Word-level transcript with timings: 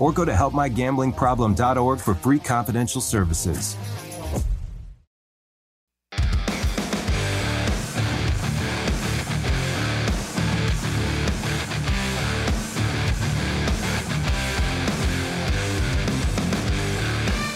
or 0.00 0.12
go 0.12 0.24
to 0.24 0.32
helpmygamblingproblem.org 0.32 2.00
for 2.00 2.14
free 2.14 2.40
confidential 2.40 3.00
services. 3.00 3.76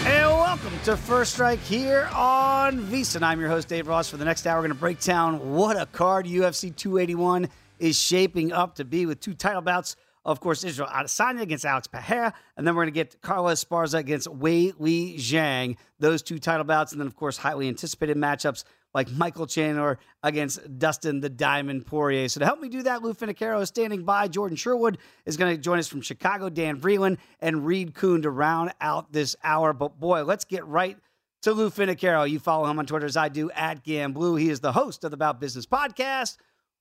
And 0.06 0.30
welcome 0.30 0.78
to 0.84 0.96
First 0.98 1.32
Strike 1.32 1.60
here 1.60 2.10
on 2.14 2.78
VSiN. 2.88 3.22
I'm 3.22 3.40
your 3.40 3.48
host, 3.48 3.68
Dave 3.68 3.88
Ross. 3.88 4.10
For 4.10 4.18
the 4.18 4.24
next 4.26 4.46
hour, 4.46 4.58
we're 4.58 4.68
going 4.68 4.74
to 4.74 4.80
break 4.80 5.00
down 5.00 5.54
what 5.54 5.80
a 5.80 5.86
card 5.86 6.26
UFC 6.26 6.76
281 6.76 7.48
is 7.78 7.98
shaping 7.98 8.52
up 8.52 8.74
to 8.74 8.84
be 8.84 9.06
with 9.06 9.18
two 9.18 9.32
title 9.32 9.62
bouts. 9.62 9.96
Of 10.24 10.40
course, 10.40 10.64
Israel 10.64 10.88
Adesanya 10.90 11.42
against 11.42 11.66
Alex 11.66 11.86
Pereira, 11.86 12.32
and 12.56 12.66
then 12.66 12.74
we're 12.74 12.84
going 12.84 12.94
to 12.94 12.98
get 12.98 13.20
Carla 13.20 13.52
Esparza 13.52 13.98
against 13.98 14.28
Wei 14.28 14.72
Li 14.78 15.16
Zhang. 15.18 15.76
Those 15.98 16.22
two 16.22 16.38
title 16.38 16.64
bouts, 16.64 16.92
and 16.92 17.00
then 17.00 17.06
of 17.06 17.14
course, 17.14 17.36
highly 17.36 17.68
anticipated 17.68 18.16
matchups 18.16 18.64
like 18.94 19.10
Michael 19.10 19.46
Chandler 19.46 19.98
against 20.22 20.78
Dustin 20.78 21.20
the 21.20 21.28
Diamond 21.28 21.84
Poirier. 21.84 22.28
So 22.28 22.40
to 22.40 22.46
help 22.46 22.60
me 22.60 22.68
do 22.68 22.84
that, 22.84 23.02
Lou 23.02 23.12
Finocchiaro 23.12 23.60
is 23.60 23.68
standing 23.68 24.04
by. 24.04 24.28
Jordan 24.28 24.56
Sherwood 24.56 24.98
is 25.26 25.36
going 25.36 25.54
to 25.54 25.60
join 25.60 25.78
us 25.78 25.88
from 25.88 26.00
Chicago, 26.00 26.48
Dan 26.48 26.80
Vreeland, 26.80 27.18
and 27.40 27.66
Reed 27.66 27.94
Kuhn 27.94 28.22
to 28.22 28.30
round 28.30 28.72
out 28.80 29.12
this 29.12 29.36
hour. 29.42 29.72
But 29.72 29.98
boy, 29.98 30.22
let's 30.22 30.44
get 30.44 30.64
right 30.66 30.96
to 31.42 31.52
Lou 31.52 31.70
Finocchiaro. 31.70 32.30
You 32.30 32.38
follow 32.38 32.70
him 32.70 32.78
on 32.78 32.86
Twitter 32.86 33.06
as 33.06 33.16
I 33.16 33.28
do 33.28 33.50
at 33.50 33.84
Gamblue. 33.84 34.40
He 34.40 34.48
is 34.48 34.60
the 34.60 34.72
host 34.72 35.04
of 35.04 35.10
the 35.10 35.16
About 35.16 35.40
Business 35.40 35.66
podcast. 35.66 36.38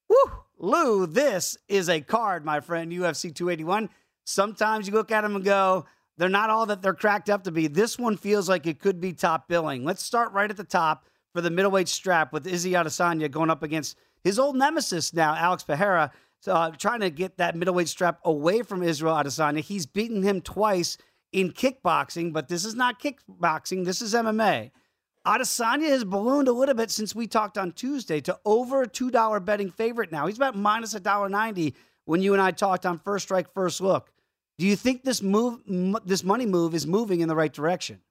Woo! 0.10 0.32
Lou, 0.58 1.06
this 1.06 1.58
is 1.68 1.90
a 1.90 2.00
card, 2.02 2.46
my 2.46 2.60
friend, 2.60 2.92
UFC 2.92 3.34
281. 3.34 3.90
Sometimes 4.24 4.88
you 4.88 4.94
look 4.94 5.12
at 5.12 5.22
them 5.22 5.36
and 5.36 5.44
go, 5.44 5.86
they're 6.18 6.30
not 6.30 6.50
all 6.50 6.66
that 6.68 6.82
they're 6.82 6.94
cracked 6.94 7.30
up 7.30 7.44
to 7.44 7.52
be. 7.52 7.68
This 7.68 7.98
one 7.98 8.18
feels 8.18 8.48
like 8.48 8.68
it 8.68 8.80
could 8.80 9.02
be 9.02 9.14
top 9.14 9.48
billing. 9.48 9.84
Let's 9.84 10.04
start 10.04 10.32
right 10.32 10.50
at 10.50 10.58
the 10.58 10.64
top 10.64 11.06
for 11.34 11.42
the 11.42 11.50
middleweight 11.50 11.90
strap 11.90 12.32
with 12.32 12.48
Izzy 12.48 12.72
Adesanya 12.72 13.30
going 13.30 13.50
up 13.50 13.64
against 13.64 13.98
his 14.24 14.40
old 14.40 14.56
nemesis 14.56 15.14
now, 15.14 15.36
Alex 15.36 15.64
Pereira, 15.64 16.12
uh, 16.48 16.72
trying 16.72 17.02
to 17.02 17.10
get 17.10 17.38
that 17.38 17.56
middleweight 17.56 17.90
strap 17.90 18.20
away 18.24 18.62
from 18.62 18.84
Israel 18.84 19.16
Adesanya. 19.16 19.60
He's 19.60 19.86
beaten 19.86 20.24
him 20.24 20.42
twice 20.42 20.98
in 21.32 21.52
kickboxing, 21.52 22.32
but 22.32 22.48
this 22.48 22.64
is 22.64 22.76
not 22.76 23.02
kickboxing. 23.02 23.86
This 23.86 24.02
is 24.02 24.14
MMA. 24.14 24.72
Adesanya 25.26 25.88
has 25.88 26.04
ballooned 26.04 26.50
a 26.50 26.52
little 26.52 26.76
bit 26.76 26.92
since 26.92 27.16
we 27.16 27.28
talked 27.28 27.58
on 27.58 27.72
Tuesday 27.72 28.20
to 28.22 28.38
over 28.46 28.82
a 28.82 28.88
$2 28.88 29.46
betting 29.46 29.72
favorite 29.72 30.12
now. 30.12 30.28
He's 30.28 30.36
about 30.36 30.58
minus 30.58 30.94
$1.90 30.94 31.74
when 32.06 32.22
you 32.22 32.34
and 32.34 32.42
I 32.42 32.52
talked 32.52 32.86
on 32.86 33.00
First 33.00 33.24
Strike, 33.24 33.54
First 33.54 33.80
Look. 33.80 34.12
Do 34.58 34.66
you 34.66 34.76
think 34.76 35.04
this 35.04 35.22
move, 35.22 35.62
this 36.06 36.24
money 36.24 36.46
move 36.46 36.76
is 36.76 36.86
moving 36.86 37.22
in 37.22 37.30
the 37.30 37.36
right 37.36 37.52
direction? 37.52 38.02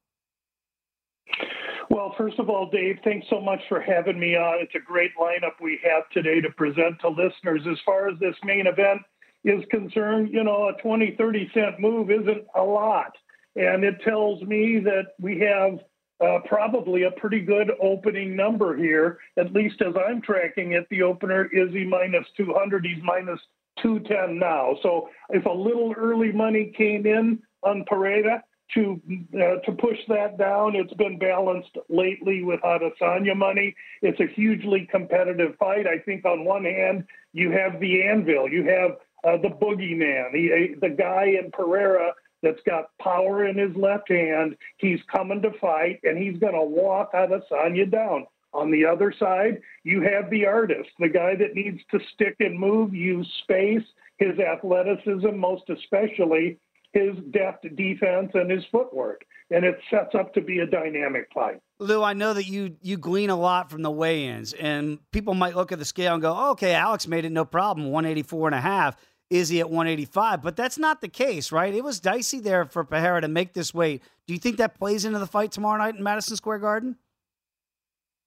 Well, 1.90 2.14
first 2.16 2.38
of 2.38 2.48
all, 2.48 2.70
Dave, 2.70 2.98
thanks 3.04 3.26
so 3.28 3.38
much 3.38 3.60
for 3.68 3.78
having 3.80 4.18
me 4.18 4.34
on. 4.34 4.60
It's 4.60 4.74
a 4.74 4.78
great 4.78 5.12
lineup 5.20 5.60
we 5.60 5.78
have 5.84 6.08
today 6.10 6.40
to 6.40 6.48
present 6.50 6.98
to 7.02 7.10
listeners. 7.10 7.60
As 7.70 7.78
far 7.84 8.08
as 8.08 8.18
this 8.18 8.34
main 8.42 8.66
event 8.66 9.02
is 9.44 9.62
concerned, 9.70 10.30
you 10.32 10.42
know, 10.42 10.70
a 10.70 10.80
20, 10.80 11.14
30 11.18 11.50
cent 11.52 11.78
move 11.78 12.10
isn't 12.10 12.46
a 12.56 12.62
lot. 12.62 13.12
And 13.54 13.84
it 13.84 14.00
tells 14.02 14.40
me 14.42 14.78
that 14.78 15.08
we 15.20 15.38
have 15.40 15.80
uh, 16.20 16.38
probably 16.46 17.04
a 17.04 17.10
pretty 17.12 17.40
good 17.40 17.72
opening 17.80 18.36
number 18.36 18.76
here, 18.76 19.18
at 19.36 19.52
least 19.52 19.82
as 19.82 19.94
I'm 19.96 20.22
tracking 20.22 20.72
it. 20.72 20.86
The 20.90 21.02
opener 21.02 21.46
is 21.52 21.72
he 21.72 21.84
minus 21.84 22.26
200, 22.36 22.84
he's 22.84 23.02
minus 23.02 23.40
210 23.82 24.38
now. 24.38 24.76
So 24.82 25.08
if 25.30 25.44
a 25.46 25.50
little 25.50 25.92
early 25.96 26.32
money 26.32 26.72
came 26.76 27.06
in 27.06 27.40
on 27.62 27.84
Pereira, 27.86 28.42
to 28.74 29.00
uh, 29.34 29.60
to 29.66 29.72
push 29.72 29.98
that 30.08 30.38
down. 30.38 30.74
It's 30.74 30.94
been 30.94 31.18
balanced 31.18 31.76
lately 31.88 32.42
with 32.42 32.60
Adesanya 32.60 33.36
money. 33.36 33.74
It's 34.00 34.20
a 34.20 34.26
hugely 34.26 34.88
competitive 34.90 35.56
fight. 35.58 35.86
I 35.86 35.98
think 35.98 36.24
on 36.24 36.44
one 36.44 36.64
hand 36.64 37.04
you 37.32 37.50
have 37.50 37.80
the 37.80 38.02
anvil, 38.02 38.48
you 38.48 38.64
have 38.64 38.92
uh, 39.24 39.40
the 39.40 39.48
boogeyman, 39.48 40.32
the 40.32 40.76
the 40.80 40.94
guy 40.94 41.34
in 41.42 41.50
Pereira 41.50 42.12
that's 42.42 42.60
got 42.66 42.90
power 43.00 43.46
in 43.46 43.56
his 43.56 43.74
left 43.76 44.10
hand. 44.10 44.56
He's 44.78 45.00
coming 45.10 45.42
to 45.42 45.52
fight, 45.60 46.00
and 46.02 46.18
he's 46.18 46.38
going 46.38 46.54
to 46.54 46.64
walk 46.64 47.12
Adesanya 47.12 47.90
down. 47.90 48.26
On 48.54 48.70
the 48.70 48.84
other 48.84 49.14
side, 49.18 49.62
you 49.82 50.02
have 50.02 50.28
the 50.28 50.46
artist, 50.46 50.90
the 50.98 51.08
guy 51.08 51.34
that 51.36 51.54
needs 51.54 51.80
to 51.90 51.98
stick 52.12 52.36
and 52.40 52.58
move, 52.58 52.94
use 52.94 53.26
space, 53.42 53.82
his 54.18 54.38
athleticism, 54.38 55.34
most 55.34 55.70
especially 55.70 56.58
his 56.92 57.16
deft 57.30 57.64
defense 57.74 58.30
and 58.34 58.50
his 58.50 58.64
footwork. 58.70 59.24
And 59.50 59.64
it 59.64 59.78
sets 59.90 60.14
up 60.14 60.34
to 60.34 60.40
be 60.40 60.58
a 60.58 60.66
dynamic 60.66 61.28
fight. 61.34 61.60
Lou, 61.78 62.02
I 62.02 62.12
know 62.12 62.34
that 62.34 62.46
you 62.46 62.76
you 62.80 62.96
glean 62.96 63.30
a 63.30 63.36
lot 63.36 63.70
from 63.70 63.82
the 63.82 63.90
weigh-ins, 63.90 64.52
and 64.52 64.98
people 65.10 65.34
might 65.34 65.56
look 65.56 65.72
at 65.72 65.78
the 65.78 65.84
scale 65.84 66.14
and 66.14 66.22
go, 66.22 66.50
"Okay, 66.52 66.74
Alex 66.74 67.08
made 67.08 67.24
it 67.24 67.32
no 67.32 67.44
problem, 67.44 67.90
184 67.90 68.48
and 68.48 68.54
a 68.54 68.60
half. 68.60 68.96
He 69.32 69.60
at 69.60 69.70
185?" 69.70 70.42
But 70.42 70.56
that's 70.56 70.78
not 70.78 71.00
the 71.00 71.08
case, 71.08 71.50
right? 71.50 71.74
It 71.74 71.82
was 71.82 72.00
dicey 72.00 72.40
there 72.40 72.64
for 72.64 72.84
Pereira 72.84 73.20
to 73.20 73.28
make 73.28 73.52
this 73.54 73.74
weight. 73.74 74.02
Do 74.26 74.34
you 74.34 74.38
think 74.38 74.58
that 74.58 74.78
plays 74.78 75.04
into 75.04 75.18
the 75.18 75.26
fight 75.26 75.52
tomorrow 75.52 75.78
night 75.78 75.96
in 75.96 76.02
Madison 76.02 76.36
Square 76.36 76.60
Garden? 76.60 76.96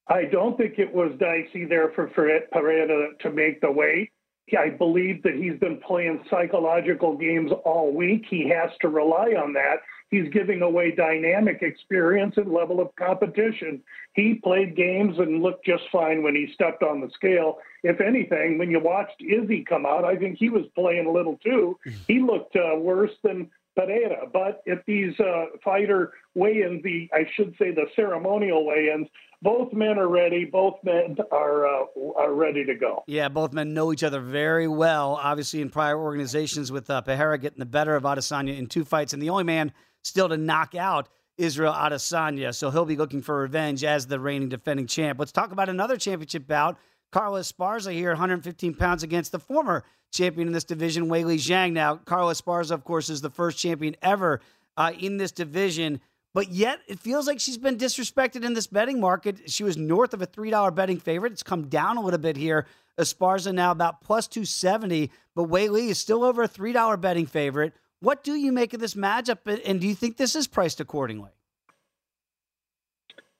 I 0.07 0.25
don't 0.25 0.57
think 0.57 0.77
it 0.77 0.93
was 0.93 1.11
dicey 1.19 1.65
there 1.65 1.91
for 1.95 2.07
Pereira 2.07 3.13
to 3.19 3.31
make 3.31 3.61
the 3.61 3.71
weight. 3.71 4.11
I 4.55 4.69
believe 4.69 5.23
that 5.23 5.33
he's 5.33 5.59
been 5.59 5.79
playing 5.79 6.23
psychological 6.29 7.17
games 7.17 7.51
all 7.65 7.91
week. 7.91 8.25
He 8.29 8.47
has 8.49 8.69
to 8.81 8.89
rely 8.89 9.33
on 9.33 9.53
that. 9.53 9.77
He's 10.09 10.31
giving 10.31 10.61
away 10.61 10.91
dynamic 10.91 11.61
experience 11.61 12.35
and 12.37 12.51
level 12.51 12.79
of 12.79 12.95
competition. 12.95 13.81
He 14.13 14.35
played 14.35 14.75
games 14.75 15.17
and 15.17 15.41
looked 15.41 15.65
just 15.65 15.83
fine 15.91 16.23
when 16.23 16.35
he 16.35 16.51
stepped 16.53 16.83
on 16.83 17.01
the 17.01 17.09
scale. 17.13 17.57
If 17.83 17.99
anything, 17.99 18.57
when 18.57 18.69
you 18.71 18.79
watched 18.79 19.21
Izzy 19.21 19.65
come 19.67 19.85
out, 19.85 20.05
I 20.05 20.15
think 20.15 20.37
he 20.37 20.49
was 20.49 20.65
playing 20.75 21.07
a 21.07 21.11
little 21.11 21.37
too. 21.43 21.77
He 22.07 22.19
looked 22.19 22.55
uh, 22.55 22.77
worse 22.77 23.11
than 23.23 23.49
Pereira. 23.75 24.27
But 24.31 24.61
at 24.71 24.85
these 24.85 25.19
uh, 25.19 25.45
fighter 25.63 26.13
weigh-ins, 26.33 26.81
the 26.83 27.09
I 27.13 27.27
should 27.35 27.55
say 27.59 27.71
the 27.71 27.85
ceremonial 27.95 28.65
weigh-ins, 28.65 29.07
both 29.41 29.73
men 29.73 29.99
are 29.99 30.07
ready. 30.07 30.45
Both 30.45 30.75
men 30.83 31.17
are 31.31 31.67
uh, 31.67 31.85
are 32.17 32.33
ready 32.33 32.63
to 32.65 32.75
go. 32.75 33.03
Yeah, 33.07 33.29
both 33.29 33.53
men 33.53 33.73
know 33.73 33.91
each 33.91 34.03
other 34.03 34.21
very 34.21 34.67
well. 34.67 35.19
Obviously, 35.21 35.61
in 35.61 35.69
prior 35.69 35.99
organizations, 35.99 36.71
with 36.71 36.89
uh, 36.89 37.01
Pereira 37.01 37.37
getting 37.37 37.59
the 37.59 37.65
better 37.65 37.95
of 37.95 38.03
Adesanya 38.03 38.57
in 38.57 38.67
two 38.67 38.85
fights, 38.85 39.13
and 39.13 39.21
the 39.21 39.29
only 39.29 39.43
man 39.43 39.73
still 40.05 40.29
to 40.29 40.37
knock 40.37 40.75
out 40.75 41.09
Israel 41.37 41.73
Adesanya. 41.73 42.53
So 42.53 42.69
he'll 42.69 42.85
be 42.85 42.95
looking 42.95 43.21
for 43.21 43.39
revenge 43.39 43.83
as 43.83 44.07
the 44.07 44.19
reigning 44.19 44.49
defending 44.49 44.87
champ. 44.87 45.19
Let's 45.19 45.31
talk 45.31 45.51
about 45.51 45.69
another 45.69 45.97
championship 45.97 46.47
bout. 46.47 46.77
Carla 47.11 47.41
Esparza 47.41 47.91
here, 47.93 48.09
115 48.09 48.73
pounds 48.73 49.03
against 49.03 49.31
the 49.31 49.39
former 49.39 49.83
champion 50.11 50.47
in 50.47 50.53
this 50.53 50.63
division, 50.63 51.07
Wei 51.07 51.23
Weili 51.23 51.35
Zhang. 51.35 51.73
Now, 51.73 51.95
Carla 51.95 52.33
Esparza, 52.33 52.71
of 52.71 52.83
course, 52.83 53.09
is 53.09 53.21
the 53.21 53.29
first 53.29 53.57
champion 53.57 53.95
ever 54.01 54.41
uh, 54.77 54.91
in 54.97 55.17
this 55.17 55.31
division. 55.31 56.01
But 56.33 56.49
yet, 56.49 56.79
it 56.87 56.99
feels 56.99 57.27
like 57.27 57.39
she's 57.39 57.57
been 57.57 57.77
disrespected 57.77 58.43
in 58.43 58.53
this 58.53 58.67
betting 58.67 58.99
market. 58.99 59.49
She 59.49 59.63
was 59.63 59.77
north 59.77 60.13
of 60.13 60.21
a 60.21 60.27
$3 60.27 60.75
betting 60.75 60.99
favorite. 60.99 61.31
It's 61.31 61.43
come 61.43 61.69
down 61.69 61.97
a 61.97 62.01
little 62.01 62.19
bit 62.19 62.35
here. 62.35 62.65
Esparza 62.99 63.53
now 63.53 63.71
about 63.71 64.01
plus 64.01 64.27
270, 64.27 65.11
but 65.35 65.47
Weili 65.47 65.89
is 65.89 65.97
still 65.97 66.23
over 66.23 66.43
a 66.43 66.49
$3 66.49 66.99
betting 66.99 67.25
favorite. 67.25 67.73
What 68.05 68.23
do 68.23 68.35
you 68.35 68.51
make 68.51 68.75
of 68.75 68.79
this 68.79 68.93
matchup, 68.93 69.39
and 69.65 69.81
do 69.81 69.87
you 69.87 69.95
think 69.95 70.17
this 70.17 70.35
is 70.35 70.45
priced 70.45 70.79
accordingly? 70.79 71.31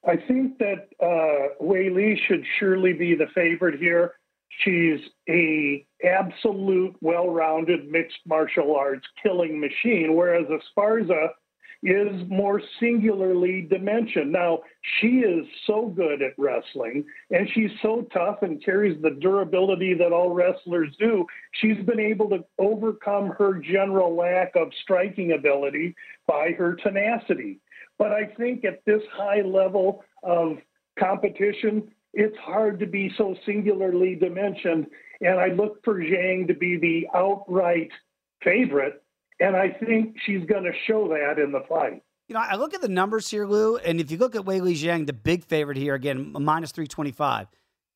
I 0.04 0.16
think 0.16 0.58
that 0.58 0.90
uh, 1.00 1.54
Wei 1.60 1.92
Li 1.92 2.20
should 2.28 2.44
surely 2.58 2.92
be 2.92 3.14
the 3.14 3.28
favorite 3.36 3.80
here. 3.80 4.14
She's 4.64 5.02
a 5.30 5.86
absolute 6.04 6.96
well-rounded 7.00 7.92
mixed 7.92 8.18
martial 8.26 8.76
arts 8.76 9.06
killing 9.22 9.60
machine, 9.60 10.16
whereas 10.16 10.48
Esparza 10.48 11.28
is 11.84 12.28
more 12.28 12.62
singularly 12.80 13.68
dimensioned. 13.70 14.32
Now, 14.32 14.60
she 15.00 15.20
is 15.20 15.46
so 15.68 15.88
good 15.88 16.22
at 16.22 16.34
wrestling 16.38 17.06
and 17.30 17.48
she's 17.54 17.72
so 17.82 18.08
tough 18.14 18.42
and 18.42 18.64
carries 18.64 19.02
the 19.02 19.18
durability 19.22 19.94
that 19.96 20.12
all 20.12 20.32
wrestlers 20.32 20.90
do. 21.00 21.26
She's 21.54 21.84
been 21.86 22.00
able 22.00 22.30
to 22.30 22.44
overcome 22.60 23.30
her 23.38 23.56
general 23.60 24.16
lack 24.16 24.56
of 24.56 24.70
striking 24.84 25.34
ability 25.34 25.96
by 26.28 26.52
her 26.58 26.76
tenacity. 26.76 27.60
But 27.98 28.12
I 28.12 28.26
think 28.38 28.66
at 28.66 28.84
this 28.86 29.02
high 29.14 29.42
level 29.42 30.04
of 30.24 30.58
competition, 31.00 31.92
it's 32.14 32.38
hard 32.38 32.80
to 32.80 32.88
be 32.88 33.12
so 33.18 33.36
singularly 33.46 34.16
dimensioned. 34.16 34.88
And 35.22 35.40
I 35.40 35.48
look 35.48 35.84
for 35.84 35.96
Zhang 35.96 36.48
to 36.48 36.54
be 36.54 36.78
the 36.78 37.08
outright 37.14 37.92
favorite. 38.44 39.02
And 39.40 39.56
I 39.56 39.70
think 39.70 40.16
she's 40.26 40.46
going 40.46 40.64
to 40.64 40.72
show 40.88 41.08
that 41.10 41.42
in 41.42 41.52
the 41.52 41.62
fight. 41.68 42.02
You 42.28 42.34
know, 42.34 42.42
I 42.42 42.56
look 42.56 42.74
at 42.74 42.82
the 42.82 42.88
numbers 42.88 43.30
here, 43.30 43.46
Lou, 43.46 43.78
and 43.78 44.00
if 44.00 44.10
you 44.10 44.18
look 44.18 44.36
at 44.36 44.46
Wei 44.46 44.60
Li 44.60 44.74
Zhang, 44.74 45.06
the 45.06 45.14
big 45.14 45.44
favorite 45.44 45.78
here, 45.78 45.94
again, 45.94 46.32
minus 46.34 46.72
325, 46.72 47.48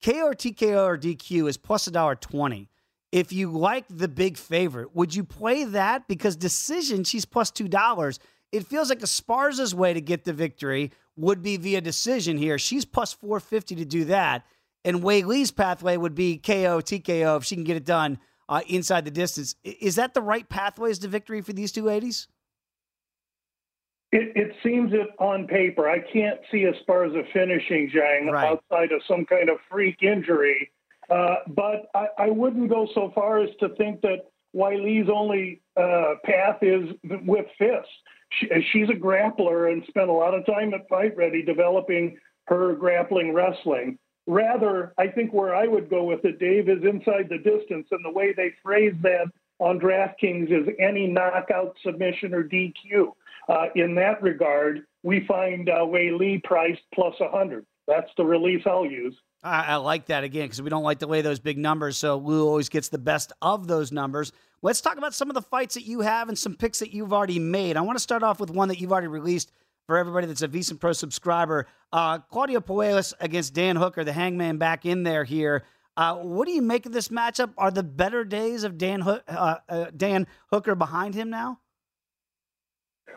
KO 0.06 0.28
or 0.28 0.34
TKO 0.36 0.86
or 0.86 0.98
DQ 0.98 1.50
is 1.50 1.58
plus 1.58 1.88
a 1.88 1.92
dollar 1.92 2.16
20. 2.16 2.70
If 3.12 3.34
you 3.34 3.52
like 3.52 3.86
the 3.90 4.08
big 4.08 4.38
favorite, 4.38 4.96
would 4.96 5.16
you 5.16 5.24
play 5.24 5.64
that? 5.64 6.08
Because 6.08 6.36
decision, 6.36 7.04
she's 7.04 7.26
$2 7.26 8.20
it 8.52 8.66
feels 8.66 8.90
like 8.90 9.00
Esparza's 9.00 9.76
way 9.76 9.94
to 9.94 10.02
get 10.02 10.24
the 10.24 10.34
victory 10.34 10.92
would 11.16 11.42
be 11.42 11.58
via 11.58 11.82
decision 11.82 12.38
here. 12.38 12.58
She's 12.58 12.86
plus 12.86 13.14
450 13.14 13.76
to 13.76 13.86
do 13.86 14.06
that. 14.06 14.46
And 14.86 15.04
Wei 15.04 15.24
Li's 15.24 15.52
pathway 15.52 15.98
would 15.98 16.16
be 16.16 16.38
KO, 16.38 16.80
TKO 16.80 17.38
if 17.38 17.44
she 17.44 17.56
can 17.56 17.64
get 17.64 17.78
it 17.78 17.86
done 17.86 18.18
uh, 18.50 18.62
inside 18.68 19.06
the 19.06 19.12
distance. 19.12 19.56
Is 19.64 19.96
that 19.96 20.14
the 20.14 20.22
right 20.22 20.48
pathways 20.50 21.00
to 21.00 21.08
victory 21.08 21.42
for 21.42 21.54
these 21.54 21.72
two 21.72 21.84
80s? 21.84 22.28
It, 24.12 24.36
it 24.36 24.56
seems 24.64 24.92
it 24.92 25.08
on 25.20 25.48
paper. 25.48 25.88
I 25.88 26.00
can't 26.00 26.40
see 26.52 26.66
Esparza 26.66 27.24
finishing 27.32 27.92
Zhang 27.96 28.30
right. 28.32 28.52
outside 28.52 28.92
of 28.92 29.02
some 29.08 29.24
kind 29.26 29.50
of 29.50 29.58
freak 29.70 30.02
injury. 30.02 30.72
Uh, 31.10 31.36
but 31.48 31.90
I, 31.96 32.08
I, 32.18 32.30
wouldn't 32.30 32.70
go 32.70 32.88
so 32.94 33.12
far 33.16 33.40
as 33.40 33.50
to 33.62 33.70
think 33.70 34.02
that 34.02 34.26
Weili's 34.54 35.10
only 35.12 35.62
uh, 35.76 36.16
path 36.24 36.58
is 36.62 36.90
with 37.26 37.46
fists 37.58 37.90
she, 38.32 38.48
she's 38.72 38.90
a 38.90 38.94
grappler 38.94 39.72
and 39.72 39.84
spent 39.88 40.10
a 40.10 40.14
lot 40.14 40.34
of 40.34 40.46
time 40.46 40.74
at 40.74 40.88
Fight 40.88 41.16
Ready 41.16 41.44
developing 41.44 42.18
her 42.48 42.74
grappling 42.76 43.34
wrestling. 43.34 43.98
Rather, 44.30 44.94
I 45.00 45.08
think 45.08 45.34
where 45.34 45.56
I 45.56 45.66
would 45.66 45.90
go 45.90 46.04
with 46.04 46.24
it, 46.24 46.38
Dave, 46.38 46.70
is 46.70 46.84
inside 46.84 47.30
the 47.30 47.40
distance. 47.40 47.88
And 47.90 48.06
the 48.06 48.12
way 48.12 48.32
they 48.32 48.54
phrase 48.62 48.94
that 49.02 49.26
on 49.58 49.80
DraftKings 49.80 50.52
is 50.52 50.68
any 50.78 51.08
knockout, 51.08 51.76
submission, 51.84 52.36
or 52.36 52.44
DQ. 52.44 53.14
Uh, 53.50 53.66
in 53.74 53.96
that 53.96 54.22
regard, 54.22 54.86
we 55.02 55.26
find 55.26 55.68
uh, 55.68 55.84
Wei 55.84 56.12
Li 56.12 56.40
priced 56.44 56.84
plus 56.94 57.16
100. 57.20 57.66
That's 57.88 58.12
the 58.18 58.24
release 58.24 58.62
I'll 58.68 58.86
use. 58.86 59.16
I, 59.42 59.64
I 59.64 59.76
like 59.78 60.06
that 60.06 60.24
again 60.24 60.44
because 60.44 60.62
we 60.62 60.70
don't 60.70 60.84
like 60.84 61.00
to 61.00 61.08
lay 61.08 61.22
those 61.22 61.40
big 61.40 61.58
numbers. 61.58 61.98
So 61.98 62.18
Lou 62.18 62.48
always 62.48 62.70
gets 62.70 62.90
the 62.90 63.00
best 63.00 63.34
of 63.42 63.66
those 63.66 63.92
numbers. 63.92 64.32
Let's 64.62 64.80
talk 64.80 65.00
about 65.00 65.16
some 65.16 65.32
of 65.32 65.34
the 65.34 65.42
fights 65.42 65.74
that 65.74 65.88
you 65.88 66.02
have 66.02 66.30
and 66.30 66.38
some 66.38 66.54
picks 66.54 66.78
that 66.80 66.94
you've 66.94 67.14
already 67.14 67.40
made. 67.40 67.78
I 67.78 67.82
want 67.82 67.98
to 67.98 68.04
start 68.04 68.22
off 68.22 68.40
with 68.40 68.52
one 68.52 68.68
that 68.68 68.80
you've 68.80 68.92
already 68.92 69.08
released 69.08 69.52
for 69.90 69.98
everybody 69.98 70.28
that's 70.28 70.44
a 70.44 70.48
VSiN 70.48 70.80
Pro 70.80 70.94
subscriber. 70.94 71.66
Uh, 71.92 72.20
Claudio 72.20 72.60
Puelles 72.60 73.12
against 73.20 73.56
Dan 73.56 73.76
Hooker, 73.76 74.04
the 74.04 74.14
hangman 74.14 74.60
back 74.60 74.86
in 74.86 75.02
there 75.02 75.24
here. 75.24 75.64
Uh, 75.98 76.18
what 76.18 76.46
do 76.46 76.52
you 76.54 76.62
make 76.62 76.86
of 76.86 76.92
this 76.92 77.08
matchup? 77.08 77.54
Are 77.58 77.72
the 77.72 77.82
better 77.82 78.24
days 78.24 78.64
of 78.64 78.78
Dan, 78.78 79.00
Ho- 79.02 79.22
uh, 79.28 79.56
uh 79.68 79.86
Dan 79.98 80.28
Hooker 80.52 80.76
behind 80.76 81.16
him 81.16 81.32
now? 81.32 81.60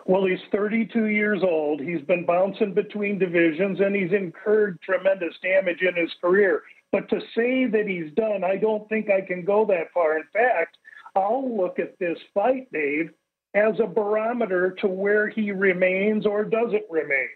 Well, 0.06 0.24
he's 0.24 0.38
32 0.50 1.08
years 1.08 1.42
old. 1.42 1.78
He's 1.78 2.00
been 2.00 2.24
bouncing 2.24 2.72
between 2.72 3.18
divisions 3.18 3.78
and 3.80 3.94
he's 3.94 4.12
incurred 4.12 4.80
tremendous 4.80 5.34
damage 5.42 5.82
in 5.82 5.94
his 5.94 6.10
career. 6.22 6.62
But 6.90 7.06
to 7.10 7.20
say 7.36 7.66
that 7.66 7.84
he's 7.86 8.14
done, 8.14 8.44
I 8.44 8.56
don't 8.56 8.88
think 8.88 9.10
I 9.10 9.20
can 9.20 9.44
go 9.44 9.66
that 9.66 9.92
far. 9.92 10.16
In 10.16 10.24
fact, 10.32 10.78
I'll 11.14 11.54
look 11.54 11.78
at 11.78 11.98
this 11.98 12.18
fight, 12.32 12.72
Dave, 12.72 13.10
as 13.54 13.74
a 13.80 13.86
barometer 13.86 14.72
to 14.80 14.88
where 14.88 15.28
he 15.28 15.52
remains 15.52 16.26
or 16.26 16.44
doesn't 16.44 16.84
remain. 16.90 17.28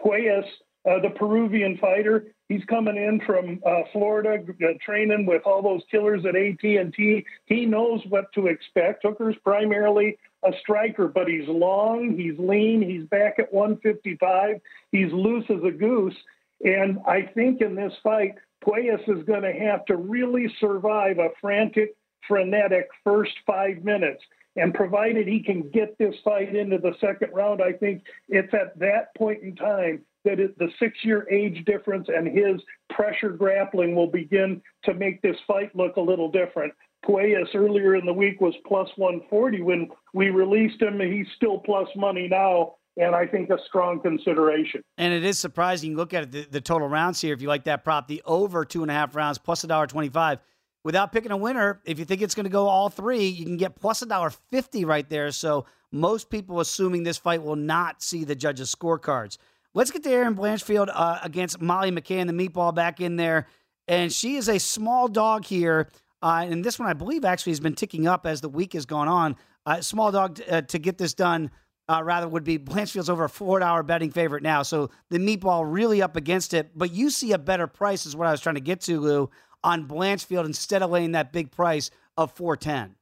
Puelles, 0.00 0.44
uh, 0.88 1.00
the 1.00 1.10
Peruvian 1.10 1.78
fighter, 1.78 2.26
he's 2.48 2.64
coming 2.66 2.96
in 2.96 3.20
from 3.26 3.60
uh, 3.66 3.82
Florida, 3.92 4.38
uh, 4.62 4.66
training 4.84 5.26
with 5.26 5.42
all 5.46 5.62
those 5.62 5.82
killers 5.90 6.24
at 6.26 6.36
ATT. 6.36 7.24
He 7.46 7.66
knows 7.66 8.00
what 8.08 8.26
to 8.34 8.48
expect. 8.48 9.02
Hooker's 9.02 9.36
primarily 9.42 10.18
a 10.44 10.52
striker, 10.60 11.08
but 11.08 11.26
he's 11.26 11.48
long, 11.48 12.16
he's 12.16 12.38
lean, 12.38 12.82
he's 12.82 13.08
back 13.08 13.38
at 13.38 13.52
155, 13.52 14.60
he's 14.92 15.12
loose 15.12 15.46
as 15.48 15.64
a 15.66 15.70
goose. 15.70 16.14
And 16.62 16.98
I 17.06 17.22
think 17.22 17.60
in 17.62 17.74
this 17.74 17.94
fight, 18.02 18.34
Puelles 18.64 19.08
is 19.08 19.24
going 19.24 19.42
to 19.42 19.52
have 19.52 19.84
to 19.86 19.96
really 19.96 20.54
survive 20.60 21.18
a 21.18 21.30
frantic, 21.40 21.94
frenetic 22.28 22.88
first 23.02 23.32
five 23.46 23.84
minutes. 23.84 24.22
And 24.56 24.72
provided 24.72 25.26
he 25.26 25.42
can 25.42 25.68
get 25.70 25.98
this 25.98 26.14
fight 26.24 26.54
into 26.54 26.78
the 26.78 26.94
second 27.00 27.30
round, 27.32 27.60
I 27.60 27.72
think 27.72 28.02
it's 28.28 28.54
at 28.54 28.78
that 28.78 29.14
point 29.16 29.42
in 29.42 29.56
time 29.56 30.04
that 30.24 30.40
it, 30.40 30.58
the 30.58 30.68
six 30.78 30.98
year 31.02 31.26
age 31.30 31.64
difference 31.64 32.08
and 32.08 32.26
his 32.26 32.60
pressure 32.90 33.30
grappling 33.30 33.94
will 33.94 34.10
begin 34.10 34.62
to 34.84 34.94
make 34.94 35.20
this 35.22 35.36
fight 35.46 35.74
look 35.74 35.96
a 35.96 36.00
little 36.00 36.30
different. 36.30 36.72
Puelles 37.04 37.54
earlier 37.54 37.96
in 37.96 38.06
the 38.06 38.12
week 38.12 38.40
was 38.40 38.54
plus 38.66 38.88
140 38.96 39.62
when 39.62 39.88
we 40.14 40.30
released 40.30 40.80
him. 40.80 41.00
He's 41.00 41.26
still 41.36 41.58
plus 41.58 41.88
money 41.96 42.28
now, 42.28 42.76
and 42.96 43.14
I 43.14 43.26
think 43.26 43.50
a 43.50 43.58
strong 43.68 44.00
consideration. 44.00 44.82
And 44.96 45.12
it 45.12 45.24
is 45.24 45.38
surprising. 45.38 45.96
Look 45.96 46.14
at 46.14 46.24
it, 46.24 46.32
the, 46.32 46.46
the 46.50 46.60
total 46.60 46.88
rounds 46.88 47.20
here. 47.20 47.34
If 47.34 47.42
you 47.42 47.48
like 47.48 47.64
that 47.64 47.84
prop, 47.84 48.08
the 48.08 48.22
over 48.24 48.64
two 48.64 48.82
and 48.82 48.90
a 48.90 48.94
half 48.94 49.14
rounds 49.14 49.38
plus 49.38 49.64
a 49.64 49.66
dollar 49.66 49.86
twenty-five. 49.86 50.38
Without 50.84 51.12
picking 51.12 51.32
a 51.32 51.36
winner, 51.36 51.80
if 51.84 51.98
you 51.98 52.04
think 52.04 52.22
it's 52.22 52.34
going 52.34 52.44
to 52.44 52.50
go 52.50 52.68
all 52.68 52.88
three, 52.88 53.26
you 53.26 53.44
can 53.44 53.56
get 53.56 53.74
plus 53.74 54.02
a 54.02 54.06
dollar 54.06 54.30
fifty 54.30 54.84
right 54.84 55.08
there. 55.08 55.32
So 55.32 55.66
most 55.90 56.30
people 56.30 56.60
assuming 56.60 57.02
this 57.02 57.18
fight 57.18 57.42
will 57.42 57.56
not 57.56 58.02
see 58.02 58.24
the 58.24 58.36
judges' 58.36 58.74
scorecards. 58.74 59.38
Let's 59.72 59.90
get 59.90 60.02
to 60.04 60.10
Erin 60.10 60.36
Blanchfield 60.36 60.88
uh, 60.92 61.18
against 61.22 61.60
Molly 61.60 61.90
McCann, 61.90 62.26
the 62.26 62.32
meatball 62.32 62.74
back 62.74 63.00
in 63.00 63.16
there. 63.16 63.46
And 63.88 64.12
she 64.12 64.36
is 64.36 64.48
a 64.48 64.58
small 64.58 65.08
dog 65.08 65.44
here 65.44 65.88
uh, 66.24 66.46
and 66.48 66.64
this 66.64 66.78
one, 66.78 66.88
I 66.88 66.94
believe, 66.94 67.22
actually 67.22 67.52
has 67.52 67.60
been 67.60 67.74
ticking 67.74 68.06
up 68.06 68.24
as 68.24 68.40
the 68.40 68.48
week 68.48 68.72
has 68.72 68.86
gone 68.86 69.08
on. 69.08 69.36
Uh, 69.66 69.82
small 69.82 70.10
dog 70.10 70.36
t- 70.36 70.44
uh, 70.44 70.62
to 70.62 70.78
get 70.78 70.96
this 70.96 71.12
done, 71.12 71.50
uh, 71.86 72.00
rather, 72.02 72.26
would 72.26 72.44
be 72.44 72.56
Blanchfield's 72.56 73.10
over 73.10 73.24
a 73.24 73.28
four 73.28 73.62
hour 73.62 73.82
betting 73.82 74.10
favorite 74.10 74.42
now. 74.42 74.62
So 74.62 74.88
the 75.10 75.18
meatball 75.18 75.64
really 75.70 76.00
up 76.00 76.16
against 76.16 76.54
it. 76.54 76.70
But 76.74 76.92
you 76.92 77.10
see 77.10 77.32
a 77.32 77.38
better 77.38 77.66
price, 77.66 78.06
is 78.06 78.16
what 78.16 78.26
I 78.26 78.30
was 78.30 78.40
trying 78.40 78.54
to 78.54 78.62
get 78.62 78.80
to, 78.82 79.00
Lou, 79.00 79.30
on 79.64 79.88
Blanchfield 79.88 80.44
instead 80.44 80.82
of 80.82 80.90
laying 80.90 81.12
that 81.12 81.32
big 81.32 81.50
price 81.50 81.90
of 82.16 82.30
410. 82.32 82.94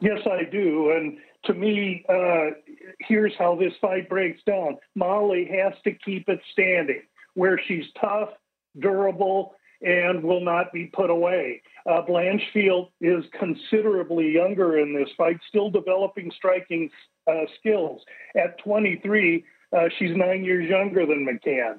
Yes, 0.00 0.20
I 0.26 0.44
do. 0.50 0.92
And 0.92 1.18
to 1.44 1.54
me, 1.54 2.04
uh, 2.08 2.50
here's 3.00 3.32
how 3.38 3.56
this 3.56 3.72
fight 3.80 4.08
breaks 4.08 4.40
down 4.46 4.76
Molly 4.94 5.48
has 5.52 5.74
to 5.84 5.92
keep 5.92 6.28
it 6.28 6.40
standing, 6.52 7.02
where 7.34 7.60
she's 7.66 7.84
tough, 8.00 8.30
durable, 8.78 9.54
and 9.82 10.22
will 10.22 10.40
not 10.40 10.72
be 10.72 10.86
put 10.86 11.10
away. 11.10 11.62
Uh, 11.88 12.02
Blanchfield 12.02 12.90
is 13.00 13.24
considerably 13.38 14.30
younger 14.30 14.78
in 14.78 14.94
this 14.94 15.08
fight, 15.16 15.38
still 15.48 15.70
developing 15.70 16.30
striking 16.36 16.90
uh, 17.26 17.44
skills. 17.58 18.02
At 18.36 18.58
23, 18.58 19.44
uh, 19.76 19.88
she's 19.98 20.16
nine 20.16 20.44
years 20.44 20.68
younger 20.68 21.06
than 21.06 21.26
McCann. 21.26 21.78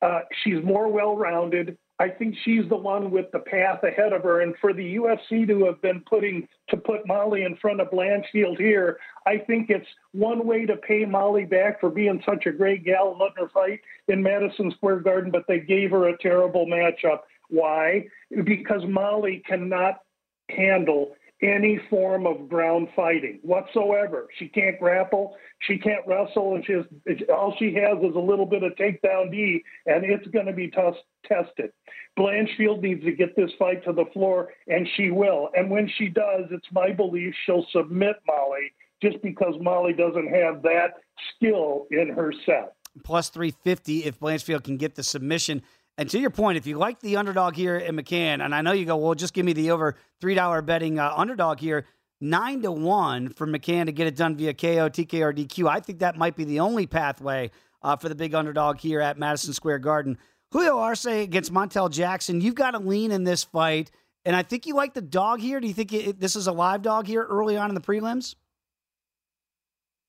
Uh, 0.00 0.20
she's 0.42 0.62
more 0.64 0.88
well 0.88 1.16
rounded. 1.16 1.76
I 2.00 2.08
think 2.08 2.36
she's 2.44 2.68
the 2.68 2.76
one 2.76 3.10
with 3.10 3.26
the 3.32 3.40
path 3.40 3.82
ahead 3.82 4.12
of 4.12 4.22
her. 4.22 4.40
And 4.42 4.54
for 4.60 4.72
the 4.72 4.96
UFC 4.96 5.46
to 5.48 5.64
have 5.64 5.82
been 5.82 6.00
putting 6.08 6.46
to 6.68 6.76
put 6.76 7.06
Molly 7.06 7.42
in 7.42 7.56
front 7.56 7.80
of 7.80 7.90
Blanchfield 7.90 8.58
here, 8.58 8.98
I 9.26 9.38
think 9.38 9.68
it's 9.68 9.88
one 10.12 10.46
way 10.46 10.64
to 10.66 10.76
pay 10.76 11.04
Molly 11.04 11.44
back 11.44 11.80
for 11.80 11.90
being 11.90 12.22
such 12.24 12.46
a 12.46 12.52
great 12.52 12.84
gal 12.84 13.10
and 13.10 13.18
letting 13.18 13.42
her 13.44 13.48
fight 13.48 13.80
in 14.06 14.22
Madison 14.22 14.70
Square 14.70 15.00
Garden, 15.00 15.32
but 15.32 15.44
they 15.48 15.58
gave 15.58 15.90
her 15.90 16.08
a 16.08 16.18
terrible 16.18 16.66
matchup. 16.66 17.20
Why? 17.48 18.06
Because 18.44 18.82
Molly 18.86 19.42
cannot 19.46 20.02
handle 20.50 21.16
any 21.42 21.78
form 21.88 22.26
of 22.26 22.48
ground 22.48 22.88
fighting 22.96 23.38
whatsoever. 23.42 24.28
She 24.38 24.48
can't 24.48 24.78
grapple, 24.78 25.36
she 25.60 25.78
can't 25.78 26.06
wrestle, 26.06 26.54
and 26.54 26.64
she 26.64 26.72
has, 26.72 26.84
all 27.28 27.54
she 27.58 27.74
has 27.74 27.98
is 28.02 28.16
a 28.16 28.20
little 28.20 28.46
bit 28.46 28.62
of 28.62 28.72
takedown 28.72 29.30
D, 29.30 29.62
and 29.86 30.04
it's 30.04 30.26
going 30.28 30.46
to 30.46 30.52
be 30.52 30.68
t- 30.68 30.80
tested. 31.24 31.70
Blanchfield 32.18 32.82
needs 32.82 33.04
to 33.04 33.12
get 33.12 33.36
this 33.36 33.50
fight 33.58 33.84
to 33.84 33.92
the 33.92 34.06
floor, 34.12 34.48
and 34.66 34.88
she 34.96 35.10
will. 35.10 35.50
And 35.54 35.70
when 35.70 35.88
she 35.96 36.08
does, 36.08 36.46
it's 36.50 36.66
my 36.72 36.92
belief 36.92 37.34
she'll 37.46 37.66
submit 37.72 38.16
Molly 38.26 38.72
just 39.00 39.22
because 39.22 39.54
Molly 39.60 39.92
doesn't 39.92 40.28
have 40.34 40.62
that 40.62 40.94
skill 41.36 41.86
in 41.92 42.08
her 42.08 42.32
set. 42.44 42.74
plus 43.04 43.28
350 43.28 44.04
if 44.04 44.18
Blanchfield 44.18 44.64
can 44.64 44.76
get 44.76 44.96
the 44.96 45.04
submission. 45.04 45.62
And 45.98 46.08
to 46.10 46.18
your 46.20 46.30
point, 46.30 46.56
if 46.56 46.66
you 46.66 46.78
like 46.78 47.00
the 47.00 47.16
underdog 47.16 47.56
here 47.56 47.76
in 47.76 47.96
McCann, 47.96 48.40
and 48.40 48.54
I 48.54 48.62
know 48.62 48.70
you 48.70 48.84
go, 48.84 48.96
well, 48.96 49.14
just 49.14 49.34
give 49.34 49.44
me 49.44 49.52
the 49.52 49.72
over 49.72 49.96
$3 50.22 50.64
betting 50.64 51.00
uh, 51.00 51.12
underdog 51.14 51.58
here, 51.58 51.86
9 52.20 52.62
to 52.62 52.70
1 52.70 53.30
for 53.30 53.48
McCann 53.48 53.86
to 53.86 53.92
get 53.92 54.06
it 54.06 54.14
done 54.14 54.36
via 54.36 54.54
KO, 54.54 54.88
TK, 54.88 55.20
or 55.20 55.32
DQ. 55.32 55.68
I 55.68 55.80
think 55.80 55.98
that 55.98 56.16
might 56.16 56.36
be 56.36 56.44
the 56.44 56.60
only 56.60 56.86
pathway 56.86 57.50
uh, 57.82 57.96
for 57.96 58.08
the 58.08 58.14
big 58.14 58.32
underdog 58.32 58.78
here 58.78 59.00
at 59.00 59.18
Madison 59.18 59.52
Square 59.52 59.80
Garden. 59.80 60.18
Julio 60.52 60.78
Arce 60.78 61.04
against 61.04 61.52
Montel 61.52 61.90
Jackson. 61.90 62.40
You've 62.40 62.54
got 62.54 62.70
to 62.70 62.78
lean 62.78 63.10
in 63.10 63.24
this 63.24 63.42
fight. 63.42 63.90
And 64.24 64.36
I 64.36 64.44
think 64.44 64.66
you 64.66 64.74
like 64.74 64.94
the 64.94 65.02
dog 65.02 65.40
here. 65.40 65.58
Do 65.58 65.66
you 65.66 65.74
think 65.74 65.92
it, 65.92 66.20
this 66.20 66.36
is 66.36 66.46
a 66.46 66.52
live 66.52 66.82
dog 66.82 67.08
here 67.08 67.24
early 67.24 67.56
on 67.56 67.70
in 67.70 67.74
the 67.74 67.80
prelims? 67.80 68.36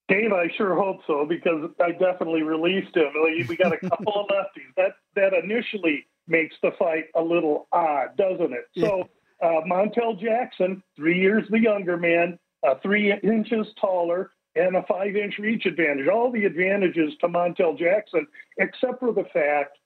Dave, 0.10 0.34
I 0.34 0.50
sure 0.58 0.76
hope 0.76 1.02
so 1.06 1.26
because 1.26 1.70
I 1.80 1.92
definitely 1.92 2.42
released 2.42 2.96
him. 2.96 3.12
We 3.48 3.56
got 3.56 3.74
a 3.74 3.78
couple 3.90 4.14
of 4.16 4.28
lefties. 4.28 4.74
That 4.76 4.96
that 5.16 5.34
initially 5.34 6.08
makes 6.28 6.56
the 6.62 6.72
fight 6.78 7.06
a 7.16 7.22
little 7.22 7.68
odd, 7.72 8.18
doesn't 8.18 8.52
it? 8.52 8.66
Yeah. 8.74 8.88
So 8.88 9.10
uh, 9.42 9.62
Montel 9.70 10.20
Jackson, 10.20 10.84
three 10.96 11.20
years 11.20 11.46
the 11.50 11.60
younger 11.60 11.96
man, 11.96 12.40
uh, 12.68 12.76
three 12.82 13.14
inches 13.24 13.68
taller, 13.80 14.32
and 14.56 14.76
a 14.76 14.84
five-inch 14.84 15.38
reach 15.38 15.66
advantage. 15.66 16.08
All 16.08 16.32
the 16.32 16.46
advantages 16.46 17.14
to 17.22 17.28
Montel 17.28 17.78
Jackson, 17.78 18.28
except 18.58 19.00
for 19.00 19.14
the 19.14 19.26
fact 19.32 19.78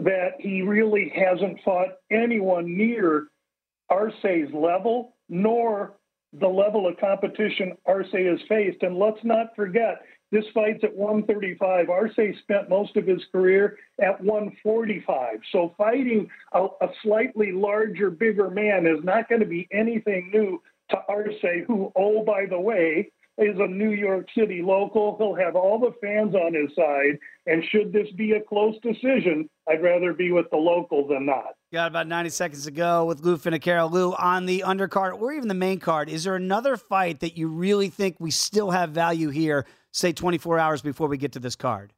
that 0.00 0.32
he 0.38 0.62
really 0.62 1.12
hasn't 1.14 1.60
fought 1.64 1.88
anyone 2.10 2.76
near 2.76 3.28
Arce's 3.90 4.52
level, 4.52 5.16
nor 5.28 5.94
the 6.40 6.48
level 6.48 6.86
of 6.86 6.96
competition 6.98 7.76
Arce 7.86 8.12
has 8.12 8.40
faced. 8.48 8.82
And 8.82 8.98
let's 8.98 9.22
not 9.24 9.54
forget, 9.54 10.02
this 10.32 10.44
fight's 10.52 10.82
at 10.82 10.94
135. 10.94 11.90
Arce 11.90 12.12
spent 12.40 12.68
most 12.68 12.96
of 12.96 13.06
his 13.06 13.22
career 13.30 13.78
at 14.00 14.20
145. 14.20 15.38
So 15.52 15.74
fighting 15.78 16.28
a, 16.52 16.66
a 16.80 16.88
slightly 17.02 17.52
larger, 17.52 18.10
bigger 18.10 18.50
man 18.50 18.86
is 18.86 19.04
not 19.04 19.28
going 19.28 19.40
to 19.40 19.46
be 19.46 19.68
anything 19.70 20.30
new 20.32 20.60
to 20.90 20.96
Arce, 21.08 21.34
who, 21.66 21.92
oh, 21.96 22.24
by 22.24 22.46
the 22.46 22.60
way, 22.60 23.10
is 23.38 23.56
a 23.58 23.66
New 23.66 23.90
York 23.90 24.26
City 24.36 24.62
local. 24.62 25.16
He'll 25.18 25.34
have 25.34 25.56
all 25.56 25.78
the 25.78 25.92
fans 26.00 26.34
on 26.34 26.54
his 26.54 26.74
side. 26.76 27.18
And 27.46 27.64
should 27.70 27.92
this 27.92 28.08
be 28.16 28.32
a 28.32 28.40
close 28.40 28.76
decision, 28.80 29.48
I'd 29.68 29.82
rather 29.82 30.12
be 30.12 30.30
with 30.30 30.48
the 30.50 30.56
local 30.56 31.06
than 31.08 31.26
not. 31.26 31.54
Got 31.72 31.88
about 31.88 32.06
90 32.06 32.30
seconds 32.30 32.64
to 32.64 32.70
go 32.70 33.04
with 33.04 33.20
Lou 33.20 33.36
Finocchiaro. 33.36 33.90
Lou, 33.90 34.14
on 34.14 34.46
the 34.46 34.62
undercard 34.64 35.20
or 35.20 35.32
even 35.32 35.48
the 35.48 35.54
main 35.54 35.80
card, 35.80 36.08
is 36.08 36.24
there 36.24 36.36
another 36.36 36.76
fight 36.76 37.20
that 37.20 37.36
you 37.36 37.48
really 37.48 37.88
think 37.88 38.16
we 38.20 38.30
still 38.30 38.70
have 38.70 38.90
value 38.90 39.30
here, 39.30 39.66
say 39.90 40.12
24 40.12 40.58
hours 40.58 40.82
before 40.82 41.08
we 41.08 41.18
get 41.18 41.32
to 41.32 41.40
this 41.40 41.56
card? 41.56 41.92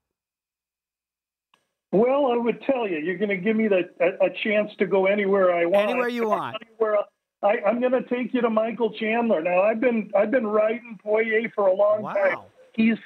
Well, 1.92 2.32
I 2.32 2.36
would 2.36 2.62
tell 2.62 2.88
you, 2.88 2.98
you're 2.98 3.18
going 3.18 3.28
to 3.28 3.36
give 3.36 3.56
me 3.56 3.68
the, 3.68 3.88
a, 4.00 4.26
a 4.26 4.30
chance 4.42 4.70
to 4.78 4.86
go 4.86 5.06
anywhere 5.06 5.54
I 5.54 5.66
want. 5.66 5.90
Anywhere 5.90 6.08
you 6.08 6.28
want. 6.28 6.56
Anywhere, 6.68 6.98
I, 7.46 7.68
am 7.68 7.80
going 7.80 7.92
to 7.92 8.02
take 8.02 8.34
you 8.34 8.40
to 8.40 8.50
Michael 8.50 8.92
Chandler. 8.92 9.42
Now, 9.42 9.62
I've 9.62 9.80
been 9.80 10.10
I've 10.16 10.30
been 10.30 10.46
writing 10.46 10.98
Poirier 11.02 11.50
for 11.54 11.68
a 11.68 11.74
long 11.74 12.02
wow. 12.02 12.12
time. 12.12 12.38
He's 12.74 12.98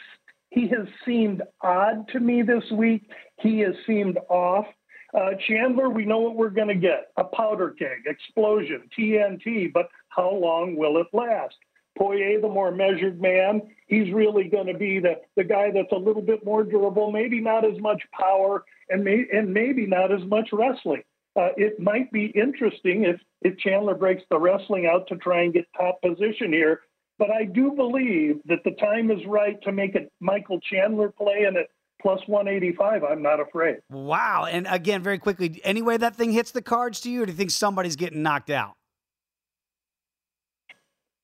he 0.50 0.68
has 0.68 0.86
seemed 1.04 1.42
odd 1.60 2.08
to 2.08 2.20
me 2.20 2.42
this 2.42 2.64
week. 2.72 3.10
He 3.38 3.60
has 3.60 3.74
seemed 3.86 4.18
off. 4.28 4.66
Uh, 5.12 5.30
Chandler, 5.48 5.88
we 5.90 6.04
know 6.04 6.18
what 6.20 6.36
we're 6.36 6.50
going 6.50 6.68
to 6.68 6.74
get 6.74 7.10
a 7.16 7.24
powder 7.24 7.70
keg, 7.70 8.04
explosion, 8.06 8.88
TNT, 8.96 9.72
but 9.72 9.88
how 10.08 10.30
long 10.30 10.76
will 10.76 10.98
it 10.98 11.06
last? 11.12 11.56
Poirier, 11.98 12.40
the 12.40 12.48
more 12.48 12.70
measured 12.70 13.20
man, 13.20 13.62
he's 13.88 14.12
really 14.12 14.44
going 14.44 14.68
to 14.68 14.74
be 14.74 15.00
the, 15.00 15.20
the 15.36 15.42
guy 15.42 15.70
that's 15.72 15.90
a 15.92 15.96
little 15.96 16.22
bit 16.22 16.44
more 16.44 16.62
durable, 16.62 17.10
maybe 17.10 17.40
not 17.40 17.64
as 17.64 17.78
much 17.80 18.02
power, 18.18 18.64
and, 18.88 19.02
may, 19.02 19.26
and 19.32 19.52
maybe 19.52 19.86
not 19.86 20.12
as 20.12 20.22
much 20.24 20.50
wrestling. 20.52 21.02
Uh, 21.36 21.50
it 21.56 21.78
might 21.78 22.10
be 22.10 22.26
interesting 22.26 23.04
if, 23.04 23.20
if 23.42 23.56
Chandler 23.58 23.94
breaks 23.94 24.22
the 24.30 24.38
wrestling 24.38 24.86
out 24.86 25.06
to 25.08 25.16
try 25.16 25.42
and 25.42 25.52
get 25.52 25.66
top 25.76 26.00
position 26.02 26.52
here. 26.52 26.80
But 27.18 27.30
I 27.30 27.44
do 27.44 27.72
believe 27.72 28.40
that 28.46 28.64
the 28.64 28.72
time 28.72 29.10
is 29.10 29.24
right 29.26 29.60
to 29.62 29.72
make 29.72 29.94
it 29.94 30.10
Michael 30.20 30.58
Chandler 30.60 31.10
play 31.10 31.44
and 31.46 31.56
at 31.56 31.66
plus 32.00 32.20
185. 32.26 33.04
I'm 33.04 33.22
not 33.22 33.40
afraid. 33.40 33.76
Wow. 33.90 34.46
And 34.50 34.66
again, 34.68 35.02
very 35.02 35.18
quickly, 35.18 35.60
any 35.62 35.82
way 35.82 35.96
that 35.98 36.16
thing 36.16 36.32
hits 36.32 36.50
the 36.50 36.62
cards 36.62 37.00
to 37.02 37.10
you, 37.10 37.22
or 37.22 37.26
do 37.26 37.32
you 37.32 37.36
think 37.36 37.50
somebody's 37.50 37.96
getting 37.96 38.22
knocked 38.22 38.50
out? 38.50 38.74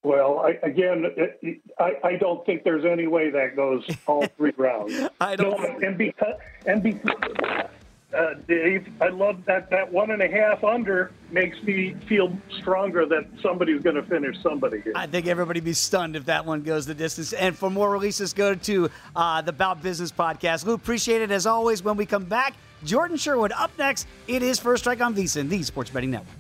Well, 0.03 0.39
I, 0.39 0.51
again, 0.65 1.05
it, 1.17 1.61
I, 1.81 1.95
I, 2.05 2.17
don't 2.17 2.47
think 2.47 2.63
there's 2.63 2.85
any 2.85 3.09
way 3.09 3.29
that 3.31 3.57
goes 3.57 3.85
all 4.07 4.25
three 4.37 4.53
rounds. 4.57 4.95
I 5.21 5.35
don't. 5.35 5.61
No, 5.61 5.89
and 5.89 5.99
because 5.99 6.35
and 6.65 6.81
because 6.81 7.69
uh, 8.15 8.35
Dave. 8.47 8.87
I 9.01 9.09
love 9.09 9.45
that 9.47 9.71
that 9.71 9.93
one 9.93 10.11
and 10.11 10.23
a 10.23 10.29
half 10.29 10.63
under 10.63 11.13
makes 11.31 11.61
me 11.63 11.97
feel 12.09 12.37
stronger 12.61 13.05
that 13.07 13.27
somebody's 13.43 13.83
going 13.83 13.97
to 13.97 14.03
finish 14.05 14.37
somebody 14.43 14.81
here. 14.81 14.93
I 14.95 15.07
think 15.07 15.27
everybody 15.27 15.61
be 15.61 15.73
stunned 15.73 16.15
if 16.17 16.27
that 16.27 16.47
one 16.47 16.63
goes 16.63 16.87
the 16.87 16.95
distance. 16.95 17.33
And 17.33 17.57
for 17.57 17.71
more 17.71 17.91
releases, 17.91 18.33
go 18.33 18.55
to 18.55 18.91
uh, 19.15 19.43
the 19.43 19.53
Bout 19.53 19.83
Business 19.83 20.13
podcast. 20.13 20.65
Lou, 20.65 20.75
appreciate 20.75 21.23
it 21.23 21.31
as 21.31 21.47
always. 21.47 21.83
When 21.83 21.97
we 21.97 22.07
come 22.07 22.25
back, 22.25 22.55
Jordan 22.85 23.17
Sherwood 23.17 23.53
up 23.53 23.73
next. 23.79 24.07
It 24.29 24.43
is 24.43 24.59
First 24.61 24.85
Strike 24.85 25.01
on 25.01 25.15
VSiN, 25.15 25.49
the 25.49 25.63
Sports 25.63 25.91
Betting 25.91 26.13
Network. 26.13 26.37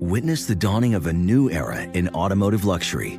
Witness 0.00 0.44
the 0.44 0.54
dawning 0.54 0.94
of 0.94 1.06
a 1.06 1.12
new 1.12 1.50
era 1.50 1.82
in 1.94 2.10
automotive 2.10 2.66
luxury 2.66 3.18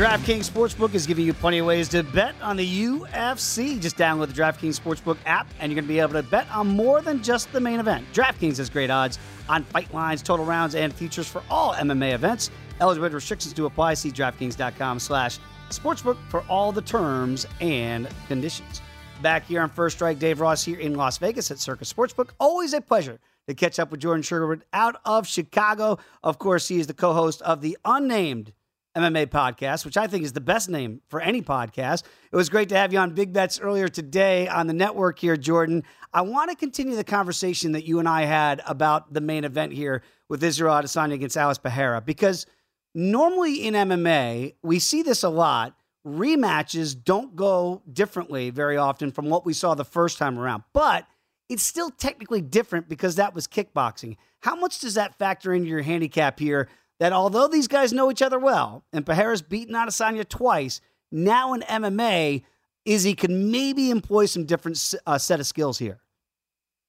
DraftKings 0.00 0.50
Sportsbook 0.50 0.94
is 0.94 1.06
giving 1.06 1.26
you 1.26 1.34
plenty 1.34 1.58
of 1.58 1.66
ways 1.66 1.86
to 1.90 2.02
bet 2.02 2.34
on 2.40 2.56
the 2.56 2.86
UFC. 2.86 3.78
Just 3.78 3.98
download 3.98 4.28
the 4.28 4.32
DraftKings 4.32 4.80
Sportsbook 4.80 5.18
app, 5.26 5.46
and 5.60 5.70
you're 5.70 5.74
going 5.78 5.84
to 5.84 5.92
be 5.92 5.98
able 5.98 6.14
to 6.14 6.22
bet 6.22 6.50
on 6.50 6.68
more 6.68 7.02
than 7.02 7.22
just 7.22 7.52
the 7.52 7.60
main 7.60 7.80
event. 7.80 8.06
DraftKings 8.14 8.56
has 8.56 8.70
great 8.70 8.88
odds 8.88 9.18
on 9.46 9.62
fight 9.62 9.92
lines, 9.92 10.22
total 10.22 10.46
rounds, 10.46 10.74
and 10.74 10.90
features 10.94 11.28
for 11.28 11.42
all 11.50 11.74
MMA 11.74 12.14
events. 12.14 12.50
Eligibility 12.80 13.14
restrictions 13.14 13.52
to 13.52 13.66
apply. 13.66 13.92
See 13.92 14.10
DraftKings.com 14.10 15.00
slash 15.00 15.38
sportsbook 15.68 16.16
for 16.30 16.44
all 16.48 16.72
the 16.72 16.80
terms 16.80 17.46
and 17.60 18.08
conditions. 18.26 18.80
back 19.20 19.44
here 19.44 19.60
on 19.60 19.68
First 19.68 19.96
Strike. 19.96 20.18
Dave 20.18 20.40
Ross 20.40 20.64
here 20.64 20.80
in 20.80 20.94
Las 20.94 21.18
Vegas 21.18 21.50
at 21.50 21.58
Circa 21.58 21.84
Sportsbook. 21.84 22.30
Always 22.40 22.72
a 22.72 22.80
pleasure 22.80 23.20
to 23.46 23.52
catch 23.52 23.78
up 23.78 23.90
with 23.90 24.00
Jordan 24.00 24.22
Sherwood 24.22 24.64
out 24.72 24.96
of 25.04 25.26
Chicago. 25.26 25.98
Of 26.22 26.38
course, 26.38 26.68
he 26.68 26.80
is 26.80 26.86
the 26.86 26.94
co 26.94 27.12
host 27.12 27.42
of 27.42 27.60
the 27.60 27.76
unnamed 27.84 28.54
MMA 28.96 29.26
podcast, 29.26 29.84
which 29.84 29.96
I 29.96 30.06
think 30.06 30.24
is 30.24 30.32
the 30.32 30.40
best 30.40 30.68
name 30.68 31.00
for 31.08 31.20
any 31.20 31.42
podcast. 31.42 32.02
It 32.32 32.36
was 32.36 32.48
great 32.48 32.68
to 32.70 32.76
have 32.76 32.92
you 32.92 32.98
on 32.98 33.14
Big 33.14 33.32
Bets 33.32 33.60
earlier 33.60 33.88
today 33.88 34.48
on 34.48 34.66
the 34.66 34.72
network 34.72 35.18
here, 35.18 35.36
Jordan. 35.36 35.84
I 36.12 36.22
want 36.22 36.50
to 36.50 36.56
continue 36.56 36.96
the 36.96 37.04
conversation 37.04 37.72
that 37.72 37.86
you 37.86 38.00
and 38.00 38.08
I 38.08 38.22
had 38.22 38.60
about 38.66 39.12
the 39.12 39.20
main 39.20 39.44
event 39.44 39.72
here 39.72 40.02
with 40.28 40.42
Israel 40.42 40.74
Adesanya 40.74 41.14
against 41.14 41.36
Alex 41.36 41.58
Pereira, 41.58 42.00
because 42.00 42.46
normally 42.94 43.66
in 43.66 43.74
MMA, 43.74 44.54
we 44.62 44.78
see 44.78 45.02
this 45.02 45.22
a 45.22 45.28
lot. 45.28 45.76
Rematches 46.06 46.96
don't 47.00 47.36
go 47.36 47.82
differently 47.92 48.50
very 48.50 48.76
often 48.76 49.12
from 49.12 49.28
what 49.28 49.46
we 49.46 49.52
saw 49.52 49.74
the 49.74 49.84
first 49.84 50.18
time 50.18 50.38
around, 50.38 50.64
but 50.72 51.06
it's 51.48 51.62
still 51.64 51.90
technically 51.90 52.40
different 52.40 52.88
because 52.88 53.16
that 53.16 53.34
was 53.34 53.46
kickboxing. 53.46 54.16
How 54.40 54.56
much 54.56 54.80
does 54.80 54.94
that 54.94 55.18
factor 55.18 55.52
into 55.52 55.68
your 55.68 55.82
handicap 55.82 56.38
here 56.38 56.68
that 57.00 57.12
although 57.12 57.48
these 57.48 57.66
guys 57.66 57.92
know 57.92 58.10
each 58.10 58.22
other 58.22 58.38
well, 58.38 58.84
and 58.92 59.04
Pereira's 59.04 59.42
beaten 59.42 59.74
Adesanya 59.74 60.28
twice, 60.28 60.80
now 61.10 61.54
in 61.54 61.62
MMA, 61.62 62.44
Izzy 62.84 63.14
can 63.14 63.50
maybe 63.50 63.90
employ 63.90 64.26
some 64.26 64.44
different 64.44 64.94
uh, 65.06 65.18
set 65.18 65.40
of 65.40 65.46
skills 65.46 65.78
here. 65.78 66.00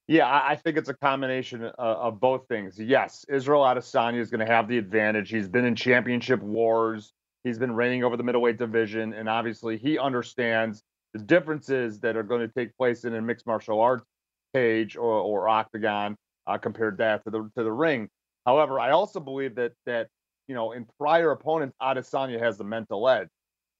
Yeah, 0.08 0.28
I 0.28 0.56
think 0.58 0.78
it's 0.78 0.90
a 0.90 0.94
combination 0.94 1.64
of, 1.64 1.74
of 1.78 2.20
both 2.20 2.48
things. 2.50 2.78
Yes, 2.78 3.26
Israel 3.30 3.62
Adesanya 3.62 4.20
is 4.20 4.30
going 4.30 4.46
to 4.46 4.52
have 4.52 4.68
the 4.68 4.78
advantage. 4.78 5.30
He's 5.30 5.48
been 5.48 5.64
in 5.64 5.76
championship 5.76 6.42
wars. 6.42 7.14
He's 7.46 7.58
been 7.58 7.74
reigning 7.74 8.04
over 8.04 8.18
the 8.18 8.24
middleweight 8.24 8.58
division, 8.58 9.14
and 9.14 9.30
obviously 9.30 9.78
he 9.78 9.98
understands 9.98 10.84
the 11.14 11.20
differences 11.20 12.00
that 12.02 12.18
are 12.18 12.24
going 12.24 12.42
to 12.42 12.54
take 12.54 12.76
place 12.78 13.06
in 13.06 13.16
a 13.16 13.22
mixed 13.22 13.48
martial 13.48 13.80
arts 13.80 14.06
cage 14.54 14.98
or, 14.98 15.04
or 15.04 15.48
octagon 15.48 16.18
uh, 16.48 16.58
compared 16.58 16.98
that 16.98 17.24
to 17.24 17.30
the 17.30 17.50
to 17.56 17.64
the 17.64 17.72
ring. 17.72 18.10
However, 18.46 18.80
I 18.80 18.92
also 18.92 19.20
believe 19.20 19.56
that 19.56 19.74
that 19.86 20.08
you 20.48 20.56
know 20.56 20.72
in 20.72 20.86
prior 21.00 21.32
opponents, 21.32 21.76
Adesanya 21.82 22.40
has 22.40 22.58
the 22.58 22.64
mental 22.64 23.08
edge. 23.08 23.28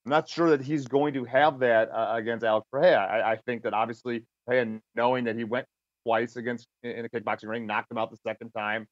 I'm 0.04 0.10
not 0.10 0.28
sure 0.28 0.50
that 0.50 0.60
he's 0.60 0.86
going 0.86 1.14
to 1.14 1.24
have 1.24 1.60
that 1.60 1.90
uh, 1.90 2.12
against 2.14 2.44
Alex 2.44 2.66
Pereira. 2.72 3.04
I, 3.06 3.32
I, 3.32 3.36
think 3.36 3.62
that 3.62 3.72
obviously 3.72 4.24
Pereira, 4.46 4.80
knowing 4.96 5.24
that 5.24 5.36
he 5.36 5.44
went 5.44 5.66
twice 6.04 6.34
against 6.34 6.66
in 6.82 7.04
a 7.04 7.08
kickboxing 7.08 7.48
ring, 7.48 7.66
knocked 7.66 7.90
him 7.90 7.98
out 7.98 8.10
the 8.10 8.16
second 8.26 8.50
time. 8.50 8.86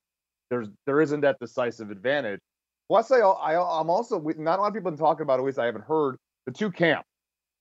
There's 0.50 0.68
there 0.86 1.00
isn't 1.00 1.20
that 1.22 1.38
decisive 1.40 1.90
advantage. 1.90 2.40
Plus, 2.88 3.10
I, 3.10 3.18
I 3.18 3.80
am 3.80 3.90
also 3.90 4.20
not 4.20 4.58
a 4.58 4.62
lot 4.62 4.68
of 4.68 4.74
people 4.74 4.90
have 4.90 4.98
been 4.98 5.04
talking 5.04 5.22
about. 5.22 5.38
At 5.38 5.44
least 5.44 5.58
I 5.58 5.66
haven't 5.66 5.84
heard 5.84 6.16
the 6.46 6.52
two 6.52 6.70
camps. 6.70 7.06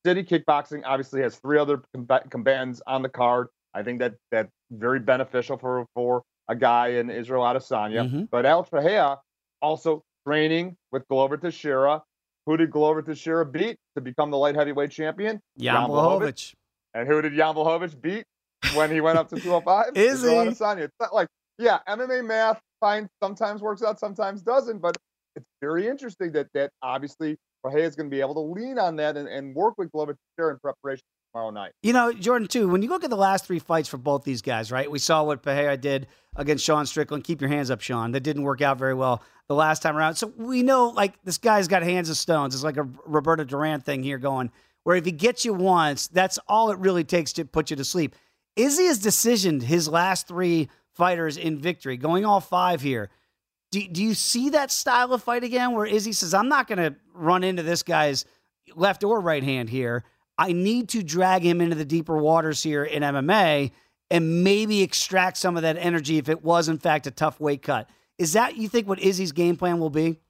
City 0.06 0.24
Kickboxing 0.24 0.82
obviously 0.86 1.22
has 1.22 1.36
three 1.38 1.60
other 1.60 1.84
combatants 2.30 2.82
on 2.88 3.02
the 3.02 3.10
card. 3.10 3.48
I 3.74 3.84
think 3.84 4.00
that 4.00 4.16
that's 4.32 4.50
very 4.72 5.00
beneficial 5.00 5.58
for 5.58 5.86
for 5.94 6.24
a 6.50 6.56
guy 6.56 6.90
in 6.90 7.10
Israel 7.10 7.44
Adesanya. 7.44 8.06
Mm-hmm. 8.06 8.24
But 8.32 8.46
Alex 8.46 8.70
Pereira 8.70 9.20
also 9.62 10.04
training 10.28 10.76
with 10.92 11.08
Glover 11.08 11.38
Teixeira. 11.38 12.04
Who 12.46 12.58
did 12.58 12.72
Glover 12.72 13.04
Teixeira 13.04 13.46
beat 13.46 13.78
to 13.96 14.02
become 14.02 14.32
the 14.32 14.38
light 14.38 14.56
heavyweight 14.56 14.92
champion? 14.92 15.40
Jan 15.58 15.88
Blachowicz. 15.88 16.54
And 16.94 17.08
who 17.08 17.22
did 17.22 17.34
Jan 17.36 17.54
Blachowicz 17.54 18.00
beat 18.00 18.26
when 18.74 18.92
he 18.92 19.00
went 19.00 19.18
up 19.20 19.30
to 19.30 19.36
205? 19.40 19.96
Is 19.96 20.24
Israel 20.24 20.44
he? 20.44 20.50
Adesanya. 20.50 20.80
It's 20.82 20.96
not 21.00 21.14
like, 21.14 21.28
yeah, 21.60 21.80
MMA 21.88 22.26
math 22.26 22.60
fine 22.80 23.08
sometimes 23.22 23.62
works 23.62 23.84
out, 23.84 24.00
sometimes 24.00 24.42
doesn't. 24.42 24.80
But 24.80 24.98
it's 25.36 25.46
very 25.62 25.88
interesting 25.88 26.32
that 26.32 26.48
that 26.56 26.72
obviously 26.82 27.38
Pereira 27.64 27.88
is 27.88 27.96
going 27.96 28.10
to 28.10 28.16
be 28.16 28.22
able 28.22 28.34
to 28.34 28.40
lean 28.40 28.80
on 28.80 28.96
that 28.96 29.16
and, 29.16 29.28
and 29.28 29.54
work 29.54 29.76
with 29.78 29.92
Glover 29.92 30.16
Teixeira 30.16 30.54
in 30.54 30.60
preparation 30.60 31.04
tomorrow 31.32 31.52
night. 31.52 31.74
You 31.84 31.94
know, 31.94 32.12
Jordan, 32.12 32.48
too, 32.48 32.68
when 32.70 32.82
you 32.82 32.90
look 32.90 33.04
at 33.04 33.10
the 33.10 33.16
last 33.16 33.46
three 33.46 33.60
fights 33.60 33.90
for 33.90 33.98
both 33.98 34.24
these 34.24 34.42
guys, 34.42 34.72
right? 34.72 34.90
We 34.90 35.00
saw 35.00 35.24
what 35.24 35.42
Pereira 35.42 35.78
did 35.78 36.08
against 36.36 36.66
Sean 36.66 36.86
Strickland. 36.86 37.24
Keep 37.24 37.42
your 37.42 37.50
hands 37.50 37.72
up, 37.72 37.82
Sean. 37.82 38.12
That 38.12 38.22
didn't 38.22 38.44
work 38.44 38.62
out 38.62 38.78
very 38.78 38.94
well 38.94 39.24
the 39.48 39.56
last 39.56 39.82
time 39.82 39.98
around. 39.98 40.16
So 40.16 40.34
we 40.38 40.64
know, 40.64 40.90
like, 40.90 41.22
this 41.24 41.38
guy's 41.38 41.68
got 41.68 41.84
hands 41.84 42.10
of 42.10 42.18
stones. 42.18 42.54
It's 42.54 42.64
like 42.64 42.78
a 42.78 42.88
Roberto 43.06 43.44
Duran 43.44 43.82
thing 43.82 44.04
here 44.04 44.18
going, 44.18 44.52
where 44.84 44.96
if 44.96 45.06
he 45.06 45.12
gets 45.12 45.46
you 45.46 45.54
once, 45.54 46.08
that's 46.08 46.40
all 46.48 46.72
it 46.72 46.80
really 46.80 47.04
takes 47.04 47.34
to 47.34 47.46
put 47.46 47.70
you 47.70 47.76
to 47.76 47.86
sleep. 47.86 48.16
Izzy 48.56 48.86
has 48.86 49.00
decisioned 49.00 49.62
his 49.62 49.88
last 49.88 50.28
three 50.28 50.70
fighters 50.94 51.38
in 51.38 51.60
victory, 51.60 51.98
going 51.98 52.26
all 52.26 52.42
five 52.42 52.82
here. 52.82 53.10
Do, 53.72 53.88
do 53.88 54.04
you 54.04 54.16
see 54.16 54.50
that 54.50 54.72
style 54.72 55.14
of 55.14 55.24
fight 55.24 55.44
again 55.44 55.74
where 55.74 55.86
Izzy 55.86 56.12
says, 56.12 56.34
I'm 56.34 56.50
not 56.50 56.68
going 56.68 56.80
to 56.80 56.96
run 57.14 57.44
into 57.44 57.62
this 57.64 57.84
guy's 57.84 58.26
left 58.76 59.04
or 59.04 59.22
right 59.22 59.44
hand 59.44 59.70
here? 59.70 60.04
I 60.40 60.54
need 60.54 60.88
to 60.90 61.04
drag 61.04 61.44
him 61.44 61.60
into 61.60 61.76
the 61.76 61.84
deeper 61.84 62.18
waters 62.18 62.64
here 62.64 62.86
in 62.86 63.04
MMA 63.04 63.72
and 64.10 64.42
maybe 64.42 64.82
extract 64.82 65.36
some 65.36 65.58
of 65.58 65.64
that 65.64 65.76
energy 65.78 66.18
if 66.18 66.30
it 66.30 66.42
was, 66.42 66.70
in 66.70 66.78
fact, 66.78 67.08
a 67.08 67.12
tough 67.12 67.42
weight 67.42 67.62
cut. 67.62 67.90
Is 68.18 68.34
that, 68.34 68.56
you 68.56 68.70
think, 68.70 68.88
what 68.88 69.00
Izzy's 69.02 69.34
game 69.34 69.58
plan 69.58 69.80
will 69.80 69.90
be? 69.90 70.22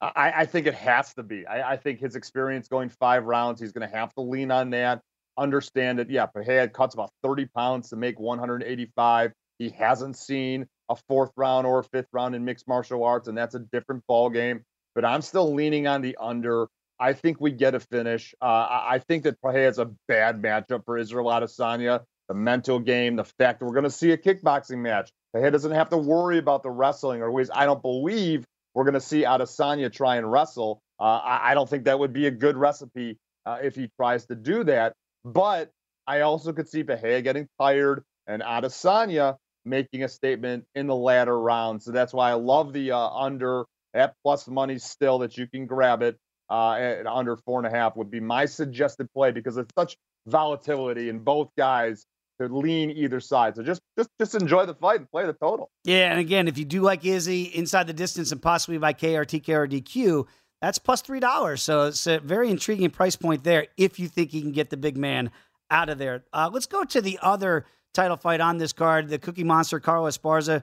I, 0.00 0.32
I 0.36 0.46
think 0.46 0.66
it 0.66 0.74
has 0.74 1.12
to 1.14 1.22
be. 1.22 1.46
I, 1.46 1.72
I, 1.72 1.76
think 1.76 1.98
his 2.00 2.16
experience 2.16 2.66
going 2.66 2.88
five 2.88 3.24
rounds, 3.24 3.60
he's 3.60 3.72
going 3.72 3.86
to 3.86 3.94
have 3.94 4.14
to 4.14 4.22
lean 4.22 4.50
on 4.50 4.70
that. 4.70 5.02
Understand 5.36 5.98
that, 5.98 6.08
yeah, 6.08 6.24
Pereira 6.24 6.68
cuts 6.68 6.94
about 6.94 7.10
30 7.22 7.46
pounds 7.46 7.90
to 7.90 7.96
make 7.96 8.18
185. 8.18 9.32
He 9.58 9.68
hasn't 9.70 10.16
seen 10.16 10.66
a 10.88 10.96
fourth 11.08 11.32
round 11.36 11.66
or 11.66 11.80
a 11.80 11.84
fifth 11.84 12.08
round 12.12 12.34
in 12.34 12.44
mixed 12.44 12.66
martial 12.68 13.04
arts, 13.04 13.28
and 13.28 13.36
that's 13.36 13.54
a 13.54 13.58
different 13.58 14.02
ball 14.06 14.30
game. 14.30 14.64
But 14.94 15.04
I'm 15.04 15.20
still 15.20 15.52
leaning 15.52 15.86
on 15.86 16.00
the 16.00 16.16
under. 16.18 16.68
I 17.00 17.12
think 17.12 17.40
we 17.40 17.52
get 17.52 17.74
a 17.74 17.80
finish. 17.80 18.34
Uh, 18.40 18.44
I 18.46 19.00
think 19.06 19.24
that 19.24 19.36
is 19.54 19.78
a 19.78 19.90
bad 20.08 20.42
matchup 20.42 20.84
for 20.84 20.98
Israel 20.98 21.26
Adesanya. 21.26 22.02
The 22.28 22.34
mental 22.34 22.78
game, 22.78 23.16
the 23.16 23.24
fact 23.24 23.60
that 23.60 23.66
we're 23.66 23.72
going 23.72 23.84
to 23.84 23.90
see 23.90 24.10
a 24.10 24.18
kickboxing 24.18 24.78
match. 24.78 25.10
Pereira 25.32 25.50
doesn't 25.50 25.72
have 25.72 25.88
to 25.90 25.96
worry 25.96 26.38
about 26.38 26.62
the 26.62 26.70
wrestling, 26.70 27.22
or 27.22 27.30
ways. 27.30 27.50
I 27.54 27.64
don't 27.64 27.80
believe 27.80 28.44
we're 28.74 28.84
going 28.84 28.94
to 28.94 29.00
see 29.00 29.22
Adesanya 29.22 29.92
try 29.92 30.16
and 30.16 30.30
wrestle. 30.30 30.80
Uh, 31.00 31.04
I, 31.04 31.50
I, 31.52 31.54
don't 31.54 31.68
think 31.68 31.84
that 31.84 31.98
would 31.98 32.12
be 32.12 32.26
a 32.26 32.30
good 32.30 32.56
recipe 32.56 33.16
uh, 33.46 33.58
if 33.62 33.74
he 33.74 33.88
tries 33.96 34.26
to 34.26 34.34
do 34.34 34.64
that. 34.64 34.94
But 35.24 35.70
I 36.06 36.20
also 36.20 36.52
could 36.52 36.68
see 36.68 36.82
Pereira 36.82 37.22
getting 37.22 37.48
tired 37.60 38.02
and 38.26 38.42
Adesanya 38.42 39.36
making 39.64 40.02
a 40.02 40.08
statement 40.08 40.64
in 40.74 40.86
the 40.86 40.96
latter 40.96 41.38
round. 41.38 41.82
So 41.82 41.92
that's 41.92 42.12
why 42.12 42.30
I 42.30 42.34
love 42.34 42.72
the 42.72 42.92
uh, 42.92 42.98
under 42.98 43.64
at 43.94 44.14
plus 44.22 44.48
money 44.48 44.78
still 44.78 45.20
that 45.20 45.36
you 45.36 45.46
can 45.46 45.66
grab 45.66 46.02
it 46.02 46.18
uh, 46.50 46.72
at 46.72 47.06
under 47.06 47.36
four 47.36 47.58
and 47.58 47.66
a 47.66 47.76
half 47.76 47.96
would 47.96 48.10
be 48.10 48.20
my 48.20 48.44
suggested 48.44 49.12
play 49.12 49.30
because 49.30 49.56
it's 49.56 49.72
such 49.76 49.96
volatility 50.26 51.08
in 51.08 51.18
both 51.18 51.50
guys 51.56 52.06
to 52.40 52.46
lean 52.48 52.90
either 52.90 53.20
side. 53.20 53.56
So 53.56 53.62
just 53.62 53.80
just 53.96 54.10
just 54.20 54.34
enjoy 54.34 54.66
the 54.66 54.74
fight 54.74 55.00
and 55.00 55.10
play 55.10 55.26
the 55.26 55.32
total. 55.32 55.70
Yeah, 55.84 56.10
and 56.10 56.20
again, 56.20 56.48
if 56.48 56.58
you 56.58 56.64
do 56.64 56.82
like 56.82 57.04
Izzy 57.04 57.44
inside 57.44 57.86
the 57.86 57.92
distance 57.92 58.32
and 58.32 58.40
possibly 58.40 58.78
by 58.78 58.92
KO 58.92 59.14
or 59.14 59.26
DQ, 59.26 60.26
that's 60.60 60.78
plus 60.78 61.02
three 61.02 61.20
dollars. 61.20 61.62
So 61.62 61.86
it's 61.86 62.06
a 62.06 62.18
very 62.20 62.50
intriguing 62.50 62.90
price 62.90 63.16
point 63.16 63.44
there 63.44 63.66
if 63.76 63.98
you 63.98 64.08
think 64.08 64.32
you 64.32 64.40
can 64.40 64.52
get 64.52 64.70
the 64.70 64.76
big 64.76 64.96
man 64.96 65.30
out 65.70 65.88
of 65.88 65.98
there. 65.98 66.24
Uh, 66.32 66.50
let's 66.52 66.66
go 66.66 66.84
to 66.84 67.00
the 67.00 67.18
other 67.22 67.66
title 67.92 68.16
fight 68.16 68.40
on 68.40 68.58
this 68.58 68.72
card, 68.72 69.08
the 69.08 69.18
Cookie 69.18 69.44
Monster 69.44 69.80
Carla 69.80 70.10
Esparza. 70.10 70.62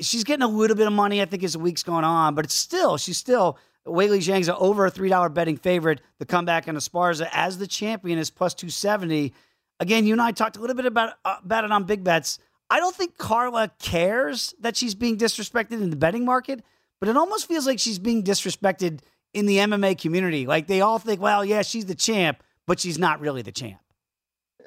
She's 0.00 0.24
getting 0.24 0.42
a 0.42 0.48
little 0.48 0.76
bit 0.76 0.86
of 0.86 0.92
money, 0.94 1.20
I 1.20 1.26
think, 1.26 1.42
as 1.42 1.52
the 1.52 1.58
week's 1.58 1.82
going 1.82 2.04
on, 2.04 2.34
but 2.34 2.44
it's 2.46 2.54
still 2.54 2.96
she's 2.96 3.18
still 3.18 3.58
Weili 3.86 4.18
Zhang's 4.18 4.48
an 4.48 4.56
over 4.58 4.86
a 4.86 4.90
$3 4.90 5.32
betting 5.32 5.56
favorite. 5.56 6.00
The 6.18 6.26
comeback 6.26 6.68
in 6.68 6.76
Esparza 6.76 7.28
as 7.32 7.58
the 7.58 7.66
champion 7.66 8.18
is 8.18 8.30
plus 8.30 8.54
270. 8.54 9.32
Again, 9.78 10.06
you 10.06 10.12
and 10.12 10.20
I 10.20 10.32
talked 10.32 10.56
a 10.56 10.60
little 10.60 10.76
bit 10.76 10.86
about, 10.86 11.14
uh, 11.24 11.36
about 11.42 11.64
it 11.64 11.72
on 11.72 11.84
Big 11.84 12.04
Bets. 12.04 12.38
I 12.68 12.78
don't 12.78 12.94
think 12.94 13.18
Carla 13.18 13.70
cares 13.78 14.54
that 14.60 14.76
she's 14.76 14.94
being 14.94 15.16
disrespected 15.18 15.72
in 15.72 15.90
the 15.90 15.96
betting 15.96 16.24
market, 16.24 16.62
but 17.00 17.08
it 17.08 17.16
almost 17.16 17.48
feels 17.48 17.66
like 17.66 17.80
she's 17.80 17.98
being 17.98 18.22
disrespected 18.22 19.00
in 19.34 19.46
the 19.46 19.58
MMA 19.58 19.98
community. 19.98 20.46
Like 20.46 20.66
they 20.66 20.80
all 20.80 20.98
think, 20.98 21.20
well, 21.20 21.44
yeah, 21.44 21.62
she's 21.62 21.86
the 21.86 21.94
champ, 21.94 22.42
but 22.66 22.78
she's 22.78 22.98
not 22.98 23.20
really 23.20 23.42
the 23.42 23.52
champ. 23.52 23.80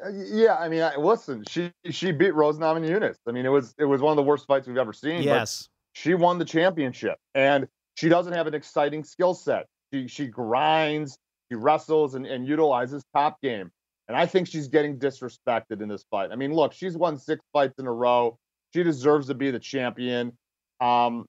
Uh, 0.04 0.10
yeah, 0.10 0.56
I 0.56 0.67
mean, 0.67 0.82
I, 0.82 0.95
listen, 0.97 1.45
she 1.47 1.71
she 1.89 2.12
beat 2.12 2.34
Rose 2.34 2.58
Namajunas. 2.58 3.15
I 3.28 3.32
mean, 3.32 3.45
it 3.45 3.49
was 3.49 3.73
it 3.78 3.86
was 3.86 4.02
one 4.02 4.12
of 4.12 4.17
the 4.17 4.23
worst 4.23 4.47
fights 4.47 4.67
we've 4.67 4.78
ever 4.78 4.91
seen. 4.91 5.23
Yes, 5.23 5.69
she 5.93 6.13
won 6.13 6.39
the 6.39 6.45
championship, 6.45 7.17
and 7.34 7.67
she 7.95 8.10
doesn't 8.10 8.34
have 8.34 8.47
an 8.47 8.53
exciting 8.53 9.03
skill 9.03 9.34
set. 9.34 9.67
She 9.93 10.08
she 10.08 10.27
grinds, 10.27 11.17
she 11.49 11.56
wrestles, 11.56 12.15
and, 12.15 12.25
and 12.25 12.47
utilizes 12.47 13.03
top 13.15 13.41
game. 13.41 13.71
And 14.08 14.17
I 14.17 14.25
think 14.25 14.47
she's 14.47 14.67
getting 14.67 14.99
disrespected 14.99 15.82
in 15.82 15.88
this 15.88 16.03
fight. 16.12 16.32
I 16.32 16.36
mean, 16.36 16.53
look, 16.53 16.73
she's 16.73 16.97
won 16.97 17.17
six 17.17 17.41
fights 17.53 17.79
in 17.79 17.88
a 17.88 17.91
row. 17.91 18.38
She 18.73 18.84
deserves 18.84 19.27
to 19.27 19.34
be 19.34 19.51
the 19.51 19.60
champion. 19.60 20.38
Um, 20.82 21.25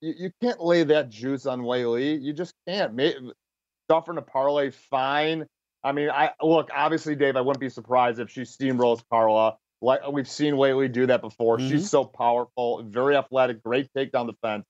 you, 0.00 0.14
you 0.16 0.30
can't 0.40 0.62
lay 0.62 0.84
that 0.84 1.08
juice 1.10 1.46
on 1.46 1.62
Weili. 1.62 2.20
You 2.22 2.32
just 2.32 2.54
can't. 2.66 3.00
Suffering 3.90 4.18
a 4.18 4.22
parlay, 4.22 4.70
fine. 4.70 5.46
I 5.82 5.92
mean, 5.92 6.10
I 6.10 6.30
look 6.40 6.70
obviously, 6.72 7.16
Dave. 7.16 7.36
I 7.36 7.40
wouldn't 7.40 7.60
be 7.60 7.68
surprised 7.68 8.20
if 8.20 8.30
she 8.30 8.42
steamrolls 8.42 9.02
Carla. 9.10 9.56
Like 9.80 10.06
we've 10.12 10.28
seen 10.28 10.54
Weili 10.54 10.92
do 10.92 11.06
that 11.06 11.22
before. 11.22 11.58
Mm-hmm. 11.58 11.70
She's 11.70 11.90
so 11.90 12.04
powerful, 12.04 12.84
very 12.84 13.16
athletic, 13.16 13.62
great 13.64 13.88
takedown 13.96 14.28
defense. 14.28 14.64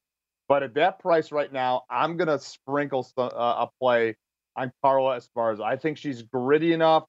But 0.53 0.62
at 0.62 0.75
that 0.75 0.99
price 0.99 1.33
right 1.33 1.51
now, 1.51 1.85
I'm 1.88 2.19
going 2.19 2.29
to 2.29 2.38
sprinkle 2.38 3.09
uh, 3.17 3.23
a 3.33 3.69
play 3.81 4.17
on 4.55 4.71
Carla 4.83 5.19
Esparza. 5.19 5.62
I 5.62 5.77
think 5.77 5.97
she's 5.97 6.21
gritty 6.21 6.75
enough. 6.75 7.05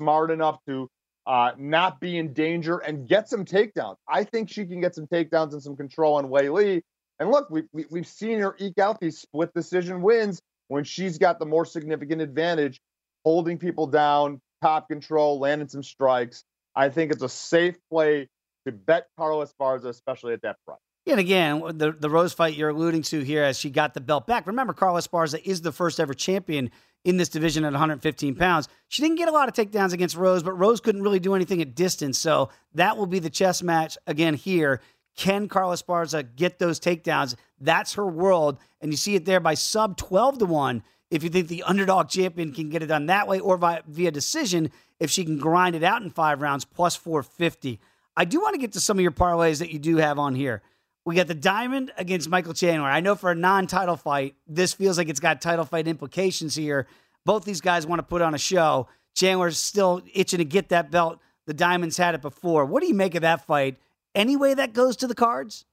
smart 0.00 0.30
enough 0.30 0.56
to 0.66 0.88
uh, 1.26 1.50
not 1.58 2.00
be 2.00 2.16
in 2.16 2.32
danger 2.32 2.78
and 2.78 3.06
get 3.06 3.28
some 3.28 3.44
takedowns. 3.44 3.96
I 4.08 4.24
think 4.24 4.48
she 4.48 4.64
can 4.64 4.80
get 4.80 4.94
some 4.94 5.06
takedowns 5.06 5.52
and 5.52 5.62
some 5.62 5.76
control 5.76 6.14
on 6.14 6.30
Wei 6.30 6.48
Lee. 6.48 6.82
And 7.20 7.30
look, 7.30 7.50
we, 7.50 7.64
we, 7.74 7.84
we've 7.90 8.06
seen 8.06 8.38
her 8.38 8.56
eke 8.58 8.78
out 8.78 9.00
these 9.00 9.18
split 9.18 9.52
decision 9.52 10.00
wins 10.00 10.40
when 10.68 10.84
she's 10.84 11.18
got 11.18 11.38
the 11.38 11.44
more 11.44 11.66
significant 11.66 12.22
advantage, 12.22 12.80
holding 13.22 13.58
people 13.58 13.86
down, 13.86 14.40
top 14.62 14.88
control, 14.88 15.38
landing 15.38 15.68
some 15.68 15.82
strikes. 15.82 16.42
I 16.74 16.88
think 16.88 17.12
it's 17.12 17.22
a 17.22 17.28
safe 17.28 17.76
play 17.92 18.30
to 18.64 18.72
bet 18.72 19.08
Carla 19.18 19.46
Esparza, 19.46 19.88
especially 19.88 20.32
at 20.32 20.40
that 20.40 20.56
price. 20.66 20.78
And 21.08 21.18
again, 21.18 21.60
the 21.74 21.92
the 21.92 22.10
Rose 22.10 22.32
fight 22.32 22.54
you're 22.54 22.68
alluding 22.68 23.02
to 23.02 23.20
here, 23.20 23.42
as 23.42 23.58
she 23.58 23.70
got 23.70 23.94
the 23.94 24.00
belt 24.00 24.26
back. 24.26 24.46
Remember, 24.46 24.72
Carla 24.72 25.00
Esparza 25.00 25.40
is 25.42 25.62
the 25.62 25.72
first 25.72 25.98
ever 25.98 26.12
champion 26.14 26.70
in 27.04 27.16
this 27.16 27.28
division 27.28 27.64
at 27.64 27.72
115 27.72 28.34
pounds. 28.34 28.68
She 28.88 29.02
didn't 29.02 29.16
get 29.16 29.28
a 29.28 29.32
lot 29.32 29.48
of 29.48 29.54
takedowns 29.54 29.92
against 29.92 30.16
Rose, 30.16 30.42
but 30.42 30.52
Rose 30.52 30.80
couldn't 30.80 31.02
really 31.02 31.20
do 31.20 31.34
anything 31.34 31.62
at 31.62 31.74
distance. 31.74 32.18
So 32.18 32.50
that 32.74 32.96
will 32.96 33.06
be 33.06 33.18
the 33.18 33.30
chess 33.30 33.62
match 33.62 33.96
again 34.06 34.34
here. 34.34 34.82
Can 35.16 35.48
Carla 35.48 35.74
Esparza 35.74 36.24
get 36.36 36.58
those 36.58 36.78
takedowns? 36.78 37.34
That's 37.60 37.94
her 37.94 38.06
world. 38.06 38.58
And 38.80 38.92
you 38.92 38.96
see 38.96 39.14
it 39.14 39.24
there 39.24 39.40
by 39.40 39.54
sub 39.54 39.96
12 39.96 40.38
to 40.38 40.46
1 40.46 40.82
if 41.10 41.22
you 41.22 41.30
think 41.30 41.48
the 41.48 41.62
underdog 41.62 42.08
champion 42.08 42.52
can 42.52 42.68
get 42.68 42.82
it 42.82 42.86
done 42.86 43.06
that 43.06 43.26
way 43.26 43.40
or 43.40 43.56
via, 43.56 43.82
via 43.86 44.10
decision 44.10 44.70
if 45.00 45.10
she 45.10 45.24
can 45.24 45.38
grind 45.38 45.74
it 45.74 45.82
out 45.82 46.02
in 46.02 46.10
five 46.10 46.42
rounds 46.42 46.64
plus 46.64 46.94
450. 46.94 47.80
I 48.16 48.24
do 48.24 48.40
want 48.40 48.54
to 48.54 48.60
get 48.60 48.72
to 48.72 48.80
some 48.80 48.98
of 48.98 49.02
your 49.02 49.12
parlays 49.12 49.60
that 49.60 49.70
you 49.70 49.78
do 49.78 49.96
have 49.96 50.18
on 50.18 50.34
here. 50.34 50.62
We 51.08 51.14
got 51.14 51.26
the 51.26 51.34
Diamond 51.34 51.90
against 51.96 52.28
Michael 52.28 52.52
Chandler. 52.52 52.86
I 52.86 53.00
know 53.00 53.14
for 53.14 53.30
a 53.30 53.34
non 53.34 53.66
title 53.66 53.96
fight, 53.96 54.34
this 54.46 54.74
feels 54.74 54.98
like 54.98 55.08
it's 55.08 55.20
got 55.20 55.40
title 55.40 55.64
fight 55.64 55.88
implications 55.88 56.54
here. 56.54 56.86
Both 57.24 57.46
these 57.46 57.62
guys 57.62 57.86
want 57.86 58.00
to 58.00 58.02
put 58.02 58.20
on 58.20 58.34
a 58.34 58.38
show. 58.38 58.88
Chandler's 59.14 59.56
still 59.56 60.02
itching 60.12 60.36
to 60.36 60.44
get 60.44 60.68
that 60.68 60.90
belt. 60.90 61.18
The 61.46 61.54
Diamonds 61.54 61.96
had 61.96 62.14
it 62.14 62.20
before. 62.20 62.66
What 62.66 62.82
do 62.82 62.88
you 62.88 62.94
make 62.94 63.14
of 63.14 63.22
that 63.22 63.46
fight? 63.46 63.78
Any 64.14 64.36
way 64.36 64.52
that 64.52 64.74
goes 64.74 64.96
to 64.96 65.06
the 65.06 65.14
cards? 65.14 65.64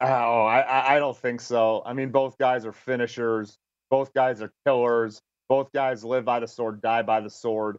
Oh, 0.00 0.06
I, 0.06 0.94
I 0.94 0.98
don't 1.00 1.16
think 1.16 1.40
so. 1.40 1.82
I 1.84 1.92
mean, 1.92 2.10
both 2.10 2.38
guys 2.38 2.64
are 2.64 2.70
finishers. 2.70 3.58
Both 3.90 4.14
guys 4.14 4.40
are 4.40 4.52
killers. 4.64 5.20
Both 5.48 5.72
guys 5.72 6.04
live 6.04 6.24
by 6.24 6.38
the 6.38 6.46
sword, 6.46 6.80
die 6.80 7.02
by 7.02 7.22
the 7.22 7.30
sword. 7.30 7.76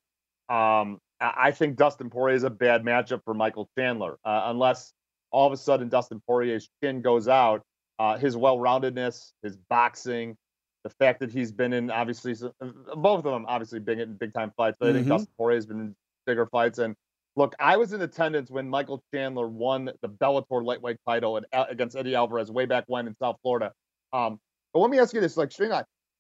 Um, 0.50 1.00
I 1.22 1.52
think 1.52 1.78
Dustin 1.78 2.10
Poirier 2.10 2.36
is 2.36 2.44
a 2.44 2.50
bad 2.50 2.84
matchup 2.84 3.24
for 3.24 3.34
Michael 3.34 3.70
Chandler, 3.78 4.18
uh, 4.26 4.42
unless 4.48 4.92
all 5.32 5.48
of 5.48 5.54
a 5.54 5.58
sudden 5.58 5.90
Dustin 5.90 6.22
Poirier's 6.28 6.70
chin 6.84 7.02
goes 7.02 7.28
out. 7.28 7.62
Uh, 7.98 8.18
his 8.18 8.38
well-roundedness, 8.38 9.34
his 9.44 9.58
boxing, 9.70 10.38
the 10.84 10.90
fact 10.90 11.20
that 11.20 11.32
he's 11.32 11.52
been 11.52 11.74
in 11.74 11.92
obviously 11.92 12.34
uh, 12.62 12.66
both 12.96 13.26
of 13.26 13.32
them 13.32 13.46
obviously 13.48 13.80
big 13.80 14.00
in 14.00 14.16
big 14.16 14.34
time 14.34 14.52
fights, 14.56 14.78
but 14.80 14.86
mm-hmm. 14.86 14.90
I 14.90 14.94
think 14.94 15.06
mm-hmm. 15.06 15.14
Dustin 15.14 15.34
Poirier 15.38 15.58
has 15.58 15.66
been 15.66 15.80
in 15.80 15.96
bigger 16.26 16.46
fights. 16.46 16.80
And 16.80 16.96
look, 17.36 17.56
I 17.60 17.78
was 17.78 17.94
in 17.94 18.02
attendance 18.02 18.50
when 18.50 18.70
Michael 18.70 19.04
Chandler 19.14 19.48
won 19.48 19.92
the 20.02 20.10
Bellator 20.10 20.64
lightweight 20.64 20.98
title 21.06 21.42
uh, 21.52 21.66
against 21.70 21.96
Eddie 21.96 22.16
Alvarez 22.16 22.52
way 22.52 22.66
back 22.66 22.86
when 22.88 23.08
in 23.08 23.16
South 23.18 23.38
Florida. 23.42 23.72
Um, 24.14 24.40
but 24.74 24.80
let 24.80 24.90
me 24.90 25.00
ask 25.00 25.14
you 25.14 25.22
this: 25.22 25.36
like, 25.38 25.52
string 25.52 25.72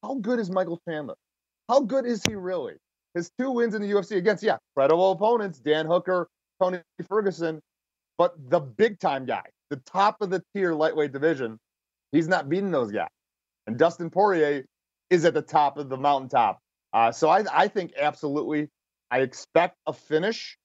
how 0.03 0.15
good 0.15 0.39
is 0.39 0.49
Michael 0.49 0.79
Chandler? 0.87 1.15
How 1.67 1.81
good 1.81 2.05
is 2.05 2.23
he 2.23 2.35
really? 2.35 2.75
His 3.13 3.31
two 3.39 3.51
wins 3.51 3.75
in 3.75 3.81
the 3.81 3.89
UFC 3.89 4.17
against 4.17 4.43
yeah 4.43 4.57
credible 4.75 5.11
opponents, 5.11 5.59
Dan 5.59 5.85
Hooker, 5.85 6.27
Tony 6.61 6.79
Ferguson, 7.07 7.59
but 8.19 8.35
the 8.49 8.59
big 8.59 8.99
time 8.99 9.25
guy, 9.25 9.45
the 9.69 9.77
top 9.77 10.17
of 10.21 10.29
the 10.29 10.43
tier 10.53 10.73
lightweight 10.73 11.13
division, 11.13 11.57
he's 12.11 12.27
not 12.27 12.49
beating 12.49 12.69
those 12.69 12.91
guys. 12.91 13.07
And 13.65 13.77
Dustin 13.77 14.09
Poirier 14.09 14.65
is 15.09 15.23
at 15.23 15.33
the 15.33 15.41
top 15.41 15.77
of 15.77 15.87
the 15.87 15.97
mountaintop. 15.97 16.59
Uh, 16.91 17.13
so 17.13 17.29
I, 17.29 17.45
I 17.51 17.67
think 17.69 17.93
absolutely, 17.97 18.67
I 19.09 19.21
expect 19.21 19.77
a 19.87 19.93
finish, 19.93 20.57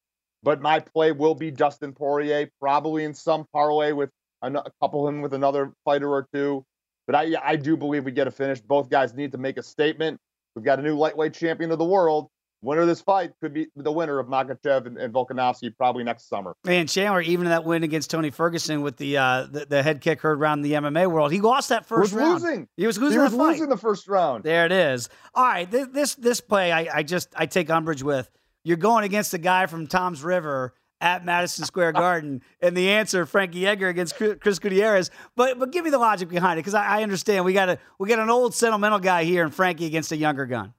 but 0.43 0.61
my 0.61 0.81
play 0.81 1.13
will 1.13 1.37
be 1.37 1.53
Dustin 1.53 1.93
Poirier, 1.93 2.51
probably 2.61 3.05
in 3.05 3.15
some 3.15 3.47
parlay 3.53 3.93
with 3.93 4.11
a, 4.43 4.51
couple 4.83 5.07
him 5.07 5.23
with 5.23 5.33
another 5.33 5.73
fighter 5.85 6.11
or 6.11 6.27
two. 6.35 6.65
But 7.07 7.15
I, 7.15 7.35
I 7.43 7.57
do 7.57 7.77
believe 7.77 8.05
we 8.05 8.11
get 8.11 8.27
a 8.27 8.33
finish. 8.33 8.61
Both 8.61 8.91
guys 8.91 9.15
need 9.15 9.31
to 9.33 9.39
make 9.39 9.59
a 9.59 9.63
statement. 9.63 10.19
We've 10.57 10.65
got 10.65 10.81
a 10.81 10.83
new 10.83 10.97
lightweight 10.97 11.35
champion 11.35 11.71
of 11.71 11.79
the 11.79 11.85
world 11.85 12.29
winner 12.65 12.83
of 12.83 12.87
this 12.87 13.01
fight 13.01 13.33
could 13.41 13.53
be 13.53 13.67
the 13.77 13.93
winner 13.93 14.19
of 14.19 14.27
Makhachev 14.27 14.87
and, 14.87 14.97
and 14.97 15.13
Volkanovski 15.13 15.77
probably 15.77 16.03
next 16.05 16.29
summer. 16.29 16.55
And 16.67 16.89
Chandler, 16.89 17.21
even 17.21 17.47
that 17.47 17.65
win 17.65 17.83
against 17.83 18.11
Tony 18.11 18.31
Ferguson 18.31 18.83
with 18.83 18.97
the 18.97 19.19
uh, 19.19 19.47
the, 19.51 19.67
the, 19.67 19.83
head 19.83 20.01
kick 20.01 20.21
heard 20.21 20.39
around 20.39 20.63
the 20.63 20.73
MMA 20.73 21.11
world, 21.11 21.33
he 21.33 21.41
lost 21.41 21.69
that 21.69 21.87
first 21.87 22.13
was 22.13 22.15
round. 22.15 22.43
Losing. 22.43 22.69
He 22.77 22.87
was 22.87 22.99
losing. 22.99 23.19
He 23.19 23.23
was 23.23 23.35
losing 23.35 23.69
the 23.69 23.77
first 23.77 24.09
round. 24.09 24.45
There 24.45 24.67
it 24.67 24.73
is. 24.73 25.09
All 25.35 25.45
right, 25.45 25.71
this 25.71 25.89
this, 25.93 26.15
this 26.15 26.41
play, 26.41 26.73
I, 26.73 26.99
I 26.99 27.03
just 27.03 27.29
I 27.37 27.47
take 27.47 27.71
umbrage 27.71 28.03
with. 28.03 28.31
You're 28.65 28.79
going 28.79 29.05
against 29.05 29.35
a 29.35 29.39
guy 29.39 29.67
from 29.67 29.87
Toms 29.87 30.25
River 30.25 30.75
at 31.01 31.25
Madison 31.25 31.67
Square 31.67 31.93
Garden, 31.95 32.43
and 32.61 32.77
the 32.77 32.91
answer 32.91 33.27
Frankie 33.27 33.67
Edgar 33.67 33.89
against 33.89 34.17
Chris 34.17 34.59
Gutierrez. 34.59 35.11
But 35.37 35.59
but 35.59 35.71
give 35.71 35.85
me 35.85 35.91
the 35.91 35.99
logic 35.99 36.29
behind 36.29 36.59
it 36.59 36.63
because 36.63 36.75
I, 36.75 37.01
I 37.01 37.03
understand 37.03 37.45
we 37.45 37.53
got 37.53 37.69
a 37.69 37.79
we 37.99 38.09
got 38.09 38.19
an 38.19 38.31
old 38.31 38.55
sentimental 38.55 38.99
guy 38.99 39.25
here 39.25 39.45
and 39.45 39.55
Frankie 39.55 39.87
against 39.87 40.13
a 40.13 40.17
younger 40.17 40.47
gun. 40.47 40.73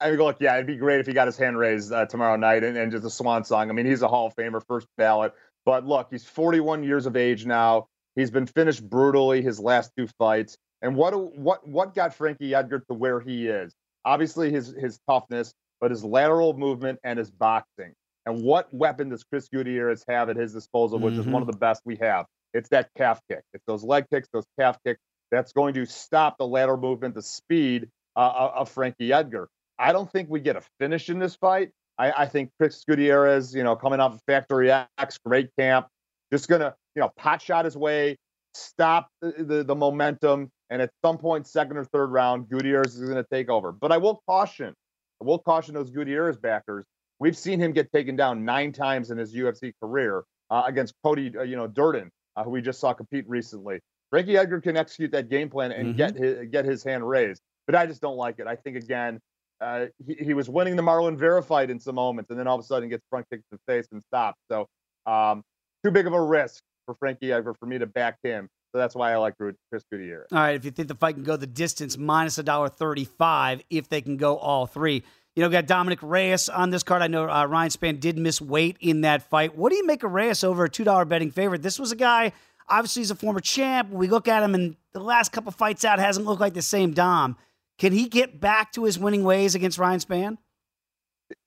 I 0.00 0.10
mean, 0.10 0.18
look, 0.18 0.38
yeah, 0.40 0.54
it'd 0.54 0.66
be 0.66 0.76
great 0.76 1.00
if 1.00 1.06
he 1.06 1.12
got 1.12 1.28
his 1.28 1.36
hand 1.36 1.58
raised 1.58 1.92
uh, 1.92 2.06
tomorrow 2.06 2.36
night 2.36 2.64
and, 2.64 2.76
and 2.76 2.90
just 2.92 3.04
a 3.04 3.10
swan 3.10 3.44
song. 3.44 3.70
I 3.70 3.72
mean, 3.72 3.86
he's 3.86 4.02
a 4.02 4.08
Hall 4.08 4.26
of 4.26 4.34
Famer, 4.34 4.62
first 4.66 4.86
ballot. 4.98 5.32
But 5.64 5.86
look, 5.86 6.08
he's 6.10 6.24
41 6.24 6.84
years 6.84 7.06
of 7.06 7.16
age 7.16 7.46
now. 7.46 7.86
He's 8.16 8.30
been 8.30 8.46
finished 8.46 8.88
brutally 8.88 9.42
his 9.42 9.58
last 9.58 9.92
two 9.96 10.06
fights. 10.18 10.56
And 10.82 10.96
what 10.96 11.14
what 11.36 11.66
what 11.66 11.94
got 11.94 12.14
Frankie 12.14 12.54
Edgar 12.54 12.80
to 12.80 12.94
where 12.94 13.20
he 13.20 13.48
is? 13.48 13.74
Obviously, 14.04 14.50
his 14.50 14.74
his 14.78 14.98
toughness, 15.08 15.54
but 15.80 15.90
his 15.90 16.04
lateral 16.04 16.52
movement 16.52 16.98
and 17.02 17.18
his 17.18 17.30
boxing. 17.30 17.94
And 18.26 18.42
what 18.42 18.72
weapon 18.72 19.08
does 19.08 19.24
Chris 19.24 19.48
Gutierrez 19.48 20.04
have 20.08 20.28
at 20.28 20.36
his 20.36 20.52
disposal, 20.52 20.98
which 20.98 21.12
mm-hmm. 21.12 21.20
is 21.20 21.26
one 21.26 21.42
of 21.42 21.46
the 21.46 21.56
best 21.56 21.82
we 21.84 21.96
have? 21.96 22.26
It's 22.52 22.68
that 22.70 22.90
calf 22.96 23.20
kick. 23.30 23.42
It's 23.52 23.64
those 23.66 23.82
leg 23.82 24.06
kicks, 24.10 24.28
those 24.32 24.46
calf 24.58 24.78
kicks. 24.84 25.00
That's 25.30 25.52
going 25.52 25.74
to 25.74 25.86
stop 25.86 26.38
the 26.38 26.46
lateral 26.46 26.78
movement, 26.78 27.14
the 27.14 27.22
speed 27.22 27.88
uh, 28.14 28.50
of 28.54 28.70
Frankie 28.70 29.12
Edgar. 29.12 29.48
I 29.78 29.92
don't 29.92 30.10
think 30.10 30.30
we 30.30 30.40
get 30.40 30.56
a 30.56 30.62
finish 30.78 31.08
in 31.08 31.18
this 31.18 31.34
fight. 31.34 31.70
I, 31.98 32.12
I 32.12 32.26
think 32.26 32.50
Chris 32.58 32.84
Gutierrez, 32.88 33.54
you 33.54 33.62
know, 33.62 33.76
coming 33.76 34.00
off 34.00 34.14
of 34.14 34.20
Factory 34.26 34.70
X, 34.70 35.18
great 35.24 35.50
camp, 35.58 35.86
just 36.32 36.48
gonna, 36.48 36.74
you 36.94 37.00
know, 37.00 37.10
pot 37.16 37.42
shot 37.42 37.64
his 37.64 37.76
way, 37.76 38.16
stop 38.54 39.08
the, 39.20 39.32
the, 39.38 39.64
the 39.64 39.74
momentum, 39.74 40.50
and 40.70 40.82
at 40.82 40.90
some 41.04 41.18
point, 41.18 41.46
second 41.46 41.76
or 41.76 41.84
third 41.84 42.10
round, 42.10 42.48
Gutierrez 42.48 42.96
is 42.96 43.08
gonna 43.08 43.24
take 43.30 43.48
over. 43.48 43.72
But 43.72 43.92
I 43.92 43.98
will 43.98 44.22
caution, 44.28 44.74
I 45.20 45.24
will 45.24 45.38
caution 45.38 45.74
those 45.74 45.90
Gutierrez 45.90 46.36
backers. 46.36 46.84
We've 47.20 47.36
seen 47.36 47.60
him 47.60 47.72
get 47.72 47.92
taken 47.92 48.16
down 48.16 48.44
nine 48.44 48.72
times 48.72 49.10
in 49.10 49.18
his 49.18 49.34
UFC 49.34 49.72
career 49.80 50.24
uh, 50.50 50.64
against 50.66 50.94
Cody, 51.04 51.32
uh, 51.36 51.42
you 51.42 51.56
know, 51.56 51.68
Durden, 51.68 52.10
uh, 52.36 52.42
who 52.42 52.50
we 52.50 52.60
just 52.60 52.80
saw 52.80 52.92
compete 52.92 53.28
recently. 53.28 53.80
Frankie 54.10 54.36
Edgar 54.36 54.60
can 54.60 54.76
execute 54.76 55.12
that 55.12 55.28
game 55.28 55.48
plan 55.48 55.72
and 55.72 55.88
mm-hmm. 55.88 55.96
get 55.96 56.16
his, 56.16 56.48
get 56.50 56.64
his 56.64 56.82
hand 56.84 57.08
raised, 57.08 57.40
but 57.66 57.74
I 57.74 57.86
just 57.86 58.00
don't 58.00 58.16
like 58.16 58.38
it. 58.38 58.46
I 58.46 58.56
think 58.56 58.76
again, 58.76 59.20
uh, 59.64 59.86
he, 60.06 60.14
he, 60.26 60.34
was 60.34 60.48
winning 60.48 60.76
the 60.76 60.82
Marlon 60.82 61.16
Vera 61.16 61.42
fight 61.42 61.70
in 61.70 61.80
some 61.80 61.94
moments, 61.94 62.30
and 62.30 62.38
then 62.38 62.46
all 62.46 62.58
of 62.58 62.60
a 62.60 62.66
sudden 62.66 62.88
gets 62.88 63.02
front 63.08 63.26
kicked 63.30 63.44
to 63.50 63.56
the 63.56 63.72
face 63.72 63.86
and 63.92 64.02
stops. 64.02 64.38
So, 64.50 64.66
um, 65.06 65.42
too 65.82 65.90
big 65.90 66.06
of 66.06 66.12
a 66.12 66.20
risk 66.20 66.62
for 66.86 66.94
Frankie 66.94 67.32
Edgar 67.32 67.54
for 67.54 67.66
me 67.66 67.78
to 67.78 67.86
back 67.86 68.18
him. 68.22 68.48
So 68.72 68.78
that's 68.78 68.94
why 68.94 69.12
I 69.12 69.16
like 69.16 69.36
Chris 69.38 69.84
Gutierrez. 69.90 70.26
All 70.32 70.38
right, 70.38 70.56
if 70.56 70.64
you 70.64 70.70
think 70.70 70.88
the 70.88 70.96
fight 70.96 71.14
can 71.14 71.22
go 71.22 71.36
the 71.36 71.46
distance, 71.46 71.96
minus 71.96 72.38
a 72.38 72.42
dollar 72.42 72.68
thirty-five. 72.68 73.62
If 73.70 73.88
they 73.88 74.00
can 74.00 74.16
go 74.16 74.36
all 74.36 74.66
three, 74.66 75.04
you 75.36 75.42
know, 75.42 75.48
got 75.48 75.66
Dominic 75.66 76.00
Reyes 76.02 76.48
on 76.48 76.70
this 76.70 76.82
card. 76.82 77.00
I 77.00 77.06
know 77.06 77.28
uh, 77.28 77.46
Ryan 77.46 77.70
Spann 77.70 78.00
did 78.00 78.18
miss 78.18 78.40
weight 78.40 78.76
in 78.80 79.02
that 79.02 79.22
fight. 79.30 79.56
What 79.56 79.70
do 79.70 79.76
you 79.76 79.86
make 79.86 80.02
of 80.02 80.12
Reyes 80.12 80.44
over 80.44 80.64
a 80.64 80.68
two 80.68 80.84
dollar 80.84 81.04
betting 81.04 81.30
favorite? 81.30 81.62
This 81.62 81.78
was 81.78 81.92
a 81.92 81.96
guy. 81.96 82.32
Obviously, 82.68 83.00
he's 83.00 83.10
a 83.10 83.14
former 83.14 83.40
champ. 83.40 83.90
We 83.90 84.08
look 84.08 84.26
at 84.26 84.42
him, 84.42 84.54
and 84.54 84.76
the 84.92 85.00
last 85.00 85.32
couple 85.32 85.52
fights 85.52 85.84
out 85.84 85.98
hasn't 85.98 86.26
looked 86.26 86.40
like 86.40 86.54
the 86.54 86.62
same 86.62 86.92
Dom. 86.92 87.36
Can 87.78 87.92
he 87.92 88.08
get 88.08 88.40
back 88.40 88.72
to 88.72 88.84
his 88.84 88.98
winning 88.98 89.24
ways 89.24 89.54
against 89.54 89.78
Ryan 89.78 90.00
Spann? 90.00 90.38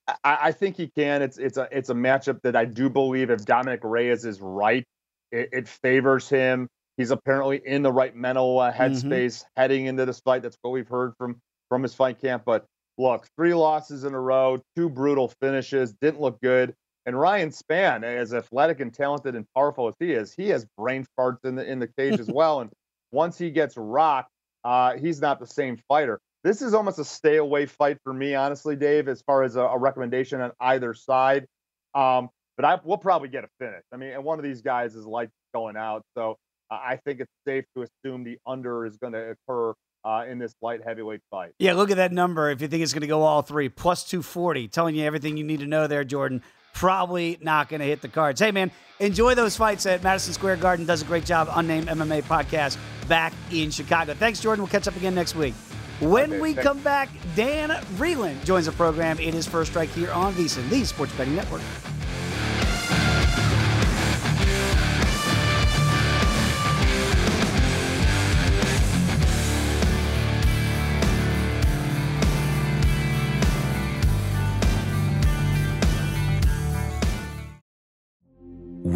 I, 0.06 0.16
I 0.24 0.52
think 0.52 0.76
he 0.76 0.88
can. 0.88 1.22
It's 1.22 1.38
it's 1.38 1.56
a 1.56 1.68
it's 1.70 1.90
a 1.90 1.94
matchup 1.94 2.40
that 2.42 2.56
I 2.56 2.64
do 2.64 2.88
believe 2.88 3.30
if 3.30 3.44
Dominic 3.44 3.80
Reyes 3.82 4.24
is 4.24 4.40
right, 4.40 4.84
it, 5.32 5.48
it 5.52 5.68
favors 5.68 6.28
him. 6.28 6.68
He's 6.96 7.10
apparently 7.10 7.60
in 7.64 7.82
the 7.82 7.92
right 7.92 8.14
mental 8.14 8.58
uh, 8.58 8.72
mm-hmm. 8.72 8.82
headspace 8.82 9.38
mm-hmm. 9.38 9.60
heading 9.60 9.86
into 9.86 10.04
this 10.04 10.20
fight. 10.20 10.42
That's 10.42 10.56
what 10.62 10.72
we've 10.72 10.88
heard 10.88 11.14
from 11.18 11.40
from 11.68 11.82
his 11.82 11.94
fight 11.94 12.20
camp. 12.20 12.42
But 12.44 12.66
look, 12.96 13.26
three 13.36 13.54
losses 13.54 14.04
in 14.04 14.14
a 14.14 14.20
row, 14.20 14.60
two 14.76 14.88
brutal 14.88 15.32
finishes, 15.40 15.94
didn't 16.00 16.20
look 16.20 16.40
good. 16.40 16.74
And 17.06 17.18
Ryan 17.18 17.50
Spann, 17.50 18.04
as 18.04 18.34
athletic 18.34 18.80
and 18.80 18.92
talented 18.92 19.34
and 19.34 19.46
powerful 19.54 19.88
as 19.88 19.94
he 19.98 20.12
is, 20.12 20.34
he 20.34 20.48
has 20.48 20.66
brain 20.76 21.06
farts 21.18 21.44
in 21.44 21.54
the 21.54 21.70
in 21.70 21.78
the 21.78 21.88
cage 21.88 22.18
as 22.18 22.28
well. 22.32 22.60
And 22.60 22.70
once 23.12 23.38
he 23.38 23.50
gets 23.50 23.76
rocked, 23.76 24.30
uh, 24.64 24.94
he's 24.96 25.20
not 25.20 25.40
the 25.40 25.46
same 25.46 25.78
fighter. 25.88 26.20
This 26.44 26.62
is 26.62 26.74
almost 26.74 26.98
a 26.98 27.04
stay 27.04 27.36
away 27.36 27.66
fight 27.66 27.98
for 28.04 28.12
me, 28.12 28.34
honestly, 28.34 28.76
Dave, 28.76 29.08
as 29.08 29.22
far 29.22 29.42
as 29.42 29.56
a, 29.56 29.62
a 29.62 29.78
recommendation 29.78 30.40
on 30.40 30.52
either 30.60 30.94
side. 30.94 31.46
Um, 31.94 32.30
but 32.56 32.64
I 32.64 32.78
we'll 32.82 32.98
probably 32.98 33.28
get 33.28 33.44
a 33.44 33.48
finish. 33.58 33.82
I 33.92 33.96
mean, 33.96 34.10
and 34.10 34.24
one 34.24 34.38
of 34.38 34.44
these 34.44 34.62
guys 34.62 34.94
is 34.94 35.06
like 35.06 35.30
going 35.54 35.76
out, 35.76 36.02
so 36.16 36.36
I 36.70 36.98
think 37.04 37.20
it's 37.20 37.32
safe 37.46 37.64
to 37.76 37.82
assume 37.82 38.24
the 38.24 38.38
under 38.46 38.84
is 38.84 38.96
going 38.96 39.14
to 39.14 39.34
occur 39.48 39.74
uh, 40.04 40.24
in 40.28 40.38
this 40.38 40.54
light 40.62 40.80
heavyweight 40.84 41.20
fight. 41.30 41.52
Yeah, 41.58 41.74
look 41.74 41.90
at 41.90 41.96
that 41.96 42.12
number. 42.12 42.50
If 42.50 42.60
you 42.60 42.68
think 42.68 42.82
it's 42.82 42.92
going 42.92 43.02
to 43.02 43.06
go 43.06 43.22
all 43.22 43.42
three, 43.42 43.68
plus 43.68 44.04
240, 44.04 44.68
telling 44.68 44.94
you 44.94 45.04
everything 45.04 45.36
you 45.36 45.44
need 45.44 45.60
to 45.60 45.66
know 45.66 45.86
there, 45.86 46.04
Jordan. 46.04 46.42
Probably 46.78 47.38
not 47.40 47.68
going 47.68 47.80
to 47.80 47.86
hit 47.86 48.02
the 48.02 48.08
cards. 48.08 48.38
Hey, 48.40 48.52
man, 48.52 48.70
enjoy 49.00 49.34
those 49.34 49.56
fights 49.56 49.84
at 49.84 50.00
Madison 50.04 50.32
Square 50.32 50.58
Garden. 50.58 50.86
Does 50.86 51.02
a 51.02 51.04
great 51.04 51.24
job. 51.24 51.48
Unnamed 51.50 51.88
MMA 51.88 52.22
podcast 52.22 52.78
back 53.08 53.32
in 53.50 53.72
Chicago. 53.72 54.14
Thanks, 54.14 54.38
Jordan. 54.38 54.62
We'll 54.62 54.70
catch 54.70 54.86
up 54.86 54.94
again 54.94 55.12
next 55.12 55.34
week. 55.34 55.54
When 55.98 56.30
okay, 56.30 56.40
we 56.40 56.52
thanks. 56.52 56.62
come 56.62 56.78
back, 56.78 57.08
Dan 57.34 57.70
Vreeland 57.96 58.44
joins 58.44 58.66
the 58.66 58.72
program. 58.72 59.18
It 59.18 59.34
is 59.34 59.44
First 59.44 59.72
Strike 59.72 59.88
here 59.88 60.12
on 60.12 60.32
VSiN, 60.34 60.68
the 60.68 60.84
Sports 60.84 61.12
Betting 61.16 61.34
Network. 61.34 61.62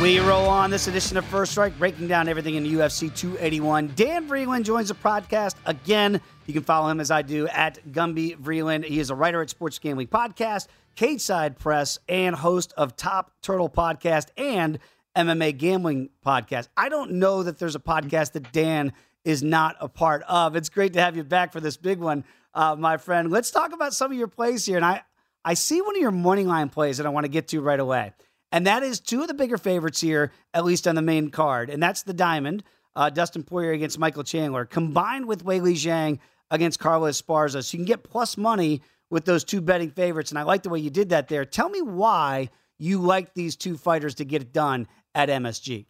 We 0.00 0.18
roll 0.18 0.48
on 0.48 0.70
this 0.70 0.88
edition 0.88 1.18
of 1.18 1.26
First 1.26 1.52
Strike, 1.52 1.78
breaking 1.78 2.08
down 2.08 2.26
everything 2.26 2.54
in 2.54 2.64
UFC 2.64 3.14
281. 3.14 3.92
Dan 3.96 4.26
Vreeland 4.26 4.64
joins 4.64 4.88
the 4.88 4.94
podcast 4.94 5.56
again. 5.66 6.22
You 6.46 6.54
can 6.54 6.62
follow 6.62 6.88
him 6.88 7.00
as 7.00 7.10
I 7.10 7.20
do 7.20 7.46
at 7.48 7.86
Gumby 7.92 8.34
Vreeland. 8.38 8.86
He 8.86 8.98
is 8.98 9.10
a 9.10 9.14
writer 9.14 9.42
at 9.42 9.50
Sports 9.50 9.78
Gambling 9.78 10.06
Podcast, 10.06 10.68
Cage 10.96 11.20
Side 11.20 11.58
Press, 11.58 11.98
and 12.08 12.34
host 12.34 12.72
of 12.78 12.96
Top 12.96 13.32
Turtle 13.42 13.68
Podcast 13.68 14.28
and 14.38 14.78
MMA 15.14 15.58
Gambling 15.58 16.08
Podcast. 16.24 16.68
I 16.78 16.88
don't 16.88 17.12
know 17.12 17.42
that 17.42 17.58
there's 17.58 17.76
a 17.76 17.80
podcast 17.80 18.32
that 18.32 18.50
Dan 18.52 18.94
is 19.26 19.42
not 19.42 19.76
a 19.80 19.88
part 19.88 20.22
of. 20.22 20.56
It's 20.56 20.70
great 20.70 20.94
to 20.94 21.00
have 21.02 21.14
you 21.14 21.24
back 21.24 21.52
for 21.52 21.60
this 21.60 21.76
big 21.76 21.98
one, 21.98 22.24
uh, 22.54 22.74
my 22.74 22.96
friend. 22.96 23.30
Let's 23.30 23.50
talk 23.50 23.74
about 23.74 23.92
some 23.92 24.10
of 24.10 24.16
your 24.16 24.28
plays 24.28 24.64
here. 24.64 24.76
And 24.76 24.84
I, 24.84 25.02
I 25.44 25.52
see 25.52 25.82
one 25.82 25.94
of 25.94 26.00
your 26.00 26.10
money 26.10 26.44
line 26.44 26.70
plays 26.70 26.96
that 26.96 27.04
I 27.04 27.10
want 27.10 27.24
to 27.24 27.30
get 27.30 27.48
to 27.48 27.60
right 27.60 27.78
away. 27.78 28.14
And 28.52 28.66
that 28.66 28.82
is 28.82 29.00
two 29.00 29.22
of 29.22 29.28
the 29.28 29.34
bigger 29.34 29.58
favorites 29.58 30.00
here, 30.00 30.32
at 30.54 30.64
least 30.64 30.88
on 30.88 30.94
the 30.94 31.02
main 31.02 31.30
card. 31.30 31.70
And 31.70 31.82
that's 31.82 32.02
the 32.02 32.14
Diamond, 32.14 32.64
uh, 32.96 33.10
Dustin 33.10 33.42
Poirier 33.42 33.72
against 33.72 33.98
Michael 33.98 34.24
Chandler, 34.24 34.64
combined 34.64 35.26
with 35.26 35.44
Weili 35.44 35.74
Zhang 35.74 36.18
against 36.50 36.80
Carla 36.80 37.10
Esparza. 37.10 37.64
So 37.64 37.76
you 37.76 37.78
can 37.78 37.86
get 37.86 38.02
plus 38.02 38.36
money 38.36 38.82
with 39.08 39.24
those 39.24 39.44
two 39.44 39.60
betting 39.60 39.90
favorites. 39.90 40.30
And 40.30 40.38
I 40.38 40.42
like 40.42 40.62
the 40.62 40.68
way 40.68 40.80
you 40.80 40.90
did 40.90 41.10
that 41.10 41.28
there. 41.28 41.44
Tell 41.44 41.68
me 41.68 41.82
why 41.82 42.50
you 42.78 42.98
like 42.98 43.34
these 43.34 43.56
two 43.56 43.76
fighters 43.76 44.16
to 44.16 44.24
get 44.24 44.42
it 44.42 44.52
done 44.52 44.88
at 45.14 45.28
MSG. 45.28 45.86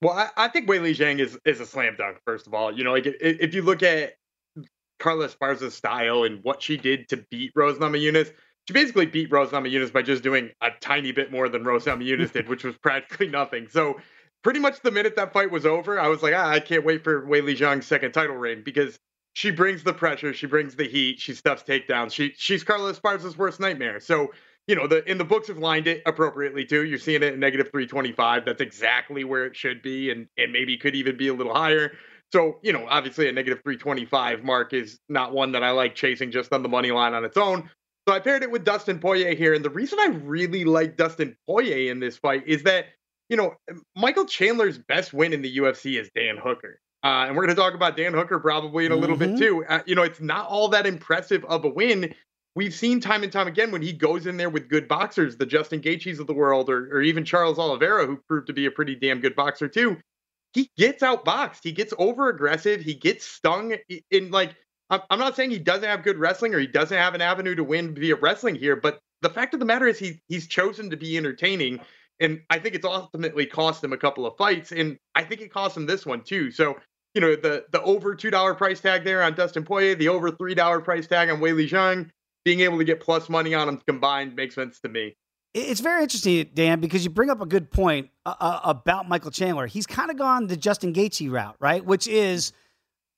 Well, 0.00 0.12
I, 0.12 0.28
I 0.36 0.48
think 0.48 0.68
Weili 0.68 0.94
Zhang 0.94 1.18
is, 1.18 1.38
is 1.44 1.60
a 1.60 1.66
slam 1.66 1.96
dunk, 1.96 2.18
first 2.24 2.46
of 2.46 2.54
all. 2.54 2.76
You 2.76 2.84
know, 2.84 2.92
like 2.92 3.06
if, 3.06 3.14
if 3.20 3.54
you 3.54 3.62
look 3.62 3.82
at 3.82 4.14
Carla 4.98 5.28
Esparza's 5.28 5.74
style 5.74 6.24
and 6.24 6.40
what 6.42 6.62
she 6.62 6.76
did 6.76 7.08
to 7.08 7.24
beat 7.30 7.52
Rose 7.54 7.78
Namajunas, 7.78 8.32
she 8.66 8.72
basically 8.72 9.06
beat 9.06 9.30
Rose 9.30 9.50
Namajunas 9.50 9.92
by 9.92 10.02
just 10.02 10.22
doing 10.22 10.50
a 10.62 10.70
tiny 10.80 11.12
bit 11.12 11.30
more 11.30 11.48
than 11.48 11.64
Rose 11.64 11.84
Namajunas 11.84 12.32
did, 12.32 12.48
which 12.48 12.64
was 12.64 12.76
practically 12.82 13.28
nothing. 13.28 13.68
So 13.68 14.00
pretty 14.42 14.60
much 14.60 14.80
the 14.80 14.90
minute 14.90 15.16
that 15.16 15.32
fight 15.32 15.50
was 15.50 15.66
over, 15.66 15.98
I 15.98 16.08
was 16.08 16.22
like, 16.22 16.34
ah, 16.34 16.48
I 16.48 16.60
can't 16.60 16.84
wait 16.84 17.04
for 17.04 17.26
Weili 17.26 17.56
Zhang's 17.56 17.86
second 17.86 18.12
title 18.12 18.36
reign 18.36 18.62
because 18.64 18.98
she 19.34 19.50
brings 19.50 19.82
the 19.82 19.92
pressure, 19.92 20.32
she 20.32 20.46
brings 20.46 20.76
the 20.76 20.88
heat, 20.88 21.20
she 21.20 21.34
stuffs 21.34 21.62
takedowns. 21.64 22.12
She 22.12 22.32
she's 22.36 22.64
Carla 22.64 22.92
Esparza's 22.92 23.36
worst 23.36 23.60
nightmare. 23.60 24.00
So 24.00 24.32
you 24.66 24.76
know 24.76 24.86
the 24.86 25.08
in 25.10 25.18
the 25.18 25.24
books 25.24 25.48
have 25.48 25.58
lined 25.58 25.86
it 25.86 26.02
appropriately 26.06 26.64
too. 26.64 26.84
You're 26.84 26.98
seeing 26.98 27.22
it 27.22 27.34
at 27.34 27.38
negative 27.38 27.70
325. 27.70 28.44
That's 28.44 28.60
exactly 28.60 29.24
where 29.24 29.44
it 29.44 29.56
should 29.56 29.82
be, 29.82 30.10
and 30.10 30.28
and 30.38 30.52
maybe 30.52 30.76
could 30.78 30.94
even 30.94 31.16
be 31.16 31.28
a 31.28 31.34
little 31.34 31.54
higher. 31.54 31.92
So, 32.32 32.58
you 32.62 32.72
know, 32.72 32.86
obviously 32.88 33.28
a 33.28 33.32
negative 33.32 33.62
325 33.62 34.42
mark 34.42 34.72
is 34.72 34.98
not 35.08 35.32
one 35.32 35.52
that 35.52 35.62
I 35.62 35.70
like 35.70 35.94
chasing 35.94 36.32
just 36.32 36.52
on 36.52 36.64
the 36.64 36.68
money 36.68 36.90
line 36.90 37.14
on 37.14 37.24
its 37.24 37.36
own. 37.36 37.70
So 38.06 38.14
I 38.14 38.20
paired 38.20 38.42
it 38.42 38.50
with 38.50 38.64
Dustin 38.64 38.98
Poirier 38.98 39.34
here. 39.34 39.54
And 39.54 39.64
the 39.64 39.70
reason 39.70 39.98
I 39.98 40.06
really 40.06 40.64
like 40.64 40.96
Dustin 40.96 41.36
Poirier 41.46 41.90
in 41.90 42.00
this 42.00 42.18
fight 42.18 42.44
is 42.46 42.64
that, 42.64 42.86
you 43.28 43.36
know, 43.36 43.54
Michael 43.96 44.26
Chandler's 44.26 44.76
best 44.76 45.14
win 45.14 45.32
in 45.32 45.40
the 45.40 45.56
UFC 45.56 45.98
is 45.98 46.10
Dan 46.14 46.36
Hooker. 46.36 46.80
Uh, 47.02 47.26
and 47.26 47.36
we're 47.36 47.44
going 47.44 47.54
to 47.54 47.60
talk 47.60 47.74
about 47.74 47.96
Dan 47.96 48.14
Hooker 48.14 48.38
probably 48.38 48.86
in 48.86 48.92
a 48.92 48.96
little 48.96 49.16
mm-hmm. 49.16 49.36
bit 49.36 49.38
too. 49.38 49.64
Uh, 49.66 49.80
you 49.86 49.94
know, 49.94 50.02
it's 50.02 50.20
not 50.20 50.48
all 50.48 50.68
that 50.68 50.86
impressive 50.86 51.44
of 51.46 51.64
a 51.64 51.68
win. 51.68 52.14
We've 52.56 52.74
seen 52.74 53.00
time 53.00 53.22
and 53.22 53.32
time 53.32 53.48
again 53.48 53.72
when 53.72 53.82
he 53.82 53.92
goes 53.92 54.26
in 54.26 54.36
there 54.36 54.50
with 54.50 54.68
good 54.68 54.86
boxers, 54.86 55.36
the 55.36 55.46
Justin 55.46 55.80
Gaethjes 55.80 56.20
of 56.20 56.26
the 56.26 56.34
world, 56.34 56.70
or, 56.70 56.88
or 56.94 57.02
even 57.02 57.24
Charles 57.24 57.58
Oliveira, 57.58 58.06
who 58.06 58.18
proved 58.28 58.46
to 58.46 58.52
be 58.52 58.66
a 58.66 58.70
pretty 58.70 58.94
damn 58.94 59.20
good 59.20 59.34
boxer 59.34 59.68
too. 59.68 59.96
He 60.52 60.70
gets 60.78 61.02
outboxed. 61.02 61.60
He 61.62 61.72
gets 61.72 61.92
over 61.98 62.28
aggressive. 62.28 62.80
He 62.80 62.94
gets 62.94 63.24
stung 63.24 63.74
in 64.10 64.30
like 64.30 64.54
I'm 64.90 65.18
not 65.18 65.34
saying 65.34 65.50
he 65.50 65.58
doesn't 65.58 65.88
have 65.88 66.02
good 66.02 66.18
wrestling 66.18 66.54
or 66.54 66.58
he 66.58 66.66
doesn't 66.66 66.96
have 66.96 67.14
an 67.14 67.22
avenue 67.22 67.54
to 67.54 67.64
win 67.64 67.94
via 67.94 68.16
wrestling 68.16 68.54
here, 68.54 68.76
but 68.76 69.00
the 69.22 69.30
fact 69.30 69.54
of 69.54 69.60
the 69.60 69.66
matter 69.66 69.86
is 69.86 69.98
he 69.98 70.20
he's 70.28 70.46
chosen 70.46 70.90
to 70.90 70.96
be 70.96 71.16
entertaining, 71.16 71.80
and 72.20 72.42
I 72.50 72.58
think 72.58 72.74
it's 72.74 72.84
ultimately 72.84 73.46
cost 73.46 73.82
him 73.82 73.92
a 73.92 73.96
couple 73.96 74.26
of 74.26 74.36
fights, 74.36 74.70
and 74.70 74.98
I 75.14 75.24
think 75.24 75.40
it 75.40 75.52
cost 75.52 75.76
him 75.76 75.86
this 75.86 76.04
one 76.04 76.22
too. 76.22 76.50
So 76.50 76.76
you 77.14 77.20
know 77.20 77.34
the 77.34 77.64
the 77.72 77.82
over 77.82 78.14
two 78.14 78.30
dollar 78.30 78.54
price 78.54 78.80
tag 78.80 79.02
there 79.02 79.22
on 79.22 79.34
Dustin 79.34 79.64
Poirier, 79.64 79.94
the 79.94 80.08
over 80.08 80.30
three 80.30 80.54
dollar 80.54 80.80
price 80.80 81.06
tag 81.06 81.30
on 81.30 81.40
Weili 81.40 81.68
Zhang, 81.68 82.10
being 82.44 82.60
able 82.60 82.78
to 82.78 82.84
get 82.84 83.00
plus 83.00 83.28
money 83.28 83.54
on 83.54 83.66
them 83.66 83.80
combined 83.88 84.36
makes 84.36 84.54
sense 84.54 84.78
to 84.80 84.88
me. 84.88 85.16
It's 85.54 85.80
very 85.80 86.02
interesting, 86.02 86.50
Dan, 86.52 86.80
because 86.80 87.04
you 87.04 87.10
bring 87.10 87.30
up 87.30 87.40
a 87.40 87.46
good 87.46 87.70
point 87.70 88.10
uh, 88.26 88.34
uh 88.38 88.60
about 88.64 89.08
Michael 89.08 89.30
Chandler. 89.30 89.66
He's 89.66 89.86
kind 89.86 90.10
of 90.10 90.18
gone 90.18 90.48
the 90.48 90.56
Justin 90.56 90.92
Gaethje 90.92 91.30
route, 91.30 91.56
right? 91.60 91.84
Which 91.84 92.06
is 92.06 92.52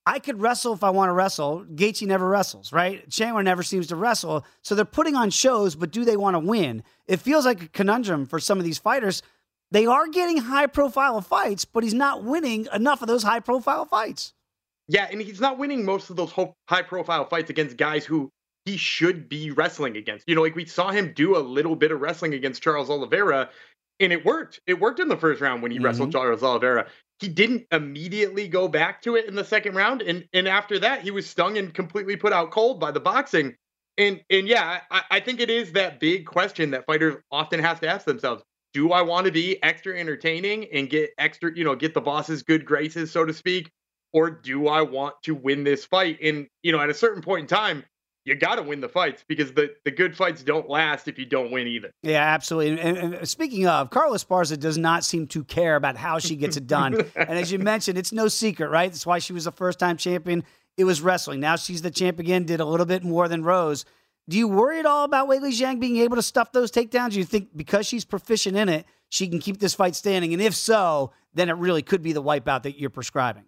I 0.07 0.21
could 0.21 0.41
wrestle 0.41 0.73
if 0.73 0.85
I 0.85 0.91
want 0.91 1.09
to 1.09 1.13
wrestle. 1.13 1.65
Gaethje 1.75 2.07
never 2.07 2.29
wrestles, 2.29 2.73
right? 2.73 3.09
Chandler 3.11 3.43
never 3.43 3.65
seems 3.65 3.89
to 3.89 3.97
wrestle. 3.97 4.47
So 4.63 4.77
they're 4.77 4.85
putting 4.85 5.17
on 5.17 5.31
shows, 5.31 5.75
but 5.75 5.91
do 5.91 6.05
they 6.05 6.17
want 6.17 6.35
to 6.35 6.39
win? 6.39 6.85
It 7.09 7.17
feels 7.17 7.45
like 7.45 7.63
a 7.63 7.69
conundrum 7.69 8.25
for 8.25 8.39
some 8.39 8.59
of 8.59 8.65
these 8.65 8.79
fighters. 8.79 9.23
They 9.73 9.85
are 9.85 10.07
getting 10.07 10.37
high 10.37 10.69
profile 10.69 11.21
fights, 11.21 11.65
but 11.65 11.83
he's 11.83 11.93
not 11.93 12.23
winning 12.23 12.69
enough 12.73 13.03
of 13.03 13.09
those 13.09 13.25
high 13.25 13.41
profile 13.41 13.85
fights. 13.85 14.33
Yeah, 14.89 15.09
and 15.11 15.21
he's 15.21 15.41
not 15.41 15.59
winning 15.59 15.85
most 15.85 16.11
of 16.11 16.17
those 16.17 16.33
high 16.69 16.83
profile 16.83 17.25
fights 17.25 17.51
against 17.51 17.77
guys 17.77 18.05
who 18.05 18.31
he 18.65 18.77
should 18.77 19.29
be 19.29 19.51
wrestling 19.51 19.97
against. 19.97 20.29
You 20.29 20.37
know, 20.37 20.43
like 20.43 20.55
we 20.55 20.67
saw 20.67 20.91
him 20.91 21.13
do 21.15 21.37
a 21.37 21.41
little 21.41 21.75
bit 21.75 21.91
of 21.91 22.01
wrestling 22.01 22.35
against 22.35 22.63
Charles 22.63 22.91
Oliveira, 22.91 23.51
and 23.99 24.13
it 24.13 24.25
worked. 24.25 24.61
It 24.69 24.79
worked 24.79 25.01
in 25.01 25.09
the 25.09 25.17
first 25.17 25.41
round 25.41 25.63
when 25.63 25.73
he 25.73 25.79
mm-hmm. 25.79 25.87
wrestled 25.87 26.13
Charles 26.13 26.45
Oliveira. 26.45 26.87
He 27.19 27.29
didn't 27.29 27.67
immediately 27.73 28.47
go 28.47 28.69
back 28.69 29.01
to 29.03 29.17
it 29.17 29.27
in 29.27 29.35
the 29.35 29.45
second 29.45 29.75
round, 29.75 30.03
and 30.03 30.29
and 30.33 30.47
after 30.47 30.79
that, 30.81 31.03
he 31.03 31.11
was 31.11 31.29
stung 31.29 31.57
and 31.57 31.73
completely 31.73 32.17
put 32.17 32.33
out 32.33 32.51
cold 32.51 32.79
by 32.79 32.91
the 32.91 33.01
boxing. 33.01 33.57
And 33.97 34.23
and 34.29 34.47
yeah, 34.47 34.81
I, 34.91 35.03
I 35.11 35.21
think 35.21 35.41
it 35.41 35.49
is 35.49 35.73
that 35.73 35.99
big 36.01 36.27
question 36.27 36.71
that 36.73 36.85
fighters 36.87 37.17
often 37.31 37.61
have 37.61 37.81
to 37.81 37.89
ask 37.89 38.05
themselves: 38.05 38.43
Do 38.75 38.93
I 38.93 39.03
want 39.03 39.27
to 39.27 39.33
be 39.33 39.63
extra 39.63 39.99
entertaining 39.99 40.67
and 40.73 40.91
get 40.91 41.11
extra, 41.19 41.57
you 41.57 41.65
know, 41.65 41.75
get 41.75 41.95
the 41.95 42.01
boss's 42.03 42.43
good 42.43 42.67
graces, 42.67 43.11
so 43.11 43.25
to 43.25 43.33
speak, 43.33 43.71
or 44.13 44.31
do 44.31 44.69
I 44.69 44.83
want 44.83 45.15
to 45.25 45.35
win 45.35 45.65
this 45.65 45.87
fight? 45.87 46.19
And 46.23 46.47
you 46.63 46.73
know, 46.73 46.81
at 46.81 46.91
a 46.91 46.95
certain 46.95 47.23
point 47.23 47.43
in 47.43 47.47
time, 47.47 47.85
you 48.27 48.35
got 48.35 48.57
to 48.57 48.63
win 48.63 48.81
the 48.81 48.89
fights 48.89 49.25
because 49.27 49.53
the, 49.53 49.71
the 49.85 49.91
good 49.93 50.17
fights 50.17 50.43
don't 50.43 50.69
last 50.69 51.07
if 51.07 51.17
you 51.17 51.25
don't 51.25 51.53
win 51.53 51.69
either. 51.69 51.93
Yeah, 52.03 52.23
absolutely. 52.23 52.81
And, 52.81 53.15
and, 53.15 53.29
speaking 53.29 53.69
of, 53.69 53.91
Carla 53.91 54.17
Esparza 54.17 54.59
does 54.59 54.77
not 54.77 55.05
seem 55.05 55.29
to 55.29 55.45
care 55.45 55.77
about 55.77 55.97
how 55.97 56.19
she 56.19 56.35
gets 56.35 56.57
it 56.57 56.67
done. 56.67 56.95
and 57.17 57.31
as 57.31 57.53
you 57.53 57.61
mentioned, 57.61 57.97
it's 57.97 58.13
no 58.13 58.27
secret, 58.27 58.69
right? 58.69 58.91
That's 58.91 59.07
why 59.07 59.21
she 59.21 59.33
was 59.33 59.47
a 59.47 59.53
first 59.53 59.79
time 59.79 59.97
champion. 59.97 60.43
It 60.77 60.83
was 60.83 61.01
wrestling. 61.01 61.39
Now 61.39 61.55
she's 61.55 61.83
the 61.83 61.91
champ 61.91 62.19
again, 62.19 62.45
did 62.45 62.59
a 62.59 62.65
little 62.65 62.85
bit 62.85 63.05
more 63.05 63.29
than 63.29 63.45
Rose. 63.45 63.85
Do 64.29 64.37
you 64.37 64.49
worry 64.49 64.81
at 64.81 64.87
all 64.87 65.05
about 65.05 65.29
Weili 65.29 65.53
Zhang 65.53 65.79
being 65.79 65.99
able 65.99 66.17
to 66.17 66.23
stuff 66.23 66.51
those 66.51 66.73
takedowns? 66.73 67.13
Do 67.13 67.19
you 67.19 67.25
think 67.25 67.57
because 67.57 67.87
she's 67.87 68.05
proficient 68.05 68.57
in 68.57 68.69
it, 68.69 68.87
she 69.09 69.29
can 69.29 69.39
keep 69.39 69.61
this 69.61 69.75
fight 69.75 69.95
standing? 69.95 70.33
And 70.33 70.43
if 70.43 70.57
so, 70.57 71.13
then 71.33 71.49
it 71.49 71.53
really 71.53 71.83
could 71.83 72.03
be 72.03 72.13
the 72.13 72.23
wipeout 72.23 72.65
that 72.65 72.77
you're 72.77 72.91
prescribing. 72.91 73.45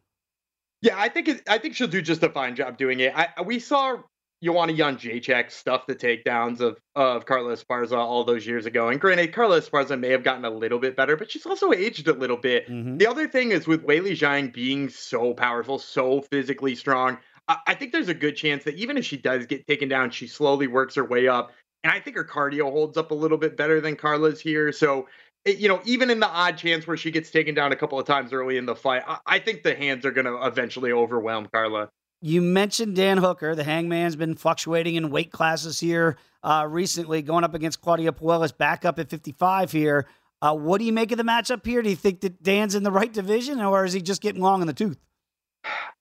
Yeah, 0.83 0.95
I 0.97 1.09
think 1.09 1.27
it, 1.27 1.43
I 1.49 1.59
think 1.59 1.75
she'll 1.75 1.89
do 1.89 2.01
just 2.01 2.23
a 2.23 2.29
fine 2.29 2.55
job 2.55 2.79
doing 2.79 3.01
it. 3.01 3.13
I, 3.13 3.43
we 3.43 3.59
saw 3.59 3.97
Joanna 4.43 4.73
Jędrzejczyk 4.73 5.51
stuff 5.51 5.87
the 5.87 5.97
takedowns 5.97 6.61
of 6.61 6.79
of 6.95 7.27
Carla 7.27 7.55
Esparza 7.55 7.97
all 7.97 8.25
those 8.25 8.47
years 8.47 8.67
ago. 8.67 8.89
And 8.89 9.01
granted, 9.01 9.33
Carla 9.33 9.61
Esparza 9.61 9.99
may 9.99 10.11
have 10.11 10.23
gotten 10.23 10.45
a 10.45 10.51
little 10.51 10.79
bit 10.79 10.97
better, 10.97 11.17
but 11.17 11.31
she's 11.31 11.47
also 11.47 11.73
aged 11.73 12.07
a 12.09 12.13
little 12.13 12.37
bit. 12.37 12.69
Mm-hmm. 12.69 12.99
The 12.99 13.07
other 13.07 13.27
thing 13.27 13.51
is 13.53 13.67
with 13.67 13.85
Weili 13.85 14.13
Zhang 14.13 14.53
being 14.53 14.89
so 14.89 15.35
powerful, 15.35 15.79
so 15.79 16.23
physically 16.23 16.75
strong, 16.75 17.19
I, 17.49 17.59
I 17.69 17.75
think 17.75 17.93
there's 17.93 18.09
a 18.09 18.15
good 18.15 18.37
chance 18.37 18.65
that 18.65 18.77
even 18.77 18.97
if 18.97 19.05
she 19.05 19.17
does 19.17 19.47
get 19.47 19.67
taken 19.67 19.89
down, 19.89 20.11
she 20.11 20.27
slowly 20.27 20.67
works 20.67 20.95
her 20.95 21.05
way 21.05 21.27
up. 21.27 21.53
And 21.85 21.93
I 21.93 22.01
think 22.01 22.17
her 22.17 22.25
cardio 22.25 22.71
holds 22.71 22.97
up 22.97 23.11
a 23.11 23.15
little 23.15 23.39
bit 23.39 23.57
better 23.57 23.81
than 23.81 23.97
Carla's 23.97 24.41
here. 24.41 24.73
So 24.73 25.09
it, 25.45 25.59
you 25.59 25.69
know, 25.69 25.81
even 25.85 26.11
in 26.11 26.21
the 26.21 26.29
odd 26.29 26.59
chance 26.59 26.87
where 26.87 26.97
she 26.97 27.11
gets 27.11 27.31
taken 27.31 27.55
down 27.55 27.73
a 27.73 27.77
couple 27.77 27.99
of 27.99 28.07
times 28.07 28.33
early 28.33 28.57
in 28.57 28.67
the 28.67 28.77
fight, 28.77 29.03
I, 29.07 29.19
I 29.27 29.39
think 29.39 29.63
the 29.63 29.75
hands 29.75 30.05
are 30.05 30.11
going 30.11 30.27
to 30.27 30.47
eventually 30.47 30.93
overwhelm 30.93 31.49
Carla. 31.53 31.89
You 32.21 32.43
mentioned 32.43 32.97
Dan 32.97 33.19
Hooker. 33.19 33.55
The 33.55 33.65
hangman's 33.65 34.17
been 34.17 34.35
fluctuating 34.35 34.97
in 34.97 35.11
weight 35.11 35.31
classes 35.31 35.79
here 35.79 36.17
uh, 36.43 36.67
recently, 36.69 37.23
going 37.23 37.45
up 37.45 37.55
against 37.55 37.81
Claudio 37.81 38.11
Puelles, 38.11 38.57
back 38.57 38.85
up 38.85 38.99
at 38.99 39.09
55 39.09 39.71
here. 39.71 40.07
Uh, 40.41 40.55
what 40.55 40.79
do 40.79 40.85
you 40.85 40.93
make 40.93 41.13
of 41.13 41.19
the 41.19 41.25
matchup 41.25 41.65
here? 41.65 41.83
Do 41.83 41.91
you 41.91 41.97
think 41.97 42.21
that 42.21 42.43
Dan's 42.43 42.75
in 42.75 42.83
the 42.83 42.91
right 42.91 43.13
division, 43.13 43.61
or 43.61 43.85
is 43.85 43.93
he 43.93 44.01
just 44.01 44.21
getting 44.21 44.41
long 44.41 44.61
in 44.61 44.67
the 44.67 44.73
tooth? 44.73 44.99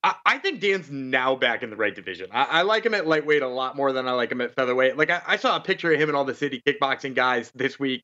I, 0.04 0.38
think 0.38 0.62
Dan's 0.62 0.90
now 0.90 1.36
back 1.36 1.64
in 1.64 1.70
the 1.70 1.76
right 1.76 1.94
division. 1.94 2.28
I, 2.32 2.44
I, 2.44 2.62
like 2.62 2.86
him 2.86 2.94
at 2.94 3.08
lightweight 3.08 3.42
a 3.42 3.48
lot 3.48 3.76
more 3.76 3.92
than 3.92 4.08
I 4.08 4.12
like 4.12 4.32
him 4.32 4.40
at 4.42 4.54
featherweight. 4.54 4.96
Like 4.96 5.10
I, 5.10 5.22
I, 5.26 5.38
saw 5.38 5.56
a 5.56 5.60
picture 5.60 5.92
of 5.92 6.00
him 6.00 6.10
and 6.10 6.16
all 6.16 6.24
the 6.24 6.36
city 6.36 6.62
kickboxing 6.66 7.16
guys 7.16 7.52
this 7.56 7.80
week, 7.80 8.04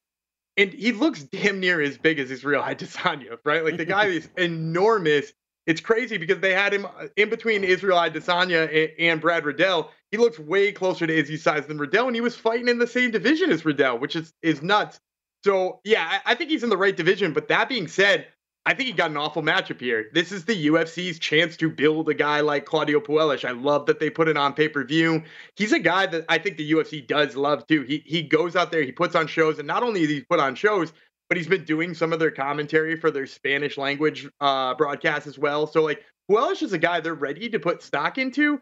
and 0.58 0.74
he 0.74 0.92
looks 0.92 1.24
damn 1.24 1.60
near 1.60 1.80
as 1.80 1.98
big 1.98 2.20
as 2.20 2.32
Israel 2.32 2.64
Adesanya, 2.64 3.38
right? 3.46 3.64
Like 3.64 3.78
the 3.78 3.86
guy 3.86 4.08
is 4.08 4.28
enormous 4.38 5.32
it's 5.66 5.82
crazy 5.82 6.18
because 6.18 6.40
they 6.40 6.54
had 6.54 6.74
him 6.74 6.86
uh, 6.86 7.08
in 7.16 7.30
between 7.30 7.64
Israel 7.64 7.98
Adesanya 7.98 8.92
and 9.00 9.22
Brad 9.22 9.46
Riddell. 9.46 9.92
He 10.12 10.18
looks 10.18 10.38
way 10.38 10.72
closer 10.72 11.08
to 11.08 11.14
Izzy's 11.14 11.44
size 11.44 11.66
than 11.68 11.78
Riddell, 11.78 12.08
and 12.08 12.16
he 12.16 12.22
was 12.22 12.36
fighting 12.36 12.68
in 12.68 12.80
the 12.80 12.88
same 12.88 13.12
division 13.12 13.52
as 13.52 13.66
Riddell, 13.66 13.98
which 13.98 14.16
is 14.16 14.34
is 14.42 14.62
nuts. 14.62 15.00
So 15.44 15.80
yeah, 15.84 16.20
I, 16.26 16.32
I 16.32 16.36
think 16.36 16.50
he's 16.50 16.64
in 16.64 16.70
the 16.70 16.78
right 16.78 16.96
division. 16.96 17.34
But 17.34 17.48
that 17.48 17.70
being 17.70 17.88
said, 17.88 18.28
I 18.66 18.74
think 18.74 18.88
he 18.88 18.94
got 18.94 19.12
an 19.12 19.18
awful 19.18 19.42
matchup 19.42 19.80
here. 19.80 20.10
This 20.14 20.32
is 20.32 20.46
the 20.46 20.68
UFC's 20.68 21.20
chance 21.20 21.58
to 21.58 21.70
build 21.70 22.08
a 22.08 22.14
guy 22.14 22.40
like 22.40 22.66
Claudio 22.66 23.02
Puelles. 23.02 23.44
I 23.44 23.52
love 23.52 23.88
that 23.88 24.00
they 24.00 24.10
put 24.10 24.30
it 24.30 24.38
on 24.38 24.54
pay 24.54 24.70
per 24.70 24.86
view. 24.86 25.24
He's 25.56 25.74
a 25.74 25.80
guy 25.80 26.06
that 26.08 26.26
I 26.30 26.38
think 26.38 26.58
the 26.58 26.72
UFC 26.72 27.06
does 27.06 27.36
love 27.36 27.68
too. 27.68 27.82
He 27.84 28.04
he 28.06 28.22
goes 28.22 28.56
out 28.56 28.72
there, 28.72 28.84
he 28.84 28.92
puts 28.92 29.16
on 29.16 29.28
shows, 29.28 29.60
and 29.60 29.68
not 29.68 29.84
only 29.84 30.02
does 30.02 30.10
he 30.10 30.22
put 30.22 30.40
on 30.40 30.56
shows, 30.56 30.94
but 31.34 31.38
he's 31.40 31.48
been 31.48 31.64
doing 31.64 31.96
some 31.96 32.14
of 32.14 32.20
their 32.20 32.30
commentary 32.30 32.96
for 32.96 33.10
their 33.10 33.26
Spanish 33.26 33.76
language 33.76 34.30
uh, 34.40 34.76
broadcast 34.76 35.26
as 35.26 35.36
well. 35.36 35.66
So 35.66 35.82
like 35.82 36.04
Puelles 36.30 36.62
is 36.62 36.74
a 36.74 36.78
guy 36.78 37.00
they're 37.00 37.16
ready 37.16 37.50
to 37.50 37.60
put 37.60 37.82
stock 37.82 38.20
into. 38.20 38.60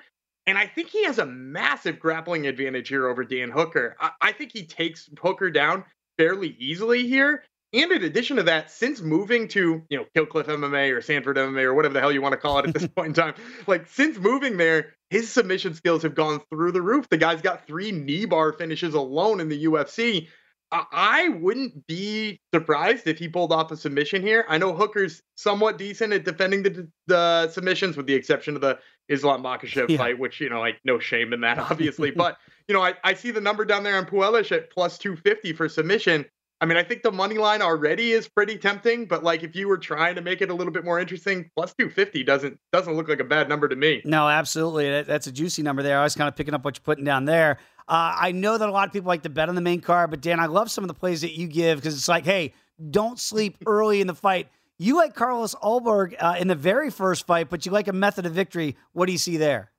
And 0.48 0.58
I 0.58 0.68
think 0.68 0.88
he 0.88 1.04
has 1.04 1.20
a 1.20 1.26
massive 1.26 2.00
grappling 2.00 2.48
advantage 2.48 2.88
here 2.88 3.10
over 3.10 3.26
Dan 3.26 3.50
Hooker. 3.52 3.98
I, 4.00 4.12
I 4.22 4.32
think 4.32 4.54
he 4.54 4.66
takes 4.66 5.10
Hooker 5.22 5.52
down 5.52 5.84
fairly 6.18 6.56
easily 6.60 7.10
here. 7.10 7.44
And 7.74 7.92
in 7.92 8.06
addition 8.06 8.38
to 8.38 8.44
that, 8.44 8.72
since 8.72 9.02
moving 9.02 9.50
to, 9.50 9.84
you 9.90 9.98
know, 9.98 10.06
Kill 10.14 10.26
Cliff 10.26 10.48
MMA 10.48 10.96
or 10.96 11.02
Sanford 11.02 11.36
MMA 11.36 11.64
or 11.64 11.74
whatever 11.74 11.94
the 11.94 12.00
hell 12.00 12.14
you 12.14 12.22
want 12.22 12.32
to 12.32 12.40
call 12.40 12.60
it 12.60 12.68
at 12.68 12.74
this 12.74 12.88
point 12.96 13.08
in 13.10 13.14
time, 13.14 13.34
like 13.68 13.86
since 13.88 14.18
moving 14.18 14.56
there, 14.56 14.94
his 15.10 15.30
submission 15.30 15.74
skills 15.74 16.04
have 16.04 16.16
gone 16.16 16.40
through 16.50 16.72
the 16.72 16.82
roof. 16.82 17.10
The 17.10 17.18
guy's 17.18 17.42
got 17.42 17.68
three 17.68 17.92
knee 17.92 18.24
bar 18.24 18.54
finishes 18.54 18.94
alone 18.94 19.42
in 19.42 19.50
the 19.50 19.66
UFC. 19.66 20.30
I 20.72 21.30
wouldn't 21.30 21.86
be 21.86 22.40
surprised 22.54 23.06
if 23.08 23.20
he 23.20 23.28
pulled 23.28 23.52
off 23.52 23.72
a 23.72 23.78
submission 23.78 24.22
here. 24.22 24.46
I 24.48 24.58
know 24.58 24.74
Hooker's 24.74 25.22
somewhat 25.36 25.78
decent 25.78 26.14
at 26.14 26.24
defending 26.24 26.64
the 26.64 26.88
the 27.08 27.50
submissions, 27.50 27.98
with 27.98 28.08
the 28.08 28.14
exception 28.14 28.56
of 28.56 28.62
the 28.62 28.80
Islam 29.10 29.44
Makhachev 29.44 29.90
yeah. 29.90 29.98
fight, 29.98 30.18
which 30.18 30.40
you 30.40 30.50
know, 30.50 30.60
like 30.60 30.80
no 30.86 30.98
shame 30.98 31.34
in 31.34 31.42
that, 31.42 31.58
obviously. 31.72 32.12
but 32.12 32.38
you 32.68 32.74
know, 32.74 32.82
I, 32.82 32.94
I 33.04 33.14
see 33.14 33.32
the 33.32 33.42
number 33.42 33.66
down 33.66 33.84
there 33.84 33.98
on 33.98 34.06
Puelles 34.06 34.52
at 34.52 34.72
plus 34.72 34.98
two 34.98 35.16
fifty 35.18 35.52
for 35.52 35.68
submission. 35.68 36.26
I 36.62 36.68
mean, 36.68 36.78
I 36.78 36.84
think 36.84 37.02
the 37.02 37.12
money 37.12 37.40
line 37.40 37.64
already 37.64 38.12
is 38.12 38.28
pretty 38.30 38.56
tempting, 38.56 39.06
but 39.06 39.24
like 39.24 39.42
if 39.42 39.56
you 39.56 39.68
were 39.68 39.80
trying 39.80 40.14
to 40.16 40.22
make 40.22 40.44
it 40.44 40.52
a 40.52 40.54
little 40.54 40.72
bit 40.72 40.86
more 40.86 41.00
interesting, 41.00 41.50
plus 41.56 41.74
250 41.74 42.24
doesn't 42.24 42.60
doesn't 42.72 42.94
look 42.94 43.10
like 43.10 43.20
a 43.20 43.24
bad 43.24 43.50
number 43.50 43.68
to 43.68 43.76
me. 43.76 44.04
No, 44.06 44.30
absolutely. 44.30 45.02
that's 45.02 45.26
a 45.26 45.32
juicy 45.32 45.64
number 45.64 45.82
there. 45.82 46.00
I 46.00 46.04
was 46.04 46.14
kind 46.14 46.28
of 46.28 46.36
picking 46.36 46.54
up 46.54 46.64
what 46.64 46.78
you're 46.78 46.84
putting 46.84 47.04
down 47.04 47.26
there. 47.26 47.58
Uh, 47.92 48.16
I 48.18 48.32
know 48.32 48.58
that 48.58 48.70
a 48.70 48.72
lot 48.72 48.88
of 48.88 48.94
people 48.94 49.10
like 49.10 49.24
to 49.24 49.30
bet 49.30 49.50
on 49.50 49.56
the 49.56 49.60
main 49.60 49.82
card, 49.82 50.12
but 50.12 50.22
Dan, 50.22 50.40
I 50.40 50.46
love 50.46 50.72
some 50.72 50.86
of 50.86 50.88
the 50.88 50.94
plays 50.94 51.20
that 51.22 51.38
you 51.38 51.46
give 51.46 51.80
because 51.80 51.94
it's 51.94 52.08
like, 52.08 52.24
hey, 52.24 52.54
don't 52.90 53.20
sleep 53.20 53.58
early 53.66 54.00
in 54.00 54.08
the 54.08 54.16
fight. 54.16 54.48
You 54.78 54.96
like 54.96 55.14
Carlos 55.14 55.56
Ulberg 55.56 56.16
uh, 56.18 56.38
in 56.40 56.48
the 56.48 56.56
very 56.56 56.90
first 56.90 57.28
fight, 57.28 57.50
but 57.50 57.66
you 57.66 57.72
like 57.74 57.90
a 57.90 57.94
method 57.94 58.26
of 58.26 58.32
victory. 58.32 58.78
What 58.94 59.08
do 59.08 59.12
you 59.12 59.18
see 59.18 59.36
there? 59.36 59.72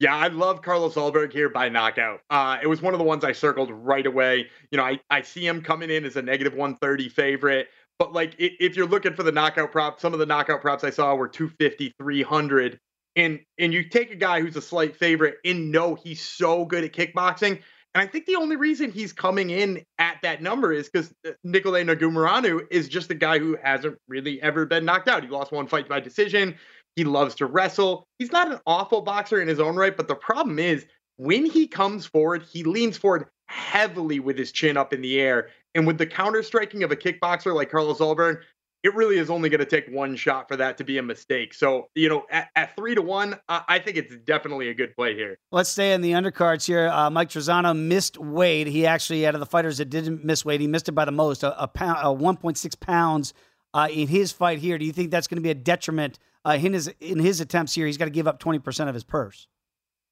Yeah, 0.00 0.16
I 0.16 0.28
love 0.28 0.62
Carlos 0.62 0.94
Ulberg 0.94 1.30
here 1.30 1.50
by 1.50 1.68
knockout. 1.68 2.22
Uh, 2.30 2.56
it 2.62 2.68
was 2.68 2.80
one 2.80 2.94
of 2.94 2.98
the 2.98 3.04
ones 3.04 3.22
I 3.22 3.32
circled 3.32 3.70
right 3.70 4.06
away. 4.06 4.48
You 4.70 4.78
know, 4.78 4.84
I, 4.84 4.98
I 5.10 5.20
see 5.20 5.46
him 5.46 5.60
coming 5.60 5.90
in 5.90 6.06
as 6.06 6.16
a 6.16 6.22
negative 6.22 6.54
130 6.54 7.10
favorite. 7.10 7.68
But 7.98 8.14
like, 8.14 8.34
if 8.38 8.76
you're 8.76 8.88
looking 8.88 9.12
for 9.12 9.24
the 9.24 9.30
knockout 9.30 9.72
prop, 9.72 10.00
some 10.00 10.14
of 10.14 10.18
the 10.18 10.26
knockout 10.26 10.62
props 10.62 10.84
I 10.84 10.90
saw 10.90 11.14
were 11.14 11.28
250, 11.28 11.94
300. 11.98 12.80
And 13.16 13.40
and 13.58 13.72
you 13.72 13.88
take 13.88 14.10
a 14.10 14.16
guy 14.16 14.40
who's 14.40 14.56
a 14.56 14.62
slight 14.62 14.96
favorite 14.96 15.36
and 15.44 15.70
know 15.70 15.94
he's 15.94 16.22
so 16.22 16.64
good 16.64 16.84
at 16.84 16.92
kickboxing. 16.92 17.60
And 17.94 18.02
I 18.02 18.06
think 18.06 18.24
the 18.24 18.36
only 18.36 18.56
reason 18.56 18.90
he's 18.90 19.12
coming 19.12 19.50
in 19.50 19.84
at 19.98 20.16
that 20.22 20.40
number 20.40 20.72
is 20.72 20.88
because 20.88 21.12
uh, 21.26 21.32
Nicolae 21.46 21.84
Negumereanu 21.84 22.66
is 22.70 22.88
just 22.88 23.10
a 23.10 23.14
guy 23.14 23.38
who 23.38 23.56
hasn't 23.62 23.98
really 24.08 24.40
ever 24.40 24.64
been 24.64 24.86
knocked 24.86 25.08
out. 25.08 25.22
He 25.22 25.28
lost 25.28 25.52
one 25.52 25.66
fight 25.66 25.88
by 25.88 26.00
decision. 26.00 26.56
He 26.96 27.04
loves 27.04 27.34
to 27.36 27.46
wrestle. 27.46 28.06
He's 28.18 28.32
not 28.32 28.50
an 28.50 28.60
awful 28.66 29.02
boxer 29.02 29.40
in 29.40 29.48
his 29.48 29.60
own 29.60 29.76
right, 29.76 29.96
but 29.96 30.08
the 30.08 30.14
problem 30.14 30.58
is 30.58 30.86
when 31.16 31.44
he 31.44 31.66
comes 31.66 32.06
forward, 32.06 32.42
he 32.42 32.64
leans 32.64 32.96
forward 32.96 33.26
heavily 33.46 34.20
with 34.20 34.38
his 34.38 34.52
chin 34.52 34.76
up 34.76 34.92
in 34.92 35.02
the 35.02 35.20
air. 35.20 35.48
And 35.74 35.86
with 35.86 35.98
the 35.98 36.06
counter 36.06 36.42
striking 36.42 36.82
of 36.82 36.90
a 36.90 36.96
kickboxer 36.96 37.54
like 37.54 37.70
Carlos 37.70 37.98
Ulberg, 37.98 38.40
it 38.82 38.94
really 38.94 39.18
is 39.18 39.30
only 39.30 39.48
going 39.48 39.60
to 39.60 39.66
take 39.66 39.86
one 39.88 40.16
shot 40.16 40.48
for 40.48 40.56
that 40.56 40.76
to 40.78 40.84
be 40.84 40.98
a 40.98 41.02
mistake. 41.02 41.54
So, 41.54 41.88
you 41.94 42.08
know, 42.08 42.24
at, 42.30 42.48
at 42.56 42.74
three 42.74 42.94
to 42.94 43.02
one, 43.02 43.38
I, 43.48 43.62
I, 43.68 43.78
think 43.78 43.96
it's 43.96 44.14
definitely 44.24 44.68
a 44.70 44.74
good 44.74 44.94
play 44.96 45.14
here. 45.14 45.38
Let's 45.52 45.70
stay 45.70 45.92
in 45.92 46.00
the 46.00 46.12
undercards 46.12 46.66
here. 46.66 46.88
Uh, 46.88 47.08
Mike 47.08 47.28
Trizano 47.28 47.78
missed 47.78 48.18
weight. 48.18 48.66
He 48.66 48.86
actually, 48.86 49.26
out 49.26 49.34
of 49.34 49.40
the 49.40 49.46
fighters 49.46 49.78
that 49.78 49.86
didn't 49.86 50.24
miss 50.24 50.44
weight, 50.44 50.60
he 50.60 50.66
missed 50.66 50.88
it 50.88 50.92
by 50.92 51.04
the 51.04 51.12
most, 51.12 51.44
a, 51.44 51.62
a 51.62 51.68
pound, 51.68 51.98
a 52.00 52.06
1.6 52.06 52.80
pounds 52.80 53.32
uh, 53.74 53.88
in 53.90 54.08
his 54.08 54.32
fight 54.32 54.58
here. 54.58 54.78
Do 54.78 54.84
you 54.84 54.92
think 54.92 55.10
that's 55.10 55.26
going 55.26 55.36
to 55.36 55.42
be 55.42 55.50
a 55.50 55.54
detriment 55.54 56.18
uh, 56.44 56.58
in 56.60 56.72
his 56.72 56.88
in 57.00 57.18
his 57.18 57.40
attempts 57.40 57.74
here? 57.74 57.86
He's 57.86 57.96
got 57.96 58.06
to 58.06 58.10
give 58.10 58.26
up 58.26 58.38
twenty 58.38 58.58
percent 58.58 58.88
of 58.88 58.94
his 58.94 59.04
purse. 59.04 59.46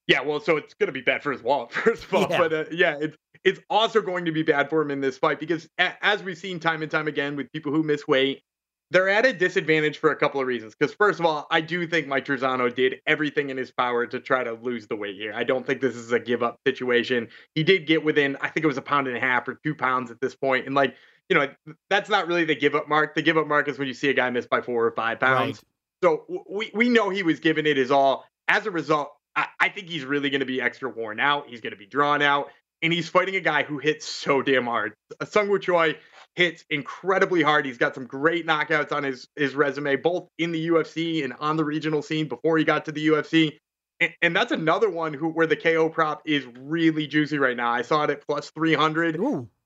Yeah, 0.06 0.22
well, 0.22 0.40
so 0.40 0.56
it's 0.56 0.74
going 0.74 0.88
to 0.88 0.92
be 0.92 1.02
bad 1.02 1.22
for 1.22 1.30
his 1.30 1.42
wallet 1.42 1.72
first 1.72 2.04
of 2.04 2.14
all, 2.14 2.26
yeah. 2.28 2.38
but 2.38 2.52
uh, 2.52 2.64
yeah, 2.72 2.96
it's 3.00 3.16
it's 3.44 3.60
also 3.70 4.00
going 4.00 4.24
to 4.24 4.32
be 4.32 4.42
bad 4.42 4.68
for 4.68 4.82
him 4.82 4.90
in 4.90 5.00
this 5.00 5.18
fight 5.18 5.40
because 5.40 5.68
a- 5.78 6.04
as 6.04 6.22
we've 6.22 6.38
seen 6.38 6.58
time 6.58 6.82
and 6.82 6.90
time 6.90 7.08
again 7.08 7.36
with 7.36 7.50
people 7.52 7.72
who 7.72 7.82
miss 7.82 8.06
weight, 8.08 8.42
they're 8.90 9.08
at 9.08 9.24
a 9.24 9.32
disadvantage 9.32 9.98
for 9.98 10.10
a 10.10 10.16
couple 10.16 10.40
of 10.40 10.46
reasons. 10.46 10.74
Because 10.78 10.94
first 10.94 11.20
of 11.20 11.26
all, 11.26 11.46
I 11.50 11.60
do 11.60 11.86
think 11.86 12.06
Mike 12.06 12.24
Trizano 12.24 12.74
did 12.74 12.96
everything 13.06 13.50
in 13.50 13.56
his 13.56 13.70
power 13.70 14.06
to 14.06 14.20
try 14.20 14.42
to 14.42 14.52
lose 14.54 14.86
the 14.86 14.96
weight 14.96 15.16
here. 15.16 15.32
I 15.34 15.44
don't 15.44 15.66
think 15.66 15.80
this 15.80 15.94
is 15.94 16.12
a 16.12 16.18
give 16.18 16.42
up 16.42 16.58
situation. 16.66 17.28
He 17.54 17.62
did 17.62 17.86
get 17.86 18.04
within, 18.04 18.36
I 18.40 18.48
think 18.48 18.64
it 18.64 18.68
was 18.68 18.78
a 18.78 18.82
pound 18.82 19.06
and 19.06 19.16
a 19.16 19.20
half 19.20 19.46
or 19.48 19.58
two 19.64 19.74
pounds 19.74 20.10
at 20.10 20.20
this 20.20 20.34
point, 20.34 20.66
and 20.66 20.74
like 20.74 20.94
you 21.30 21.38
know, 21.38 21.48
that's 21.88 22.10
not 22.10 22.26
really 22.26 22.44
the 22.44 22.56
give 22.56 22.74
up 22.74 22.88
mark. 22.88 23.14
The 23.14 23.22
give 23.22 23.38
up 23.38 23.46
mark 23.46 23.68
is 23.68 23.78
when 23.78 23.86
you 23.86 23.94
see 23.94 24.10
a 24.10 24.12
guy 24.12 24.28
miss 24.30 24.46
by 24.46 24.60
four 24.60 24.84
or 24.84 24.90
five 24.90 25.20
pounds. 25.20 25.62
Right. 26.02 26.28
So 26.28 26.44
we, 26.50 26.70
we 26.74 26.88
know 26.88 27.08
he 27.08 27.22
was 27.22 27.38
giving 27.38 27.66
it 27.66 27.76
his 27.76 27.92
all. 27.92 28.26
As 28.48 28.66
a 28.66 28.70
result, 28.72 29.12
I, 29.36 29.46
I 29.60 29.68
think 29.68 29.88
he's 29.88 30.04
really 30.04 30.28
going 30.28 30.40
to 30.40 30.46
be 30.46 30.60
extra 30.60 30.90
worn 30.90 31.20
out. 31.20 31.46
He's 31.48 31.60
going 31.60 31.72
to 31.72 31.78
be 31.78 31.86
drawn 31.86 32.20
out, 32.20 32.48
and 32.82 32.92
he's 32.92 33.08
fighting 33.08 33.36
a 33.36 33.40
guy 33.40 33.62
who 33.62 33.78
hits 33.78 34.06
so 34.06 34.42
damn 34.42 34.64
hard. 34.64 34.92
Seungwoo 35.22 35.62
Choi 35.62 35.96
hits 36.36 36.64
incredibly 36.70 37.42
hard. 37.42 37.66
He's 37.66 37.78
got 37.78 37.94
some 37.94 38.06
great 38.06 38.46
knockouts 38.46 38.92
on 38.92 39.02
his 39.02 39.28
his 39.36 39.54
resume, 39.54 39.96
both 39.96 40.28
in 40.38 40.52
the 40.52 40.68
UFC 40.68 41.24
and 41.24 41.34
on 41.40 41.56
the 41.56 41.64
regional 41.64 42.02
scene 42.02 42.28
before 42.28 42.58
he 42.58 42.64
got 42.64 42.84
to 42.86 42.92
the 42.92 43.08
UFC. 43.08 43.58
And, 44.00 44.12
and 44.22 44.36
that's 44.36 44.52
another 44.52 44.90
one 44.90 45.12
who 45.12 45.28
where 45.28 45.46
the 45.46 45.56
KO 45.56 45.88
prop 45.88 46.22
is 46.24 46.46
really 46.58 47.06
juicy 47.06 47.38
right 47.38 47.56
now. 47.56 47.70
I 47.70 47.82
saw 47.82 48.04
it 48.04 48.10
at 48.10 48.26
plus 48.26 48.50
300, 48.50 49.20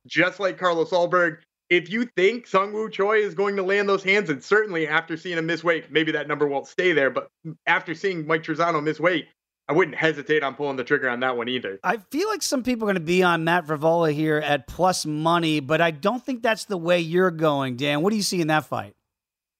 just 0.07 0.41
like 0.41 0.59
Carlos 0.59 0.91
Ulberg. 0.91 1.39
If 1.71 1.91
you 1.91 2.05
think 2.17 2.47
Seungwoo 2.47 2.93
Choi 2.93 3.19
is 3.19 3.35
going 3.35 3.57
to 3.57 3.62
land 3.62 3.89
those 3.89 4.05
hands, 4.05 4.29
and 4.29 4.43
certainly 4.43 4.87
after 4.87 5.17
seeing 5.17 5.39
him 5.39 5.47
miss 5.47 5.65
weight, 5.65 5.91
maybe 5.91 6.12
that 6.12 6.29
number 6.29 6.47
won't 6.47 6.67
stay 6.67 6.93
there. 6.93 7.11
But 7.11 7.29
after 7.67 7.95
seeing 7.95 8.27
Mike 8.27 8.43
Trizano 8.43 8.83
miss 8.83 9.01
weight, 9.01 9.29
I 9.69 9.73
wouldn't 9.73 9.97
hesitate 9.97 10.43
on 10.43 10.55
pulling 10.55 10.77
the 10.77 10.85
trigger 10.85 11.09
on 11.09 11.21
that 11.21 11.37
one 11.37 11.49
either. 11.49 11.81
I 11.83 11.97
feel 11.97 12.29
like 12.29 12.43
some 12.43 12.62
people 12.62 12.85
are 12.85 12.93
going 12.93 13.01
to 13.03 13.07
be 13.07 13.23
on 13.23 13.45
Matt 13.45 13.67
Frevola 13.67 14.12
here 14.12 14.37
at 14.37 14.67
plus 14.67 15.07
money, 15.07 15.61
but 15.61 15.81
I 15.81 15.91
don't 15.91 16.25
think 16.25 16.43
that's 16.43 16.67
the 16.67 16.77
way 16.77 17.01
you're 17.01 17.31
going, 17.31 17.77
Dan. 17.77 18.03
What 18.03 18.11
do 18.11 18.17
you 18.17 18.23
see 18.23 18.41
in 18.41 18.49
that 18.49 18.67
fight? 18.67 18.95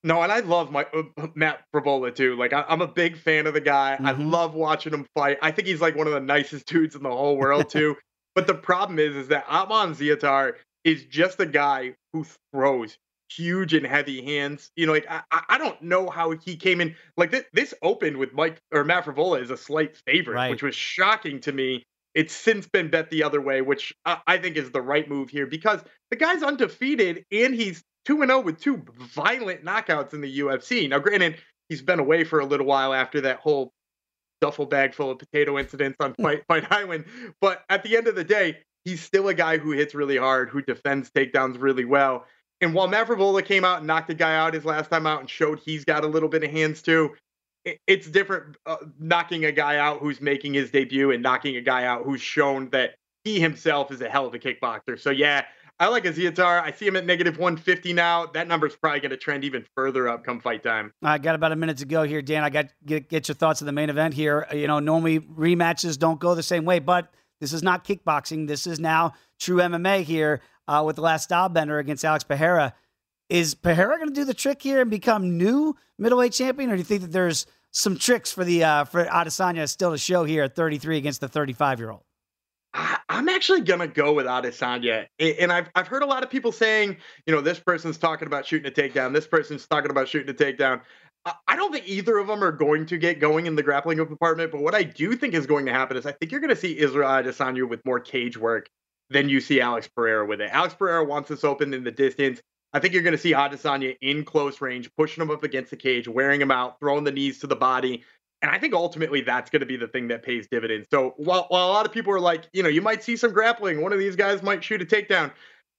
No, 0.03 0.21
and 0.21 0.31
I 0.31 0.41
love 0.41 0.71
my 0.71 0.85
uh, 0.93 1.27
Matt 1.33 1.63
Frevola 1.73 2.13
too. 2.13 2.35
Like 2.35 2.53
I, 2.53 2.63
am 2.69 2.81
a 2.81 2.87
big 2.87 3.17
fan 3.17 3.47
of 3.47 3.55
the 3.55 3.61
guy. 3.61 3.95
Mm-hmm. 3.95 4.05
I 4.05 4.11
love 4.11 4.53
watching 4.53 4.93
him 4.93 5.07
fight. 5.15 5.39
I 5.41 5.49
think 5.49 5.67
he's 5.67 5.81
like 5.81 5.95
one 5.95 6.05
of 6.05 6.13
the 6.13 6.19
nicest 6.19 6.67
dudes 6.67 6.95
in 6.95 7.01
the 7.01 7.09
whole 7.09 7.37
world 7.37 7.69
too. 7.69 7.95
but 8.35 8.45
the 8.45 8.53
problem 8.53 8.99
is, 8.99 9.15
is 9.15 9.29
that 9.29 9.47
Ottman 9.47 9.95
Azaitar 9.95 10.53
is 10.83 11.03
just 11.05 11.39
a 11.39 11.47
guy 11.47 11.95
who 12.13 12.23
throws 12.53 12.99
huge 13.35 13.73
and 13.73 13.85
heavy 13.85 14.21
hands. 14.23 14.71
You 14.75 14.85
know, 14.87 14.93
like 14.93 15.05
I, 15.09 15.21
I 15.49 15.57
don't 15.57 15.81
know 15.81 16.09
how 16.09 16.31
he 16.31 16.55
came 16.55 16.81
in. 16.81 16.95
Like 17.17 17.31
this, 17.31 17.43
this 17.53 17.73
opened 17.81 18.17
with 18.17 18.33
Mike 18.33 18.61
or 18.71 18.83
Matt 18.83 19.05
Frevola 19.05 19.41
as 19.41 19.49
a 19.49 19.57
slight 19.57 19.97
favorite, 20.05 20.35
Right. 20.35 20.49
which 20.51 20.63
was 20.63 20.75
shocking 20.75 21.39
to 21.41 21.51
me. 21.51 21.83
It's 22.13 22.33
since 22.33 22.67
been 22.67 22.89
bet 22.89 23.09
the 23.09 23.23
other 23.23 23.41
way, 23.41 23.61
which 23.61 23.93
I, 24.05 24.19
I 24.25 24.37
think 24.37 24.55
is 24.55 24.71
the 24.71 24.81
right 24.81 25.07
move 25.09 25.29
here 25.29 25.45
because 25.45 25.81
the 26.11 26.15
guy's 26.15 26.43
undefeated 26.43 27.25
and 27.31 27.53
he's 27.53 27.83
two 28.05 28.21
and 28.21 28.29
zero 28.29 28.39
with 28.39 28.59
two 28.61 28.83
violent 28.97 29.65
knockouts 29.65 30.13
in 30.13 30.21
the 30.21 30.39
UFC. 30.39 30.87
Now, 30.89 30.99
granted, 30.99 31.37
he's 31.67 31.81
been 31.81 31.99
away 31.99 32.23
for 32.23 32.39
a 32.39 32.45
little 32.45 32.65
while 32.67 32.93
after 32.93 33.19
that 33.21 33.39
whole 33.39 33.73
duffel 34.41 34.65
bag 34.65 34.93
full 34.93 35.11
of 35.11 35.19
potato 35.19 35.57
incidents 35.57 35.97
on 35.99 36.13
Fight 36.15 36.43
Fight 36.47 36.71
Island, 36.71 37.05
but 37.41 37.63
at 37.69 37.83
the 37.83 37.97
end 37.97 38.07
of 38.07 38.15
the 38.15 38.23
day, 38.23 38.59
he's 38.83 39.01
still 39.01 39.27
a 39.27 39.33
guy 39.33 39.57
who 39.57 39.71
hits 39.71 39.95
really 39.95 40.17
hard, 40.17 40.49
who 40.49 40.61
defends 40.61 41.09
takedowns 41.09 41.59
really 41.59 41.85
well. 41.85 42.25
And 42.61 42.73
while 42.73 42.87
Matt 42.87 43.07
Frevola 43.07 43.43
came 43.43 43.65
out 43.65 43.79
and 43.79 43.87
knocked 43.87 44.09
a 44.09 44.13
guy 44.13 44.35
out 44.35 44.53
his 44.53 44.65
last 44.65 44.89
time 44.89 45.05
out 45.05 45.19
and 45.19 45.29
showed 45.29 45.59
he's 45.59 45.83
got 45.83 46.03
a 46.03 46.07
little 46.07 46.29
bit 46.29 46.43
of 46.43 46.51
hands 46.51 46.81
too, 46.81 47.15
it's 47.87 48.07
different 48.07 48.57
uh, 48.65 48.77
knocking 48.99 49.45
a 49.45 49.51
guy 49.51 49.77
out 49.77 49.99
who's 49.99 50.21
making 50.21 50.53
his 50.53 50.71
debut 50.71 51.11
and 51.11 51.21
knocking 51.21 51.55
a 51.57 51.61
guy 51.61 51.85
out 51.85 52.03
who's 52.03 52.21
shown 52.21 52.69
that 52.69 52.95
he 53.23 53.39
himself 53.39 53.91
is 53.91 54.01
a 54.01 54.09
hell 54.09 54.27
of 54.27 54.33
a 54.33 54.39
kickboxer. 54.39 54.99
So 54.99 55.09
yeah, 55.09 55.45
I 55.79 55.87
like 55.87 56.05
Azaitar. 56.05 56.61
I 56.61 56.71
see 56.71 56.87
him 56.87 56.95
at 56.95 57.05
negative 57.05 57.37
150 57.37 57.91
now. 57.91 58.27
That 58.27 58.47
number's 58.47 58.75
probably 58.75 59.01
going 59.01 59.11
to 59.11 59.17
trend 59.17 59.43
even 59.43 59.65
further 59.75 60.07
up 60.07 60.23
come 60.23 60.39
fight 60.39 60.63
time. 60.63 60.93
I 61.03 61.17
got 61.17 61.35
about 61.35 61.51
a 61.51 61.55
minute 61.55 61.77
to 61.79 61.85
go 61.85 62.03
here, 62.03 62.21
Dan. 62.21 62.43
I 62.43 62.49
got 62.49 62.67
get 62.85 63.09
get 63.09 63.27
your 63.27 63.35
thoughts 63.35 63.61
on 63.61 63.65
the 63.65 63.71
main 63.71 63.89
event 63.89 64.13
here. 64.13 64.47
You 64.53 64.67
know, 64.67 64.79
normally 64.79 65.19
rematches 65.19 65.97
don't 65.97 66.19
go 66.19 66.35
the 66.35 66.43
same 66.43 66.65
way, 66.65 66.79
but 66.79 67.11
this 67.41 67.51
is 67.51 67.63
not 67.63 67.83
kickboxing. 67.83 68.47
This 68.47 68.67
is 68.67 68.79
now 68.79 69.13
true 69.39 69.57
MMA 69.57 70.03
here 70.03 70.41
uh, 70.67 70.83
with 70.85 70.95
the 70.95 71.01
Last 71.01 71.29
Stylebender 71.29 71.79
against 71.79 72.05
Alex 72.05 72.23
Pereira. 72.23 72.73
Is 73.29 73.55
Pereira 73.55 73.97
going 73.97 74.09
to 74.09 74.13
do 74.13 74.25
the 74.25 74.33
trick 74.33 74.61
here 74.61 74.81
and 74.81 74.89
become 74.89 75.37
new 75.37 75.75
middleweight 75.97 76.33
champion, 76.33 76.69
or 76.69 76.73
do 76.73 76.79
you 76.79 76.83
think 76.83 77.01
that 77.01 77.11
there's 77.11 77.47
some 77.71 77.97
tricks 77.97 78.31
for 78.31 78.43
the 78.43 78.63
uh, 78.63 78.83
for 78.85 79.05
Adesanya 79.05 79.67
still 79.67 79.91
to 79.91 79.97
show 79.97 80.23
here 80.23 80.43
at 80.43 80.55
33 80.55 80.97
against 80.97 81.21
the 81.21 81.27
35 81.27 81.79
year 81.79 81.91
old? 81.91 82.03
I'm 83.09 83.29
actually 83.29 83.61
gonna 83.61 83.87
go 83.87 84.13
with 84.13 84.25
Adesanya, 84.25 85.07
and 85.19 85.51
I've 85.51 85.69
I've 85.75 85.87
heard 85.87 86.03
a 86.03 86.05
lot 86.05 86.23
of 86.23 86.29
people 86.29 86.51
saying, 86.51 86.97
you 87.25 87.33
know, 87.33 87.41
this 87.41 87.59
person's 87.59 87.97
talking 87.97 88.27
about 88.27 88.45
shooting 88.45 88.67
a 88.67 88.73
takedown, 88.73 89.13
this 89.13 89.27
person's 89.27 89.65
talking 89.65 89.89
about 89.89 90.07
shooting 90.07 90.29
a 90.29 90.37
takedown. 90.37 90.81
I 91.47 91.55
don't 91.55 91.71
think 91.71 91.87
either 91.87 92.17
of 92.17 92.27
them 92.27 92.43
are 92.43 92.51
going 92.51 92.85
to 92.85 92.97
get 92.99 93.19
going 93.19 93.47
in 93.47 93.55
the 93.55 93.63
grappling 93.63 93.97
department, 93.97 94.51
but 94.51 94.61
what 94.61 94.75
I 94.75 94.83
do 94.83 95.15
think 95.15 95.33
is 95.33 95.47
going 95.47 95.65
to 95.65 95.73
happen 95.73 95.97
is 95.97 96.05
I 96.05 96.11
think 96.11 96.31
you're 96.31 96.41
going 96.41 96.53
to 96.53 96.55
see 96.55 96.77
Israel 96.77 97.09
Adesanya 97.09 97.67
with 97.67 97.83
more 97.83 97.99
cage 97.99 98.37
work 98.37 98.69
than 99.09 99.29
you 99.29 99.39
see 99.39 99.61
Alex 99.61 99.87
Pereira 99.87 100.25
with 100.25 100.41
it. 100.41 100.49
Alex 100.51 100.73
Pereira 100.73 101.03
wants 101.03 101.29
this 101.29 101.43
open 101.43 101.73
in 101.73 101.83
the 101.83 101.91
distance. 101.91 102.41
I 102.73 102.79
think 102.79 102.93
you're 102.93 103.03
going 103.03 103.15
to 103.15 103.17
see 103.17 103.31
Adesanya 103.31 103.95
in 104.01 104.25
close 104.25 104.59
range, 104.59 104.89
pushing 104.97 105.21
him 105.21 105.31
up 105.31 105.43
against 105.43 105.71
the 105.71 105.77
cage, 105.77 106.07
wearing 106.07 106.41
him 106.41 106.51
out, 106.51 106.79
throwing 106.79 107.03
the 107.05 107.11
knees 107.11 107.39
to 107.39 107.47
the 107.47 107.55
body. 107.55 108.03
And 108.41 108.51
I 108.51 108.59
think 108.59 108.73
ultimately 108.73 109.21
that's 109.21 109.49
going 109.49 109.61
to 109.61 109.65
be 109.65 109.77
the 109.77 109.87
thing 109.87 110.09
that 110.09 110.23
pays 110.23 110.47
dividends. 110.51 110.87
So 110.91 111.13
while, 111.17 111.45
while 111.47 111.67
a 111.67 111.71
lot 111.71 111.85
of 111.85 111.93
people 111.93 112.13
are 112.13 112.19
like, 112.19 112.49
you 112.51 112.61
know, 112.61 112.69
you 112.69 112.81
might 112.81 113.01
see 113.01 113.15
some 113.15 113.31
grappling, 113.31 113.81
one 113.81 113.93
of 113.93 113.99
these 113.99 114.15
guys 114.15 114.43
might 114.43 114.63
shoot 114.63 114.81
a 114.81 114.85
takedown. 114.85 115.31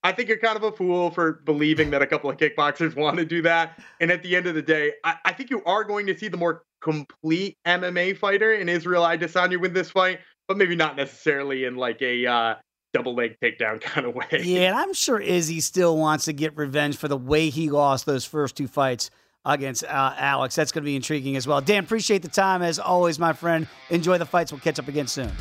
I 0.03 0.11
think 0.11 0.29
you're 0.29 0.37
kind 0.39 0.55
of 0.55 0.63
a 0.63 0.71
fool 0.71 1.11
for 1.11 1.41
believing 1.45 1.91
that 1.91 2.01
a 2.01 2.07
couple 2.07 2.29
of 2.29 2.37
kickboxers 2.37 2.95
want 2.97 3.17
to 3.17 3.25
do 3.25 3.41
that. 3.43 3.79
And 3.99 4.11
at 4.11 4.23
the 4.23 4.35
end 4.35 4.47
of 4.47 4.55
the 4.55 4.61
day, 4.61 4.93
I, 5.03 5.17
I 5.25 5.33
think 5.33 5.49
you 5.49 5.63
are 5.65 5.83
going 5.83 6.07
to 6.07 6.17
see 6.17 6.29
the 6.29 6.37
more 6.37 6.63
complete 6.81 7.57
MMA 7.67 8.17
fighter 8.17 8.53
in 8.53 8.69
Israel 8.69 9.03
Adesanya 9.03 9.59
win 9.59 9.73
this 9.73 9.91
fight, 9.91 10.19
but 10.47 10.57
maybe 10.57 10.75
not 10.75 10.95
necessarily 10.95 11.65
in 11.65 11.75
like 11.75 12.01
a 12.01 12.25
uh, 12.25 12.55
double 12.93 13.15
leg 13.15 13.37
takedown 13.41 13.81
kind 13.81 14.05
of 14.05 14.15
way. 14.15 14.41
Yeah, 14.43 14.69
and 14.69 14.75
I'm 14.75 14.93
sure 14.93 15.19
Izzy 15.19 15.59
still 15.59 15.97
wants 15.97 16.25
to 16.25 16.33
get 16.33 16.55
revenge 16.57 16.97
for 16.97 17.07
the 17.07 17.17
way 17.17 17.49
he 17.49 17.69
lost 17.69 18.05
those 18.05 18.25
first 18.25 18.55
two 18.55 18.67
fights 18.67 19.09
against 19.45 19.83
uh, 19.83 20.13
Alex. 20.17 20.55
That's 20.55 20.71
going 20.71 20.83
to 20.83 20.85
be 20.85 20.95
intriguing 20.95 21.35
as 21.35 21.47
well. 21.47 21.61
Dan, 21.61 21.83
appreciate 21.83 22.21
the 22.21 22.27
time 22.27 22.61
as 22.61 22.79
always, 22.79 23.17
my 23.17 23.33
friend. 23.33 23.67
Enjoy 23.89 24.17
the 24.17 24.25
fights. 24.25 24.51
We'll 24.51 24.61
catch 24.61 24.79
up 24.79 24.87
again 24.87 25.07
soon. 25.07 25.31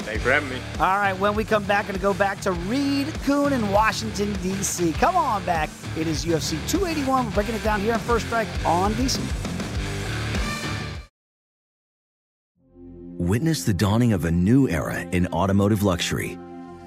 Thanks 0.00 0.22
for 0.22 0.32
having 0.32 0.48
me. 0.48 0.58
All 0.80 0.96
right, 0.96 1.12
when 1.18 1.34
we 1.34 1.44
come 1.44 1.64
back, 1.64 1.86
going 1.86 1.96
to 1.96 2.00
go 2.00 2.14
back 2.14 2.40
to 2.42 2.52
Reed 2.52 3.12
Kuhn 3.24 3.52
in 3.52 3.70
Washington, 3.70 4.32
D.C. 4.42 4.92
Come 4.94 5.16
on 5.16 5.44
back. 5.44 5.68
It 5.98 6.06
is 6.06 6.24
UFC 6.24 6.52
281. 6.68 7.26
We're 7.26 7.32
breaking 7.32 7.54
it 7.54 7.62
down 7.62 7.80
here 7.80 7.94
on 7.94 8.00
First 8.00 8.26
Strike 8.26 8.48
on 8.64 8.94
DC. 8.94 9.20
Witness 13.18 13.64
the 13.64 13.74
dawning 13.74 14.14
of 14.14 14.24
a 14.24 14.30
new 14.30 14.68
era 14.68 15.00
in 15.00 15.26
automotive 15.26 15.82
luxury 15.82 16.38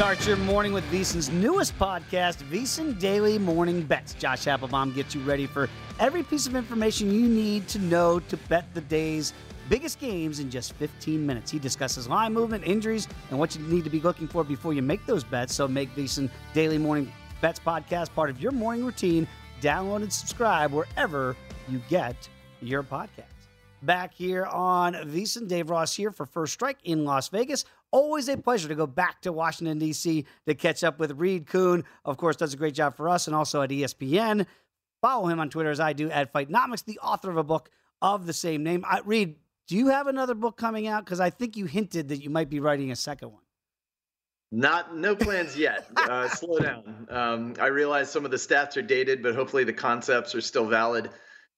Start 0.00 0.26
your 0.26 0.38
morning 0.38 0.72
with 0.72 0.82
VSiN's 0.90 1.28
newest 1.28 1.78
podcast, 1.78 2.36
VSiN 2.44 2.98
Daily 2.98 3.38
Morning 3.38 3.82
Bets. 3.82 4.14
Josh 4.14 4.46
Appelbaum 4.46 4.94
gets 4.94 5.14
you 5.14 5.20
ready 5.20 5.44
for 5.44 5.68
every 5.98 6.22
piece 6.22 6.46
of 6.46 6.56
information 6.56 7.12
you 7.12 7.28
need 7.28 7.68
to 7.68 7.78
know 7.78 8.18
to 8.18 8.38
bet 8.48 8.64
the 8.72 8.80
day's 8.80 9.34
biggest 9.68 10.00
games 10.00 10.40
in 10.40 10.50
just 10.50 10.72
15 10.76 11.26
minutes. 11.26 11.50
He 11.50 11.58
discusses 11.58 12.08
line 12.08 12.32
movement, 12.32 12.64
injuries, 12.66 13.08
and 13.28 13.38
what 13.38 13.54
you 13.54 13.60
need 13.66 13.84
to 13.84 13.90
be 13.90 14.00
looking 14.00 14.26
for 14.26 14.42
before 14.42 14.72
you 14.72 14.80
make 14.80 15.04
those 15.04 15.22
bets. 15.22 15.54
So 15.54 15.68
make 15.68 15.94
VSiN 15.94 16.30
Daily 16.54 16.78
Morning 16.78 17.12
Bets 17.42 17.60
podcast 17.60 18.14
part 18.14 18.30
of 18.30 18.40
your 18.40 18.52
morning 18.52 18.86
routine. 18.86 19.28
Download 19.60 19.96
and 19.96 20.10
subscribe 20.10 20.72
wherever 20.72 21.36
you 21.68 21.82
get 21.90 22.26
your 22.62 22.82
podcast. 22.82 23.34
Back 23.82 24.14
here 24.14 24.46
on 24.46 24.94
VSiN, 24.94 25.46
Dave 25.46 25.68
Ross 25.68 25.94
here 25.94 26.10
for 26.10 26.24
First 26.24 26.54
Strike 26.54 26.78
in 26.84 27.04
Las 27.04 27.28
Vegas. 27.28 27.66
Always 27.92 28.28
a 28.28 28.36
pleasure 28.36 28.68
to 28.68 28.74
go 28.74 28.86
back 28.86 29.20
to 29.22 29.32
Washington, 29.32 29.78
D.C. 29.78 30.24
to 30.46 30.54
catch 30.54 30.84
up 30.84 30.98
with 31.00 31.18
Reed 31.18 31.46
Kuhn. 31.46 31.84
Of 32.04 32.16
course, 32.16 32.36
does 32.36 32.54
a 32.54 32.56
great 32.56 32.74
job 32.74 32.96
for 32.96 33.08
us 33.08 33.26
and 33.26 33.34
also 33.34 33.62
at 33.62 33.70
ESPN. 33.70 34.46
Follow 35.02 35.26
him 35.26 35.40
on 35.40 35.50
Twitter 35.50 35.70
as 35.70 35.80
I 35.80 35.92
do 35.92 36.10
at 36.10 36.32
Fightnomics, 36.32 36.84
the 36.84 36.98
author 37.00 37.30
of 37.30 37.36
a 37.36 37.42
book 37.42 37.70
of 38.00 38.26
the 38.26 38.32
same 38.32 38.62
name. 38.62 38.84
I, 38.86 39.00
Reed, 39.04 39.36
do 39.66 39.76
you 39.76 39.88
have 39.88 40.06
another 40.06 40.34
book 40.34 40.56
coming 40.56 40.86
out? 40.86 41.04
Because 41.04 41.20
I 41.20 41.30
think 41.30 41.56
you 41.56 41.66
hinted 41.66 42.08
that 42.08 42.22
you 42.22 42.30
might 42.30 42.50
be 42.50 42.60
writing 42.60 42.90
a 42.92 42.96
second 42.96 43.32
one. 43.32 43.42
Not 44.52 44.96
no 44.96 45.14
plans 45.14 45.56
yet. 45.56 45.88
Uh, 45.96 46.28
slow 46.28 46.58
down. 46.58 47.06
Um, 47.08 47.54
I 47.60 47.66
realize 47.66 48.10
some 48.10 48.24
of 48.24 48.32
the 48.32 48.36
stats 48.36 48.76
are 48.76 48.82
dated, 48.82 49.22
but 49.22 49.34
hopefully 49.34 49.62
the 49.62 49.72
concepts 49.72 50.34
are 50.34 50.40
still 50.40 50.66
valid. 50.66 51.10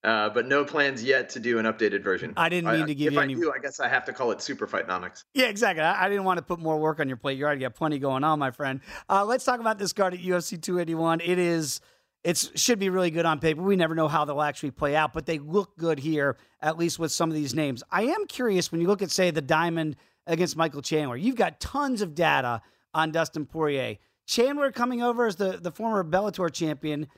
Uh, 0.05 0.29
but 0.29 0.49
no 0.49 0.65
plans 0.65 1.05
yet 1.05 1.29
to 1.29 1.39
do 1.39 1.59
an 1.59 1.67
updated 1.67 2.03
version. 2.03 2.33
I 2.37 2.49
didn't 2.49 2.73
mean 2.73 2.83
I, 2.83 2.87
to 2.87 2.95
give 2.95 3.09
if 3.09 3.13
you 3.13 3.21
I 3.21 3.23
any. 3.23 3.35
do, 3.37 3.53
I 3.55 3.61
guess 3.61 3.79
I 3.79 3.89
have 3.89 4.05
to 4.07 4.13
call 4.13 4.33
it 4.33 4.43
Super 4.43 4.67
Fightnomics. 4.67 5.25
Yeah, 5.33 5.47
exactly. 5.47 5.85
I, 5.85 6.07
I 6.07 6.09
didn't 6.09 6.25
want 6.25 6.39
to 6.39 6.43
put 6.43 6.59
more 6.59 6.77
work 6.79 6.99
on 6.99 7.07
your 7.07 7.17
plate. 7.17 7.39
You 7.39 7.45
already 7.45 7.61
got 7.61 7.77
plenty 7.77 8.01
going 8.01 8.25
on, 8.25 8.41
my 8.41 8.51
friend. 8.51 8.81
Uh, 9.09 9.25
let's 9.25 9.45
talk 9.45 9.61
about 9.61 9.79
this 9.79 9.93
card 9.93 10.15
at 10.15 10.21
UFC 10.21 10.61
281. 10.61 11.21
It 11.21 11.39
is. 11.39 11.81
It 12.25 12.51
should 12.55 12.79
be 12.79 12.89
really 12.89 13.11
good 13.11 13.27
on 13.27 13.41
paper. 13.41 13.63
We 13.63 13.75
never 13.75 13.95
know 13.97 14.07
how 14.07 14.25
they'll 14.25 14.43
actually 14.43 14.71
play 14.71 14.95
out, 14.95 15.13
but 15.13 15.27
they 15.27 15.39
look 15.39 15.77
good 15.77 15.99
here, 15.99 16.37
at 16.61 16.79
least 16.79 16.99
with 17.01 17.11
some 17.11 17.29
of 17.29 17.35
these 17.35 17.53
names. 17.53 17.83
I 17.91 18.03
am 18.03 18.27
curious 18.27 18.71
when 18.71 18.81
you 18.81 18.87
look 18.87 19.03
at, 19.03 19.11
say, 19.11 19.33
the 19.33 19.43
Diamond 19.43 19.97
against 20.27 20.57
Michael 20.57 20.83
Chandler. 20.83 21.17
You've 21.17 21.35
got 21.37 21.59
tons 21.59 22.01
of 22.01 22.15
data 22.15 22.63
on 22.95 23.11
Dustin 23.11 23.45
Poirier. 23.47 23.97
Chandler 24.27 24.71
coming 24.71 25.03
over 25.03 25.27
as 25.27 25.35
the, 25.37 25.59
the 25.61 25.73
former 25.73 26.05
Bellator 26.05 26.53
champion 26.53 27.09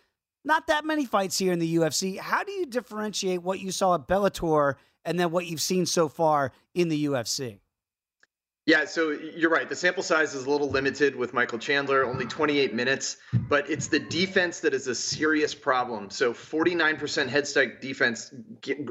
not 0.45 0.67
that 0.67 0.85
many 0.85 1.07
fights 1.07 1.39
here 1.39 1.53
in 1.53 1.59
the 1.59 1.77
UFC. 1.77 2.19
How 2.19 2.45
do 2.45 2.53
you 2.53 2.67
differentiate 2.67 3.43
what 3.43 3.61
you 3.61 3.71
saw 3.71 3.95
at 3.95 4.07
Bellator 4.07 4.75
and 5.05 5.19
then 5.19 5.31
what 5.31 5.47
you've 5.47 5.61
seen 5.61 5.87
so 5.87 6.09
far 6.09 6.53
in 6.75 6.89
the 6.89 7.07
UFC? 7.07 7.59
Yeah, 8.67 8.87
so 8.87 9.11
you're 9.11 9.51
right. 9.51 9.69
The 9.69 9.77
sample 9.77 10.03
size 10.03 10.35
is 10.35 10.47
a 10.47 10.51
little 10.51 10.71
limited 10.71 11.15
with 11.15 11.35
Michael 11.35 11.59
Chandler, 11.59 12.07
only 12.07 12.25
28 12.25 12.73
minutes, 12.73 13.19
but 13.35 13.69
it's 13.69 13.89
the 13.89 13.99
defense 13.99 14.61
that 14.61 14.73
is 14.73 14.87
a 14.87 14.95
serious 14.95 15.55
problem. 15.55 16.09
So 16.09 16.33
49% 16.33 17.29
head 17.29 17.47
strike 17.47 17.83
defense, 17.83 18.33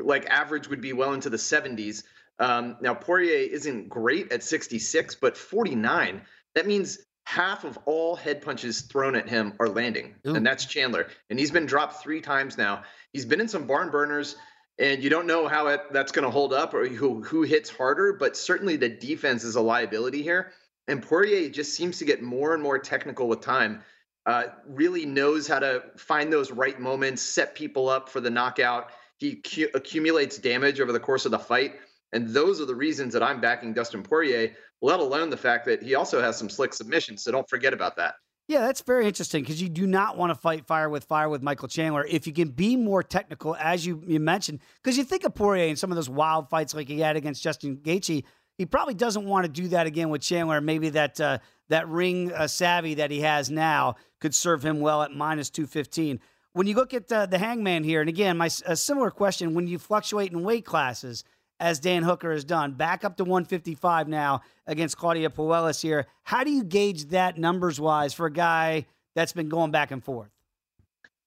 like 0.04 0.28
average 0.28 0.68
would 0.68 0.82
be 0.82 0.94
well 0.94 1.14
into 1.14 1.32
the 1.32 1.38
70s. 1.38 2.04
Um, 2.38 2.78
now 2.82 2.94
Poirier 2.94 3.50
isn't 3.52 3.90
great 3.90 4.32
at 4.32 4.44
66, 4.44 5.16
but 5.16 5.36
49. 5.36 6.22
That 6.54 6.68
means 6.68 7.00
half 7.26 7.64
of 7.64 7.78
all 7.86 8.16
head 8.16 8.42
punches 8.42 8.82
thrown 8.82 9.16
at 9.16 9.28
him 9.28 9.54
are 9.60 9.70
landing, 9.70 10.16
Ooh. 10.28 10.36
and 10.36 10.46
that's 10.46 10.66
Chandler. 10.66 11.08
And 11.30 11.40
he's 11.40 11.52
been 11.52 11.66
dropped 11.66 12.02
three 12.02 12.22
times 12.22 12.58
now. 12.58 12.84
He's 13.12 13.26
been 13.26 13.42
in 13.42 13.48
some 13.48 13.66
barn 13.66 13.90
burners, 13.90 14.36
and 14.80 15.04
you 15.04 15.10
don't 15.10 15.28
know 15.28 15.48
how 15.48 15.68
it, 15.68 15.82
that's 15.92 16.12
going 16.12 16.26
to 16.26 16.32
hold 16.32 16.54
up 16.54 16.74
or 16.74 16.88
who 16.88 17.24
who 17.24 17.44
hits 17.44 17.70
harder. 17.70 18.14
But 18.14 18.36
certainly 18.36 18.76
the 18.76 18.90
defense 18.90 19.44
is 19.44 19.56
a 19.56 19.62
liability 19.62 20.22
here. 20.22 20.52
And 20.88 21.02
Poirier 21.02 21.50
just 21.50 21.74
seems 21.74 21.98
to 22.00 22.06
get 22.06 22.22
more 22.22 22.54
and 22.54 22.62
more 22.62 22.78
technical 22.78 23.28
with 23.28 23.42
time. 23.42 23.82
Uh, 24.26 24.46
really 24.68 25.06
knows 25.06 25.48
how 25.48 25.60
to 25.60 25.84
find 25.98 26.32
those 26.32 26.52
right 26.52 26.80
moments, 26.80 27.22
set 27.22 27.56
people 27.56 27.90
up 27.90 28.10
for 28.10 28.20
the 28.22 28.30
knockout. 28.30 28.90
He 29.18 29.36
cu- 29.36 29.70
accumulates 29.74 30.38
damage 30.38 30.80
over 30.80 30.92
the 30.92 31.00
course 31.00 31.26
of 31.26 31.32
the 31.32 31.40
fight. 31.40 31.76
And 32.14 32.30
those 32.30 32.62
are 32.62 32.66
the 32.66 32.76
reasons 32.76 33.14
that 33.14 33.24
I'm 33.24 33.42
backing 33.42 33.74
Dustin 33.74 34.04
Poirier, 34.04 34.56
let 34.82 35.00
alone 35.02 35.30
the 35.30 35.38
fact 35.38 35.66
that 35.66 35.84
he 35.84 35.96
also 35.96 36.22
has 36.22 36.38
some 36.38 36.50
slick 36.50 36.74
submissions. 36.74 37.24
So 37.24 37.32
don't 37.32 37.50
forget 37.50 37.74
about 37.74 37.98
that. 37.98 38.16
Yeah, 38.48 38.60
that's 38.60 38.82
very 38.82 39.08
interesting 39.08 39.42
because 39.42 39.62
you 39.62 39.70
do 39.70 39.88
not 39.88 40.18
want 40.18 40.34
to 40.34 40.36
fight 40.36 40.68
fire 40.68 40.90
with 40.90 41.06
fire 41.06 41.30
with 41.30 41.42
Michael 41.42 41.70
Chandler 41.70 42.06
if 42.06 42.28
you 42.28 42.34
can 42.34 42.50
be 42.50 42.76
more 42.76 43.02
technical, 43.02 43.56
as 43.56 43.86
you, 43.86 44.04
you 44.06 44.20
mentioned. 44.20 44.60
Because 44.84 44.98
you 44.98 45.06
think 45.06 45.24
of 45.24 45.34
Poirier 45.34 45.70
and 45.70 45.80
some 45.80 45.92
of 45.92 45.96
those 45.96 46.10
wild 46.10 46.50
fights 46.50 46.74
like 46.74 46.90
he 46.90 47.00
had 47.00 47.16
against 47.16 47.42
Justin 47.42 47.78
Gaethje, 47.78 48.24
he 48.58 48.66
probably 48.66 48.94
doesn't 48.94 49.26
want 49.26 49.46
to 49.46 49.52
do 49.52 49.70
that 49.70 49.88
again 49.88 50.10
with 50.10 50.22
Chandler. 50.22 50.60
Maybe 50.60 50.90
that 50.90 51.20
uh, 51.22 51.40
that 51.70 51.88
ring 51.88 52.34
uh, 52.34 52.48
savvy 52.48 52.96
that 52.96 53.12
he 53.12 53.22
has 53.22 53.50
now 53.50 53.96
could 54.20 54.36
serve 54.36 54.62
him 54.64 54.82
well 54.82 55.02
at 55.02 55.12
minus 55.12 55.50
two 55.50 55.66
fifteen. 55.66 56.20
When 56.52 56.68
you 56.68 56.76
look 56.76 56.94
at 56.94 57.12
uh, 57.12 57.26
the 57.26 57.40
Hangman 57.40 57.84
here, 57.84 58.02
and 58.02 58.10
again, 58.10 58.38
my 58.38 58.50
a 58.66 58.76
similar 58.76 59.10
question: 59.10 59.56
when 59.56 59.68
you 59.68 59.80
fluctuate 59.80 60.34
in 60.34 60.44
weight 60.44 60.66
classes, 60.66 61.24
as 61.60 61.80
Dan 61.80 62.04
Hooker 62.04 62.32
has 62.32 62.44
done. 62.44 62.74
Back 62.74 63.04
up 63.04 63.18
to 63.18 63.24
155 63.24 64.08
now 64.08 64.42
against 64.68 64.98
Claudio 64.98 65.30
Puelles 65.30 65.82
here. 65.82 66.08
How 66.24 66.44
do 66.44 66.52
you 66.52 66.64
gauge 66.64 67.06
that 67.06 67.38
numbers 67.38 67.80
wise 67.80 68.14
for 68.14 68.26
a 68.26 68.32
guy 68.32 68.86
that's 69.16 69.34
been 69.34 69.50
going 69.50 69.72
back 69.72 69.92
and 69.92 70.04
forth? 70.04 70.30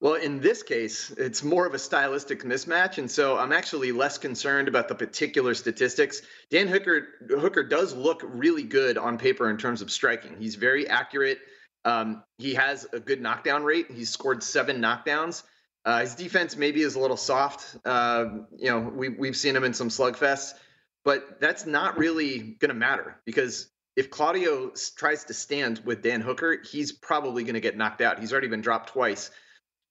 Well, 0.00 0.14
in 0.14 0.40
this 0.40 0.62
case, 0.62 1.10
it's 1.16 1.42
more 1.42 1.66
of 1.66 1.72
a 1.72 1.78
stylistic 1.78 2.42
mismatch, 2.42 2.98
and 2.98 3.10
so 3.10 3.38
I'm 3.38 3.52
actually 3.52 3.92
less 3.92 4.18
concerned 4.18 4.68
about 4.68 4.88
the 4.88 4.94
particular 4.94 5.54
statistics. 5.54 6.20
Dan 6.50 6.68
Hooker 6.68 7.08
Hooker 7.30 7.62
does 7.62 7.94
look 7.94 8.20
really 8.22 8.62
good 8.62 8.98
on 8.98 9.16
paper 9.16 9.48
in 9.48 9.56
terms 9.56 9.80
of 9.80 9.90
striking. 9.90 10.36
He's 10.38 10.54
very 10.54 10.86
accurate. 10.86 11.38
Um, 11.86 12.24
he 12.36 12.52
has 12.54 12.86
a 12.92 13.00
good 13.00 13.22
knockdown 13.22 13.64
rate. 13.64 13.90
He's 13.90 14.10
scored 14.10 14.42
seven 14.42 14.82
knockdowns. 14.82 15.44
Uh, 15.86 16.00
his 16.00 16.16
defense 16.16 16.56
maybe 16.56 16.82
is 16.82 16.96
a 16.96 17.00
little 17.00 17.16
soft. 17.16 17.76
Uh, 17.86 18.26
you 18.58 18.68
know, 18.68 18.80
we, 18.80 19.08
we've 19.08 19.36
seen 19.36 19.54
him 19.54 19.62
in 19.62 19.72
some 19.72 19.88
slugfests, 19.88 20.54
but 21.04 21.40
that's 21.40 21.64
not 21.64 21.96
really 21.96 22.38
going 22.40 22.70
to 22.70 22.74
matter 22.74 23.20
because 23.24 23.68
if 23.94 24.10
Claudio 24.10 24.72
tries 24.96 25.24
to 25.24 25.34
stand 25.34 25.80
with 25.84 26.02
Dan 26.02 26.20
Hooker, 26.20 26.60
he's 26.60 26.90
probably 26.90 27.44
going 27.44 27.54
to 27.54 27.60
get 27.60 27.76
knocked 27.76 28.00
out. 28.00 28.18
He's 28.18 28.32
already 28.32 28.48
been 28.48 28.60
dropped 28.60 28.90
twice, 28.90 29.30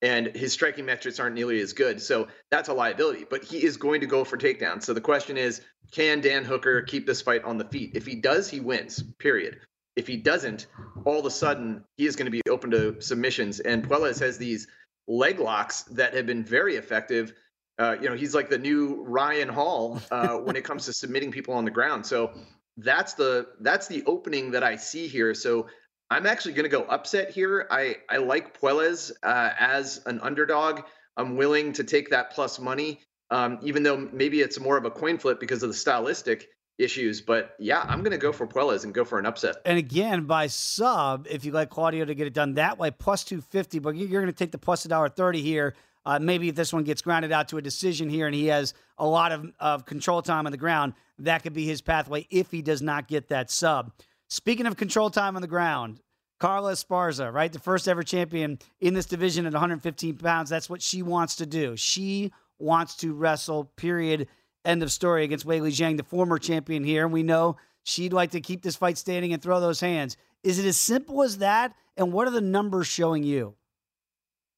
and 0.02 0.28
his 0.28 0.52
striking 0.52 0.86
metrics 0.86 1.20
aren't 1.20 1.34
nearly 1.34 1.62
as 1.62 1.72
good. 1.72 2.02
So 2.02 2.28
that's 2.52 2.68
a 2.68 2.74
liability, 2.74 3.26
but 3.28 3.44
he 3.44 3.64
is 3.64 3.78
going 3.78 4.02
to 4.02 4.08
go 4.08 4.26
for 4.26 4.38
takedowns. 4.38 4.84
So 4.84 4.94
the 4.94 5.02
question 5.02 5.38
is 5.38 5.62
can 5.92 6.20
Dan 6.20 6.44
Hooker 6.44 6.82
keep 6.82 7.08
this 7.08 7.22
fight 7.22 7.46
on 7.46 7.58
the 7.58 7.66
feet? 7.66 7.92
If 7.96 8.06
he 8.06 8.16
does, 8.16 8.50
he 8.50 8.60
wins, 8.60 9.02
period. 9.18 9.62
If 9.96 10.08
he 10.08 10.18
doesn't, 10.18 10.68
all 11.06 11.20
of 11.20 11.26
a 11.26 11.32
sudden, 11.32 11.86
he 11.96 12.06
is 12.06 12.18
going 12.18 12.26
to 12.26 12.32
be 12.32 12.42
open 12.50 12.72
to 12.72 13.02
submissions. 13.02 13.62
And 13.62 13.88
Puelles 13.88 14.20
has 14.20 14.38
these 14.38 14.68
leg 15.08 15.40
locks 15.40 15.84
that 15.84 16.14
have 16.14 16.26
been 16.26 16.44
very 16.44 16.76
effective. 16.76 17.34
Uh, 17.78 17.96
you 18.02 18.10
know, 18.10 18.16
he's 18.16 18.34
like 18.34 18.50
the 18.50 18.58
new 18.58 19.04
Ryan 19.04 19.50
Hall 19.50 20.02
uh, 20.12 20.38
when 20.38 20.56
it 20.56 20.64
comes 20.64 20.86
to 20.86 20.94
submitting 20.94 21.32
people 21.32 21.54
on 21.54 21.66
the 21.66 21.72
ground. 21.72 22.06
So 22.06 22.32
that's 22.78 23.14
the 23.14 23.48
that's 23.62 23.88
the 23.88 24.04
opening 24.06 24.52
that 24.52 24.64
I 24.64 24.76
see 24.76 25.08
here. 25.08 25.34
So 25.34 25.68
I'm 26.10 26.26
actually 26.26 26.54
going 26.54 26.70
to 26.70 26.78
go 26.78 26.84
upset 26.84 27.32
here. 27.32 27.68
I 27.72 27.98
I 28.10 28.18
like 28.18 28.60
Puelles 28.60 29.12
uh, 29.24 29.52
as 29.60 30.02
an 30.06 30.20
underdog. 30.22 30.82
I'm 31.18 31.38
willing 31.38 31.74
to 31.74 31.84
take 31.84 32.10
that 32.10 32.32
plus 32.32 32.60
money, 32.60 33.00
um, 33.32 33.60
even 33.64 33.84
though 33.84 33.98
maybe 33.98 34.42
it's 34.42 34.60
more 34.60 34.78
of 34.78 34.86
a 34.86 34.92
coin 34.92 35.18
flip 35.18 35.40
because 35.40 35.64
of 35.64 35.70
the 35.70 35.76
stylistic 35.76 36.50
issues. 36.78 37.22
But 37.22 37.56
yeah, 37.60 37.82
I'm 37.88 38.00
going 38.00 38.12
to 38.12 38.18
go 38.18 38.32
for 38.32 38.48
Puelles 38.48 38.84
and 38.84 38.94
go 38.94 39.06
for 39.06 39.20
an 39.20 39.26
upset. 39.26 39.58
And 39.66 39.78
again, 39.78 40.26
by 40.26 40.48
sub, 40.48 41.28
if 41.30 41.46
you 41.46 41.52
like 41.52 41.70
Claudio 41.70 42.06
to 42.06 42.16
get 42.16 42.28
it 42.28 42.34
done 42.34 42.56
that 42.56 42.78
way, 42.78 42.92
plus 42.92 43.24
250, 43.24 43.80
but 43.80 43.96
you're 43.96 44.22
going 44.22 44.26
to 44.26 44.38
take 44.38 44.52
the 44.52 44.58
plus 44.58 44.86
a 44.86 44.88
dollar 44.88 45.10
30 45.10 45.42
here. 45.42 45.76
Uh, 46.06 46.20
maybe 46.20 46.50
if 46.50 46.56
this 46.56 46.72
one 46.72 46.84
gets 46.84 47.02
grounded 47.02 47.32
out 47.32 47.48
to 47.48 47.58
a 47.58 47.62
decision 47.62 48.10
here 48.10 48.28
and 48.28 48.36
he 48.36 48.46
has 48.48 48.76
a 49.00 49.08
lot 49.08 49.32
of, 49.32 49.52
of 49.60 49.86
control 49.86 50.22
time 50.22 50.46
on 50.46 50.52
the 50.52 50.58
ground, 50.58 50.94
that 51.18 51.42
could 51.42 51.54
be 51.54 51.66
his 51.66 51.82
pathway 51.82 52.28
if 52.30 52.52
he 52.52 52.62
does 52.62 52.82
not 52.82 53.08
get 53.08 53.30
that 53.30 53.50
sub. 53.50 53.92
Speaking 54.28 54.68
of 54.68 54.78
control 54.78 55.10
time 55.10 55.36
on 55.36 55.42
the 55.42 55.48
ground, 55.48 56.00
Carla 56.40 56.74
Esparza, 56.74 57.32
right? 57.34 57.52
The 57.52 57.60
first 57.60 57.88
ever 57.88 58.04
champion 58.04 58.60
in 58.82 58.94
this 58.94 59.06
division 59.06 59.46
at 59.46 59.54
115 59.54 60.18
pounds. 60.18 60.50
That's 60.50 60.70
what 60.70 60.82
she 60.82 61.02
wants 61.02 61.38
to 61.38 61.46
do. 61.46 61.76
She 61.78 62.32
wants 62.60 62.96
to 62.98 63.14
wrestle, 63.14 63.66
period. 63.76 64.28
End 64.66 64.82
of 64.82 64.92
story 64.92 65.24
against 65.24 65.46
Wei 65.46 65.62
Li 65.62 65.70
Zhang, 65.70 65.96
the 65.96 66.04
former 66.04 66.40
champion 66.40 66.84
here. 66.84 67.04
And 67.06 67.14
we 67.14 67.22
know 67.22 67.58
she'd 67.84 68.14
like 68.14 68.32
to 68.32 68.42
keep 68.42 68.64
this 68.64 68.76
fight 68.76 68.98
standing 68.98 69.32
and 69.32 69.42
throw 69.42 69.60
those 69.60 69.80
hands. 69.80 70.18
Is 70.44 70.58
it 70.58 70.66
as 70.66 70.76
simple 70.78 71.22
as 71.22 71.38
that? 71.38 71.76
And 71.96 72.12
what 72.12 72.28
are 72.28 72.32
the 72.32 72.42
numbers 72.42 72.88
showing 72.88 73.24
you? 73.24 73.54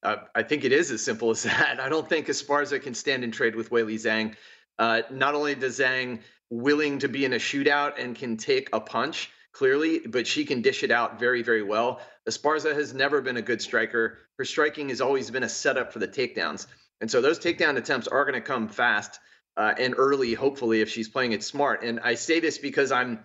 Uh, 0.04 0.18
I 0.34 0.44
think 0.44 0.64
it 0.64 0.72
is 0.72 0.92
as 0.92 1.04
simple 1.04 1.30
as 1.30 1.44
that. 1.44 1.80
I 1.82 1.90
don't 1.90 2.08
think 2.08 2.28
Esparza 2.28 2.82
can 2.82 2.94
stand 2.94 3.24
and 3.26 3.34
trade 3.34 3.56
with 3.56 3.70
Weili 3.70 3.96
Zhang. 3.96 4.36
Uh, 4.80 5.02
not 5.12 5.36
only 5.36 5.56
does 5.56 5.80
Zhang 5.80 6.22
willing 6.50 7.00
to 7.00 7.10
be 7.10 7.26
in 7.26 7.34
a 7.34 7.38
shootout 7.38 8.02
and 8.02 8.16
can 8.16 8.38
take 8.38 8.70
a 8.72 8.80
punch 8.80 9.30
clearly, 9.52 10.00
but 10.00 10.26
she 10.26 10.46
can 10.46 10.62
dish 10.62 10.84
it 10.84 10.92
out 10.92 11.20
very, 11.20 11.42
very 11.42 11.64
well. 11.64 12.00
Esparza 12.30 12.74
has 12.74 12.94
never 12.94 13.22
been 13.22 13.38
a 13.38 13.42
good 13.42 13.62
striker. 13.62 14.20
Her 14.38 14.46
striking 14.46 14.90
has 14.90 15.02
always 15.02 15.32
been 15.32 15.44
a 15.44 15.50
setup 15.50 15.92
for 15.92 16.00
the 16.00 16.08
takedowns. 16.08 16.68
And 17.02 17.10
so 17.10 17.22
those 17.22 17.40
takedown 17.40 17.76
attempts 17.78 18.08
are 18.08 18.24
going 18.24 18.36
to 18.36 18.42
come 18.42 18.70
fast 18.70 19.20
uh, 19.58 19.74
and 19.78 19.96
early, 19.98 20.34
hopefully, 20.34 20.82
if 20.82 20.90
she's 20.90 21.10
playing 21.10 21.32
it 21.32 21.44
smart. 21.44 21.84
And 21.84 22.00
I 22.00 22.14
say 22.16 22.40
this 22.40 22.58
because 22.60 22.92
I'm 22.92 23.20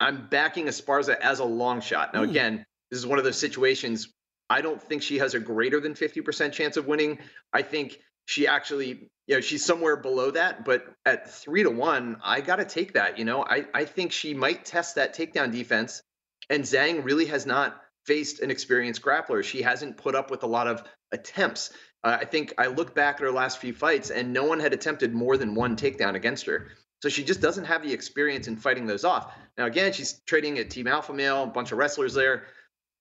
I'm 0.00 0.26
backing 0.28 0.66
Esparza 0.66 1.14
as 1.14 1.38
a 1.38 1.44
long 1.44 1.80
shot. 1.80 2.12
Now, 2.12 2.24
mm. 2.24 2.30
again, 2.30 2.66
this 2.90 2.98
is 2.98 3.06
one 3.06 3.18
of 3.18 3.24
those 3.24 3.38
situations. 3.38 4.08
I 4.50 4.60
don't 4.60 4.82
think 4.82 5.02
she 5.02 5.18
has 5.18 5.34
a 5.34 5.40
greater 5.40 5.80
than 5.80 5.94
50% 5.94 6.52
chance 6.52 6.76
of 6.76 6.86
winning. 6.86 7.18
I 7.52 7.62
think 7.62 8.00
she 8.26 8.46
actually, 8.48 9.10
you 9.26 9.36
know, 9.36 9.40
she's 9.40 9.64
somewhere 9.64 9.96
below 9.96 10.32
that, 10.32 10.64
but 10.64 10.84
at 11.06 11.30
three 11.30 11.62
to 11.62 11.70
one, 11.70 12.16
I 12.22 12.40
got 12.40 12.56
to 12.56 12.64
take 12.64 12.94
that. 12.94 13.18
You 13.18 13.24
know, 13.24 13.44
I, 13.44 13.66
I 13.72 13.84
think 13.84 14.12
she 14.12 14.34
might 14.34 14.64
test 14.64 14.96
that 14.96 15.16
takedown 15.16 15.52
defense. 15.52 16.02
And 16.50 16.64
Zhang 16.64 17.04
really 17.04 17.26
has 17.26 17.46
not 17.46 17.80
faced 18.04 18.40
an 18.40 18.50
experienced 18.50 19.02
grappler. 19.02 19.44
She 19.44 19.62
hasn't 19.62 19.96
put 19.96 20.14
up 20.14 20.30
with 20.30 20.42
a 20.42 20.48
lot 20.48 20.66
of 20.66 20.82
attempts. 21.12 21.70
I 22.04 22.24
think 22.24 22.52
I 22.58 22.66
look 22.66 22.94
back 22.94 23.16
at 23.16 23.20
her 23.20 23.30
last 23.30 23.58
few 23.58 23.72
fights, 23.72 24.10
and 24.10 24.32
no 24.32 24.44
one 24.44 24.58
had 24.58 24.72
attempted 24.72 25.14
more 25.14 25.36
than 25.36 25.54
one 25.54 25.76
takedown 25.76 26.14
against 26.14 26.46
her. 26.46 26.68
So 27.00 27.08
she 27.08 27.24
just 27.24 27.40
doesn't 27.40 27.64
have 27.64 27.82
the 27.82 27.92
experience 27.92 28.48
in 28.48 28.56
fighting 28.56 28.86
those 28.86 29.04
off. 29.04 29.32
Now, 29.56 29.66
again, 29.66 29.92
she's 29.92 30.20
trading 30.26 30.58
at 30.58 30.70
Team 30.70 30.86
Alpha 30.86 31.12
Male, 31.12 31.44
a 31.44 31.46
bunch 31.46 31.72
of 31.72 31.78
wrestlers 31.78 32.14
there. 32.14 32.44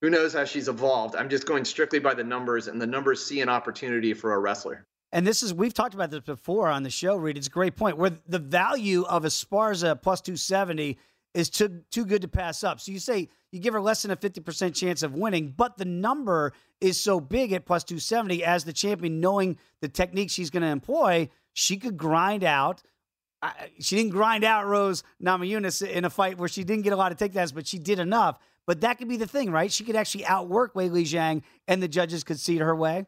Who 0.01 0.09
knows 0.09 0.33
how 0.33 0.45
she's 0.45 0.67
evolved? 0.67 1.15
I'm 1.15 1.29
just 1.29 1.45
going 1.45 1.65
strictly 1.65 1.99
by 1.99 2.13
the 2.13 2.23
numbers, 2.23 2.67
and 2.67 2.81
the 2.81 2.87
numbers 2.87 3.23
see 3.23 3.41
an 3.41 3.49
opportunity 3.49 4.13
for 4.13 4.33
a 4.33 4.39
wrestler. 4.39 4.85
And 5.11 5.27
this 5.27 5.43
is 5.43 5.53
we've 5.53 5.73
talked 5.73 5.93
about 5.93 6.09
this 6.09 6.21
before 6.21 6.69
on 6.69 6.83
the 6.83 6.89
show, 6.89 7.15
Reed. 7.15 7.37
It's 7.37 7.47
a 7.47 7.51
great 7.51 7.75
point 7.75 7.97
where 7.97 8.11
the 8.27 8.39
value 8.39 9.03
of 9.03 9.23
Esparza 9.23 10.01
plus 10.01 10.21
270 10.21 10.97
is 11.33 11.49
too 11.49 11.81
too 11.91 12.05
good 12.05 12.21
to 12.21 12.27
pass 12.27 12.63
up. 12.63 12.79
So 12.79 12.91
you 12.91 12.99
say 12.99 13.29
you 13.51 13.59
give 13.59 13.73
her 13.73 13.81
less 13.81 14.01
than 14.01 14.11
a 14.11 14.15
50% 14.15 14.73
chance 14.75 15.03
of 15.03 15.13
winning, 15.13 15.53
but 15.55 15.77
the 15.77 15.85
number 15.85 16.53
is 16.79 16.99
so 16.99 17.19
big 17.19 17.51
at 17.53 17.65
plus 17.65 17.83
270 17.83 18.43
as 18.43 18.63
the 18.63 18.73
champion 18.73 19.19
knowing 19.19 19.57
the 19.81 19.89
technique 19.89 20.29
she's 20.29 20.49
going 20.49 20.63
to 20.63 20.69
employ, 20.69 21.29
she 21.53 21.77
could 21.77 21.97
grind 21.97 22.43
out 22.43 22.81
she 23.79 23.95
didn't 23.95 24.11
grind 24.11 24.43
out 24.43 24.67
Rose 24.67 25.03
Namajunas 25.23 25.87
in 25.87 26.05
a 26.05 26.09
fight 26.09 26.37
where 26.37 26.49
she 26.49 26.63
didn't 26.63 26.83
get 26.83 26.93
a 26.93 26.95
lot 26.95 27.11
of 27.11 27.17
takedowns, 27.17 27.53
but 27.53 27.67
she 27.67 27.79
did 27.79 27.99
enough. 27.99 28.37
But 28.67 28.81
that 28.81 28.99
could 28.99 29.07
be 29.07 29.17
the 29.17 29.27
thing, 29.27 29.51
right? 29.51 29.71
She 29.71 29.83
could 29.83 29.95
actually 29.95 30.25
outwork 30.25 30.75
Wei 30.75 30.89
Li 30.89 31.03
Zhang, 31.03 31.41
and 31.67 31.81
the 31.81 31.87
judges 31.87 32.23
could 32.23 32.39
see 32.39 32.57
her 32.57 32.75
way. 32.75 33.05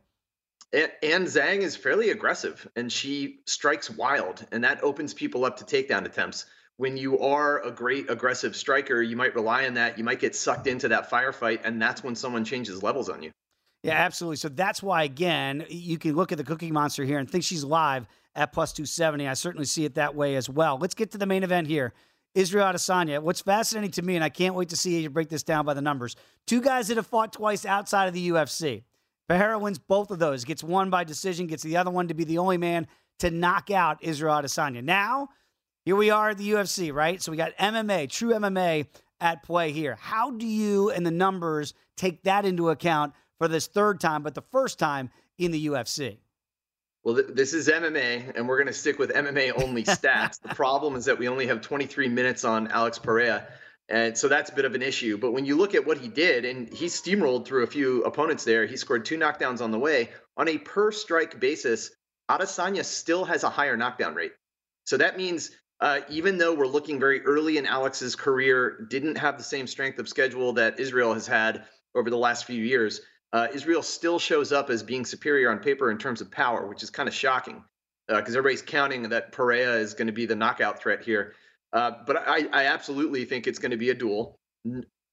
And 0.73 1.27
Zhang 1.27 1.59
is 1.59 1.75
fairly 1.75 2.09
aggressive, 2.09 2.67
and 2.75 2.91
she 2.91 3.41
strikes 3.45 3.91
wild, 3.91 4.45
and 4.51 4.63
that 4.63 4.83
opens 4.83 5.13
people 5.13 5.45
up 5.45 5.57
to 5.57 5.63
takedown 5.63 6.05
attempts 6.05 6.47
when 6.77 6.97
you 6.97 7.19
are 7.19 7.61
a 7.63 7.71
great 7.71 8.09
aggressive 8.09 8.55
striker, 8.55 9.01
you 9.01 9.15
might 9.15 9.35
rely 9.35 9.65
on 9.65 9.75
that. 9.75 9.97
You 9.97 10.03
might 10.03 10.19
get 10.19 10.35
sucked 10.35 10.67
into 10.67 10.87
that 10.89 11.09
firefight, 11.09 11.61
and 11.63 11.81
that's 11.81 12.03
when 12.03 12.15
someone 12.15 12.43
changes 12.43 12.81
levels 12.81 13.09
on 13.09 13.21
you. 13.21 13.31
Yeah, 13.83 13.95
absolutely. 13.95 14.37
So 14.37 14.49
that's 14.49 14.81
why, 14.81 15.03
again, 15.03 15.65
you 15.69 15.97
can 15.97 16.15
look 16.15 16.31
at 16.31 16.37
the 16.37 16.43
Cookie 16.43 16.71
Monster 16.71 17.03
here 17.03 17.19
and 17.19 17.29
think 17.29 17.43
she's 17.43 17.63
live 17.63 18.07
at 18.33 18.53
plus 18.53 18.71
270. 18.73 19.27
I 19.27 19.33
certainly 19.33 19.65
see 19.65 19.85
it 19.85 19.95
that 19.95 20.15
way 20.15 20.35
as 20.35 20.49
well. 20.49 20.77
Let's 20.79 20.95
get 20.95 21.11
to 21.11 21.17
the 21.17 21.25
main 21.25 21.43
event 21.43 21.67
here. 21.67 21.93
Israel 22.33 22.65
Adesanya. 22.65 23.21
What's 23.21 23.41
fascinating 23.41 23.91
to 23.91 24.01
me, 24.01 24.15
and 24.15 24.23
I 24.23 24.29
can't 24.29 24.55
wait 24.55 24.69
to 24.69 24.77
see 24.77 25.01
you 25.01 25.09
break 25.09 25.29
this 25.29 25.43
down 25.43 25.65
by 25.65 25.73
the 25.73 25.81
numbers. 25.81 26.15
Two 26.47 26.61
guys 26.61 26.87
that 26.87 26.97
have 26.97 27.05
fought 27.05 27.33
twice 27.33 27.65
outside 27.65 28.07
of 28.07 28.13
the 28.13 28.29
UFC. 28.29 28.83
Pereira 29.29 29.59
wins 29.59 29.79
both 29.79 30.11
of 30.11 30.19
those, 30.19 30.43
gets 30.43 30.63
one 30.63 30.89
by 30.89 31.03
decision, 31.03 31.47
gets 31.47 31.63
the 31.63 31.77
other 31.77 31.91
one 31.91 32.07
to 32.07 32.13
be 32.13 32.23
the 32.23 32.39
only 32.39 32.57
man 32.57 32.87
to 33.19 33.29
knock 33.29 33.69
out 33.69 34.03
Israel 34.03 34.35
Adesanya. 34.35 34.83
Now, 34.83 35.29
here 35.85 35.95
we 35.95 36.09
are 36.09 36.29
at 36.29 36.37
the 36.37 36.51
UFC, 36.51 36.93
right? 36.93 37.21
So 37.21 37.31
we 37.31 37.37
got 37.37 37.55
MMA, 37.57 38.09
true 38.09 38.31
MMA 38.31 38.87
at 39.19 39.43
play 39.43 39.71
here. 39.71 39.97
How 39.99 40.31
do 40.31 40.45
you 40.45 40.89
and 40.91 41.05
the 41.05 41.11
numbers 41.11 41.73
take 41.97 42.23
that 42.23 42.45
into 42.45 42.69
account 42.69 43.13
for 43.37 43.47
this 43.47 43.67
third 43.67 43.99
time, 43.99 44.23
but 44.23 44.33
the 44.33 44.43
first 44.51 44.79
time 44.79 45.09
in 45.37 45.51
the 45.51 45.67
UFC? 45.67 46.17
Well, 47.03 47.15
th- 47.15 47.27
this 47.33 47.53
is 47.53 47.67
MMA, 47.67 48.33
and 48.35 48.47
we're 48.47 48.57
going 48.57 48.67
to 48.67 48.73
stick 48.73 48.97
with 48.97 49.11
MMA 49.11 49.61
only 49.61 49.83
stats. 49.83 50.39
the 50.41 50.55
problem 50.55 50.95
is 50.95 51.05
that 51.05 51.19
we 51.19 51.27
only 51.27 51.47
have 51.47 51.61
23 51.61 52.07
minutes 52.07 52.45
on 52.45 52.67
Alex 52.69 52.97
Pereira. 52.97 53.45
And 53.89 54.17
so 54.17 54.29
that's 54.29 54.49
a 54.49 54.55
bit 54.55 54.63
of 54.63 54.75
an 54.75 54.81
issue. 54.81 55.17
But 55.17 55.33
when 55.33 55.45
you 55.45 55.57
look 55.57 55.75
at 55.75 55.85
what 55.85 55.97
he 55.97 56.07
did, 56.07 56.45
and 56.45 56.71
he 56.71 56.85
steamrolled 56.85 57.45
through 57.45 57.63
a 57.63 57.67
few 57.67 58.03
opponents 58.03 58.45
there, 58.45 58.65
he 58.65 58.77
scored 58.77 59.03
two 59.03 59.17
knockdowns 59.17 59.61
on 59.61 59.71
the 59.71 59.79
way. 59.79 60.11
On 60.37 60.47
a 60.47 60.57
per 60.57 60.93
strike 60.93 61.41
basis, 61.41 61.91
Adesanya 62.31 62.85
still 62.85 63.25
has 63.25 63.43
a 63.43 63.49
higher 63.49 63.75
knockdown 63.75 64.15
rate. 64.15 64.31
So 64.85 64.97
that 64.97 65.17
means 65.17 65.51
uh, 65.79 66.01
even 66.09 66.37
though 66.37 66.53
we're 66.53 66.67
looking 66.67 66.99
very 66.99 67.21
early 67.25 67.57
in 67.57 67.65
Alex's 67.65 68.15
career, 68.15 68.85
didn't 68.89 69.17
have 69.17 69.37
the 69.37 69.43
same 69.43 69.67
strength 69.67 69.99
of 69.99 70.07
schedule 70.07 70.53
that 70.53 70.79
Israel 70.79 71.13
has 71.13 71.27
had 71.27 71.65
over 71.95 72.09
the 72.09 72.17
last 72.17 72.45
few 72.45 72.63
years. 72.63 73.01
Uh, 73.33 73.47
Israel 73.53 73.81
still 73.81 74.19
shows 74.19 74.51
up 74.51 74.69
as 74.69 74.83
being 74.83 75.05
superior 75.05 75.49
on 75.49 75.59
paper 75.59 75.89
in 75.91 75.97
terms 75.97 76.21
of 76.21 76.29
power, 76.31 76.67
which 76.67 76.83
is 76.83 76.89
kind 76.89 77.09
of 77.09 77.15
shocking 77.15 77.63
because 78.07 78.35
uh, 78.35 78.37
everybody's 78.37 78.61
counting 78.61 79.09
that 79.09 79.31
Pereira 79.31 79.75
is 79.75 79.93
going 79.93 80.07
to 80.07 80.13
be 80.13 80.25
the 80.25 80.35
knockout 80.35 80.79
threat 80.79 81.03
here. 81.03 81.33
Uh, 81.71 81.91
but 82.05 82.27
I, 82.27 82.47
I, 82.51 82.65
absolutely 82.65 83.25
think 83.25 83.47
it's 83.47 83.57
going 83.57 83.71
to 83.71 83.77
be 83.77 83.89
a 83.89 83.95
duel. 83.95 84.37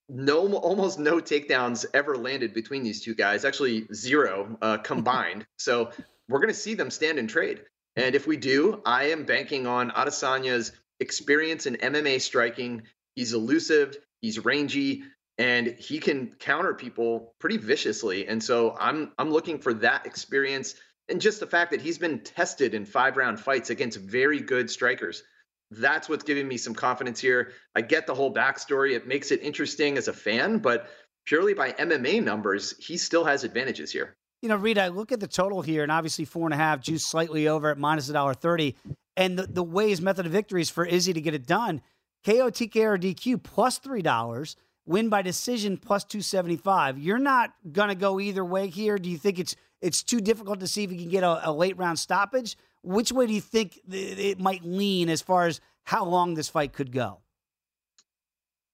No, 0.09 0.53
almost 0.57 0.99
no 0.99 1.15
takedowns 1.17 1.85
ever 1.93 2.15
landed 2.15 2.53
between 2.53 2.83
these 2.83 3.01
two 3.01 3.15
guys. 3.15 3.45
Actually, 3.45 3.87
zero 3.93 4.57
uh, 4.61 4.77
combined. 4.83 5.45
so 5.57 5.89
we're 6.29 6.39
going 6.39 6.53
to 6.53 6.59
see 6.59 6.75
them 6.75 6.91
stand 6.91 7.17
and 7.17 7.29
trade. 7.29 7.61
And 7.95 8.15
if 8.15 8.25
we 8.25 8.37
do, 8.37 8.81
I 8.85 9.05
am 9.05 9.25
banking 9.25 9.67
on 9.67 9.91
Adesanya's 9.91 10.71
experience 10.99 11.65
in 11.65 11.75
MMA 11.75 12.21
striking. 12.21 12.83
He's 13.15 13.33
elusive, 13.33 13.97
he's 14.21 14.43
rangy, 14.43 15.03
and 15.37 15.67
he 15.67 15.99
can 15.99 16.33
counter 16.39 16.73
people 16.73 17.33
pretty 17.39 17.57
viciously. 17.57 18.27
And 18.27 18.41
so 18.41 18.75
I'm 18.79 19.11
I'm 19.17 19.31
looking 19.31 19.59
for 19.59 19.73
that 19.75 20.05
experience 20.05 20.75
and 21.09 21.19
just 21.19 21.39
the 21.39 21.47
fact 21.47 21.71
that 21.71 21.81
he's 21.81 21.97
been 21.97 22.19
tested 22.19 22.73
in 22.73 22.85
five 22.85 23.17
round 23.17 23.39
fights 23.39 23.69
against 23.69 23.99
very 23.99 24.39
good 24.39 24.69
strikers. 24.69 25.23
That's 25.71 26.07
what's 26.07 26.23
giving 26.23 26.47
me 26.47 26.57
some 26.57 26.75
confidence 26.75 27.19
here. 27.19 27.51
I 27.75 27.81
get 27.81 28.05
the 28.05 28.15
whole 28.15 28.33
backstory. 28.33 28.95
It 28.95 29.07
makes 29.07 29.31
it 29.31 29.41
interesting 29.41 29.97
as 29.97 30.07
a 30.07 30.13
fan, 30.13 30.59
but 30.59 30.89
purely 31.25 31.53
by 31.53 31.71
MMA 31.71 32.23
numbers, 32.23 32.75
he 32.77 32.97
still 32.97 33.23
has 33.23 33.43
advantages 33.43 33.91
here 33.91 34.15
you 34.41 34.49
know, 34.49 34.57
I 34.81 34.87
look 34.87 35.11
at 35.11 35.19
the 35.19 35.27
total 35.27 35.61
here, 35.61 35.83
and 35.83 35.91
obviously 35.91 36.25
four 36.25 36.47
and 36.47 36.53
a 36.53 36.57
half, 36.57 36.81
juice 36.81 37.05
slightly 37.05 37.47
over 37.47 37.69
at 37.69 37.77
minus 37.77 38.09
a 38.09 38.13
dollar 38.13 38.33
thirty, 38.33 38.75
and 39.15 39.37
the, 39.37 39.43
the 39.43 39.63
way 39.63 39.89
his 39.89 40.01
method 40.01 40.25
of 40.25 40.31
victory 40.31 40.61
is 40.61 40.69
for 40.69 40.85
Izzy 40.85 41.13
to 41.13 41.21
get 41.21 41.33
it 41.33 41.45
done. 41.45 41.81
KO, 42.25 42.49
TK, 42.49 42.75
or 42.83 42.97
DQ 42.97 43.43
plus 43.43 43.77
three 43.77 44.01
dollars, 44.01 44.55
win 44.85 45.09
by 45.09 45.21
decision 45.21 45.77
plus 45.77 46.03
two 46.03 46.21
seventy 46.21 46.57
five. 46.57 46.97
You're 46.97 47.19
not 47.19 47.53
gonna 47.71 47.95
go 47.95 48.19
either 48.19 48.43
way 48.43 48.67
here. 48.67 48.97
Do 48.97 49.09
you 49.09 49.17
think 49.17 49.37
it's 49.37 49.55
it's 49.79 50.01
too 50.03 50.21
difficult 50.21 50.59
to 50.61 50.67
see 50.67 50.83
if 50.83 50.91
you 50.91 50.97
can 50.97 51.09
get 51.09 51.23
a, 51.23 51.49
a 51.49 51.51
late 51.51 51.77
round 51.77 51.99
stoppage? 51.99 52.57
Which 52.83 53.11
way 53.11 53.27
do 53.27 53.33
you 53.33 53.41
think 53.41 53.79
it 53.91 54.39
might 54.39 54.63
lean 54.63 55.09
as 55.09 55.21
far 55.21 55.45
as 55.45 55.61
how 55.83 56.03
long 56.05 56.33
this 56.33 56.49
fight 56.49 56.73
could 56.73 56.91
go? 56.91 57.19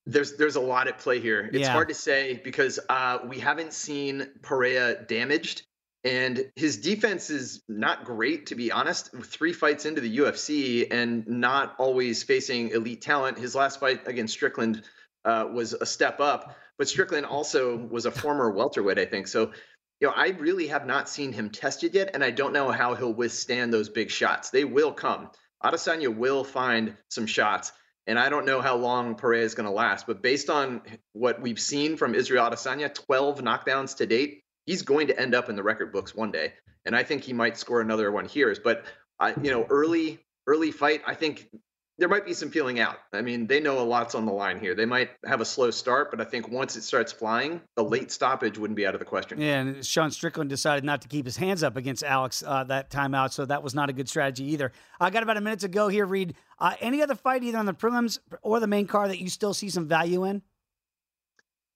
There's 0.07 0.37
there's 0.37 0.55
a 0.55 0.61
lot 0.61 0.87
at 0.87 0.99
play 0.99 1.19
here. 1.19 1.49
It's 1.51 1.59
yeah. 1.59 1.71
hard 1.71 1.89
to 1.89 1.93
say 1.93 2.39
because 2.43 2.79
uh, 2.89 3.19
we 3.27 3.39
haven't 3.39 3.73
seen 3.73 4.27
Pereira 4.41 5.05
damaged, 5.05 5.63
and 6.03 6.49
his 6.55 6.77
defense 6.77 7.29
is 7.29 7.61
not 7.67 8.05
great 8.05 8.47
to 8.47 8.55
be 8.55 8.71
honest. 8.71 9.11
Three 9.23 9.51
fights 9.51 9.85
into 9.85 9.99
the 9.99 10.17
UFC 10.17 10.87
and 10.89 11.27
not 11.27 11.75
always 11.77 12.23
facing 12.23 12.69
elite 12.69 13.01
talent. 13.01 13.37
His 13.37 13.53
last 13.53 13.79
fight 13.79 14.07
against 14.07 14.33
Strickland 14.33 14.83
uh, 15.25 15.47
was 15.51 15.73
a 15.73 15.85
step 15.85 16.21
up, 16.21 16.55
but 16.77 16.87
Strickland 16.87 17.25
also 17.25 17.75
was 17.75 18.05
a 18.05 18.11
former 18.11 18.49
welterweight, 18.49 18.97
I 18.97 19.05
think. 19.05 19.27
So, 19.27 19.51
you 19.99 20.07
know, 20.07 20.13
I 20.15 20.29
really 20.29 20.67
have 20.67 20.85
not 20.85 21.09
seen 21.09 21.33
him 21.33 21.49
tested 21.49 21.93
yet, 21.93 22.11
and 22.13 22.23
I 22.23 22.31
don't 22.31 22.53
know 22.53 22.71
how 22.71 22.95
he'll 22.95 23.13
withstand 23.13 23.73
those 23.73 23.89
big 23.89 24.09
shots. 24.09 24.51
They 24.51 24.63
will 24.63 24.93
come. 24.93 25.29
Adesanya 25.63 26.15
will 26.15 26.43
find 26.43 26.95
some 27.09 27.25
shots. 27.25 27.71
And 28.07 28.17
I 28.17 28.29
don't 28.29 28.45
know 28.45 28.61
how 28.61 28.75
long 28.75 29.15
Pereira 29.15 29.43
is 29.43 29.53
going 29.53 29.65
to 29.65 29.71
last, 29.71 30.07
but 30.07 30.21
based 30.21 30.49
on 30.49 30.81
what 31.11 31.41
we've 31.41 31.59
seen 31.59 31.97
from 31.97 32.15
Israel 32.15 32.49
Adesanya, 32.49 32.93
12 32.93 33.41
knockdowns 33.41 33.97
to 33.97 34.05
date, 34.05 34.43
he's 34.65 34.81
going 34.81 35.07
to 35.07 35.19
end 35.19 35.35
up 35.35 35.49
in 35.49 35.57
the 35.57 35.63
record 35.63 35.91
books 35.91 36.15
one 36.15 36.31
day. 36.31 36.53
And 36.85 36.95
I 36.95 37.03
think 37.03 37.23
he 37.23 37.33
might 37.33 37.57
score 37.57 37.81
another 37.81 38.11
one 38.11 38.25
here. 38.25 38.55
But 38.63 38.85
I, 39.19 39.33
you 39.41 39.51
know, 39.51 39.65
early 39.69 40.19
early 40.47 40.71
fight, 40.71 41.01
I 41.05 41.13
think 41.13 41.49
there 41.97 42.07
might 42.07 42.25
be 42.25 42.33
some 42.33 42.51
feeling 42.51 42.79
out. 42.79 42.97
I 43.11 43.21
mean, 43.21 43.47
they 43.47 43.59
know 43.59 43.79
a 43.79 43.81
lot's 43.81 44.13
on 44.13 44.25
the 44.25 44.31
line 44.31 44.59
here. 44.59 44.75
They 44.75 44.85
might 44.85 45.09
have 45.25 45.41
a 45.41 45.45
slow 45.45 45.71
start, 45.71 46.11
but 46.11 46.21
I 46.21 46.25
think 46.25 46.47
once 46.49 46.75
it 46.75 46.83
starts 46.83 47.11
flying, 47.11 47.59
the 47.75 47.83
late 47.83 48.11
stoppage 48.11 48.57
wouldn't 48.57 48.77
be 48.77 48.85
out 48.85 48.93
of 48.93 48.99
the 48.99 49.05
question. 49.05 49.41
Yeah, 49.41 49.61
and 49.61 49.85
Sean 49.85 50.11
Strickland 50.11 50.49
decided 50.49 50.83
not 50.83 51.01
to 51.01 51.07
keep 51.07 51.25
his 51.25 51.37
hands 51.37 51.63
up 51.63 51.75
against 51.75 52.03
Alex 52.03 52.43
uh, 52.45 52.63
that 52.65 52.91
timeout, 52.91 53.31
so 53.31 53.45
that 53.45 53.63
was 53.63 53.73
not 53.73 53.89
a 53.89 53.93
good 53.93 54.07
strategy 54.07 54.45
either. 54.51 54.71
I 54.99 55.09
got 55.09 55.23
about 55.23 55.37
a 55.37 55.41
minute 55.41 55.59
to 55.61 55.67
go 55.67 55.87
here, 55.87 56.05
Reed. 56.05 56.35
Uh, 56.59 56.75
any 56.81 57.01
other 57.01 57.15
fight, 57.15 57.43
either 57.43 57.57
on 57.57 57.65
the 57.65 57.73
prelims 57.73 58.19
or 58.43 58.59
the 58.59 58.67
main 58.67 58.85
card, 58.85 59.09
that 59.09 59.19
you 59.19 59.29
still 59.29 59.53
see 59.53 59.69
some 59.69 59.87
value 59.87 60.25
in? 60.25 60.43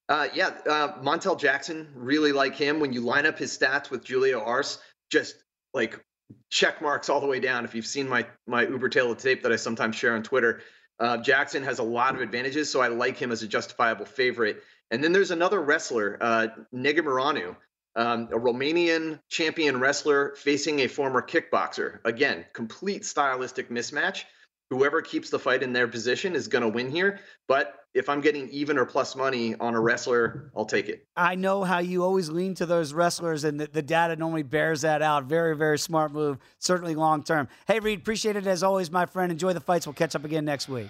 Uh, 0.08 0.28
yeah, 0.34 0.52
uh, 0.70 1.00
Montel 1.02 1.40
Jackson, 1.40 1.88
really 1.96 2.32
like 2.32 2.56
him. 2.56 2.80
When 2.80 2.94
you 2.94 3.02
line 3.02 3.26
up 3.26 3.40
his 3.40 3.58
stats 3.58 3.90
with 3.90 4.06
Julio 4.06 4.44
Arce, 4.44 4.80
just 5.10 5.44
like 5.74 6.04
check 6.50 6.82
marks 6.82 7.10
all 7.10 7.20
the 7.20 7.28
way 7.28 7.40
down. 7.40 7.66
If 7.66 7.76
you've 7.76 7.86
seen 7.86 8.08
my 8.08 8.26
my 8.48 8.64
Uber 8.68 8.88
of 8.88 9.18
tape 9.18 9.44
that 9.44 9.52
I 9.52 9.56
sometimes 9.56 9.96
share 9.96 10.14
on 10.14 10.24
Twitter, 10.24 10.62
uh, 11.00 11.18
Jackson 11.18 11.64
has 11.64 11.80
a 11.80 11.84
lot 11.84 12.16
of 12.16 12.22
advantages, 12.22 12.70
so 12.70 12.82
I 12.82 12.88
like 12.88 13.18
him 13.18 13.32
as 13.32 13.44
a 13.44 13.48
justifiable 13.48 14.06
favorite. 14.06 14.64
And 14.92 15.04
then 15.04 15.14
there's 15.14 15.32
another 15.32 15.62
wrestler, 15.62 16.18
uh, 16.22 16.48
Negumereanu, 16.74 17.56
um, 17.96 18.30
a 18.32 18.38
Romanian 18.38 19.20
champion 19.30 19.80
wrestler 19.80 20.36
facing 20.36 20.82
a 20.82 20.88
former 20.88 21.22
kickboxer. 21.22 22.00
Again, 22.06 22.46
complete 22.54 23.06
stylistic 23.06 23.70
mismatch. 23.70 24.26
Whoever 24.70 25.02
keeps 25.02 25.30
the 25.30 25.40
fight 25.40 25.64
in 25.64 25.74
their 25.74 25.88
position 25.88 26.36
is 26.36 26.48
going 26.48 26.62
to 26.62 26.70
win 26.70 26.92
here. 26.92 27.20
But 27.48 27.81
if 27.94 28.08
I'm 28.08 28.22
getting 28.22 28.50
even 28.50 28.78
or 28.78 28.86
plus 28.86 29.16
money 29.16 29.56
on 29.60 29.76
a 29.76 29.80
wrestler, 29.80 30.52
I'll 30.56 30.66
take 30.66 30.88
it. 30.88 31.06
I 31.16 31.36
know 31.36 31.64
how 31.64 31.80
you 31.80 32.04
always 32.04 32.30
lean 32.30 32.56
to 32.56 32.66
those 32.66 32.94
wrestlers, 32.94 33.44
and 33.44 33.60
the, 33.60 33.68
the 33.68 33.82
data 33.82 34.16
normally 34.16 34.44
bears 34.44 34.82
that 34.82 35.02
out. 35.02 35.26
Very, 35.26 35.56
very 35.56 35.78
smart 35.78 36.12
move, 36.12 36.38
certainly 36.60 36.96
long 36.96 37.24
term. 37.24 37.48
Hey, 37.68 37.80
Reed, 37.80 38.00
appreciate 38.00 38.36
it 38.36 38.48
as 38.48 38.64
always, 38.64 38.92
my 38.92 39.06
friend. 39.06 39.32
Enjoy 39.32 39.54
the 39.54 39.60
fights. 39.60 39.86
We'll 39.86 39.94
catch 39.94 40.16
up 40.16 40.24
again 40.24 40.46
next 40.46 40.70
week. 40.70 40.90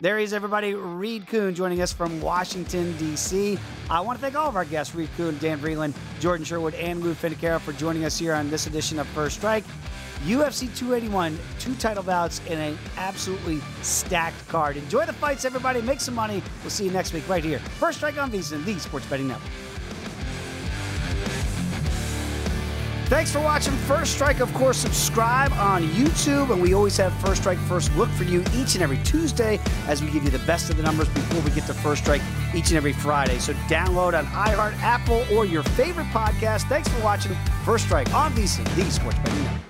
There 0.00 0.16
he 0.16 0.24
is, 0.24 0.32
everybody. 0.32 0.74
Reed 0.74 1.26
Kuhn 1.26 1.54
joining 1.54 1.82
us 1.82 1.92
from 1.92 2.22
Washington, 2.22 2.96
D.C. 2.96 3.58
I 3.90 4.00
want 4.00 4.18
to 4.18 4.22
thank 4.22 4.34
all 4.34 4.48
of 4.48 4.56
our 4.56 4.64
guests, 4.64 4.94
Reed 4.94 5.10
Kuhn, 5.16 5.36
Dan 5.38 5.58
Vreeland, 5.60 5.94
Jordan 6.20 6.44
Sherwood, 6.44 6.74
and 6.74 7.02
Lou 7.02 7.12
Finocchiaro 7.12 7.60
for 7.60 7.72
joining 7.74 8.04
us 8.04 8.18
here 8.18 8.32
on 8.32 8.48
this 8.48 8.66
edition 8.66 8.98
of 8.98 9.06
First 9.08 9.36
Strike. 9.36 9.64
UFC 10.26 10.74
281, 10.76 11.38
two 11.58 11.74
title 11.76 12.02
bouts, 12.02 12.40
and 12.48 12.60
an 12.60 12.78
absolutely 12.96 13.60
stacked 13.82 14.46
card. 14.48 14.76
Enjoy 14.76 15.06
the 15.06 15.12
fights, 15.12 15.44
everybody. 15.44 15.80
Make 15.82 16.00
some 16.00 16.14
money. 16.14 16.42
We'll 16.62 16.70
see 16.70 16.84
you 16.84 16.90
next 16.90 17.12
week 17.12 17.28
right 17.28 17.44
here. 17.44 17.58
First 17.58 17.98
Strike 17.98 18.18
on 18.18 18.30
VSiN, 18.30 18.64
the 18.64 18.78
Sports 18.78 19.06
Betting 19.06 19.28
Network. 19.28 19.50
Thanks 23.10 23.32
for 23.32 23.40
watching 23.40 23.72
First 23.72 24.12
Strike. 24.12 24.38
Of 24.38 24.54
course, 24.54 24.76
subscribe 24.76 25.52
on 25.54 25.82
YouTube, 25.88 26.52
and 26.52 26.62
we 26.62 26.74
always 26.74 26.96
have 26.98 27.12
First 27.14 27.40
Strike 27.40 27.58
First 27.58 27.92
Look 27.96 28.08
for 28.10 28.22
you 28.22 28.44
each 28.54 28.74
and 28.74 28.84
every 28.84 28.98
Tuesday 28.98 29.58
as 29.88 30.00
we 30.00 30.08
give 30.12 30.22
you 30.22 30.30
the 30.30 30.38
best 30.46 30.70
of 30.70 30.76
the 30.76 30.84
numbers 30.84 31.08
before 31.08 31.40
we 31.40 31.50
get 31.50 31.66
to 31.66 31.74
First 31.74 32.04
Strike 32.04 32.22
each 32.54 32.68
and 32.68 32.76
every 32.76 32.92
Friday. 32.92 33.38
So 33.38 33.52
download 33.68 34.16
on 34.16 34.26
iHeart, 34.26 34.74
Apple, 34.80 35.24
or 35.32 35.44
your 35.44 35.64
favorite 35.64 36.06
podcast. 36.12 36.68
Thanks 36.68 36.86
for 36.86 37.02
watching 37.02 37.34
First 37.64 37.86
Strike 37.86 38.14
on 38.14 38.32
VSiN, 38.32 38.64
the 38.76 38.88
Sports 38.92 39.18
Betting 39.18 39.42
Network. 39.42 39.69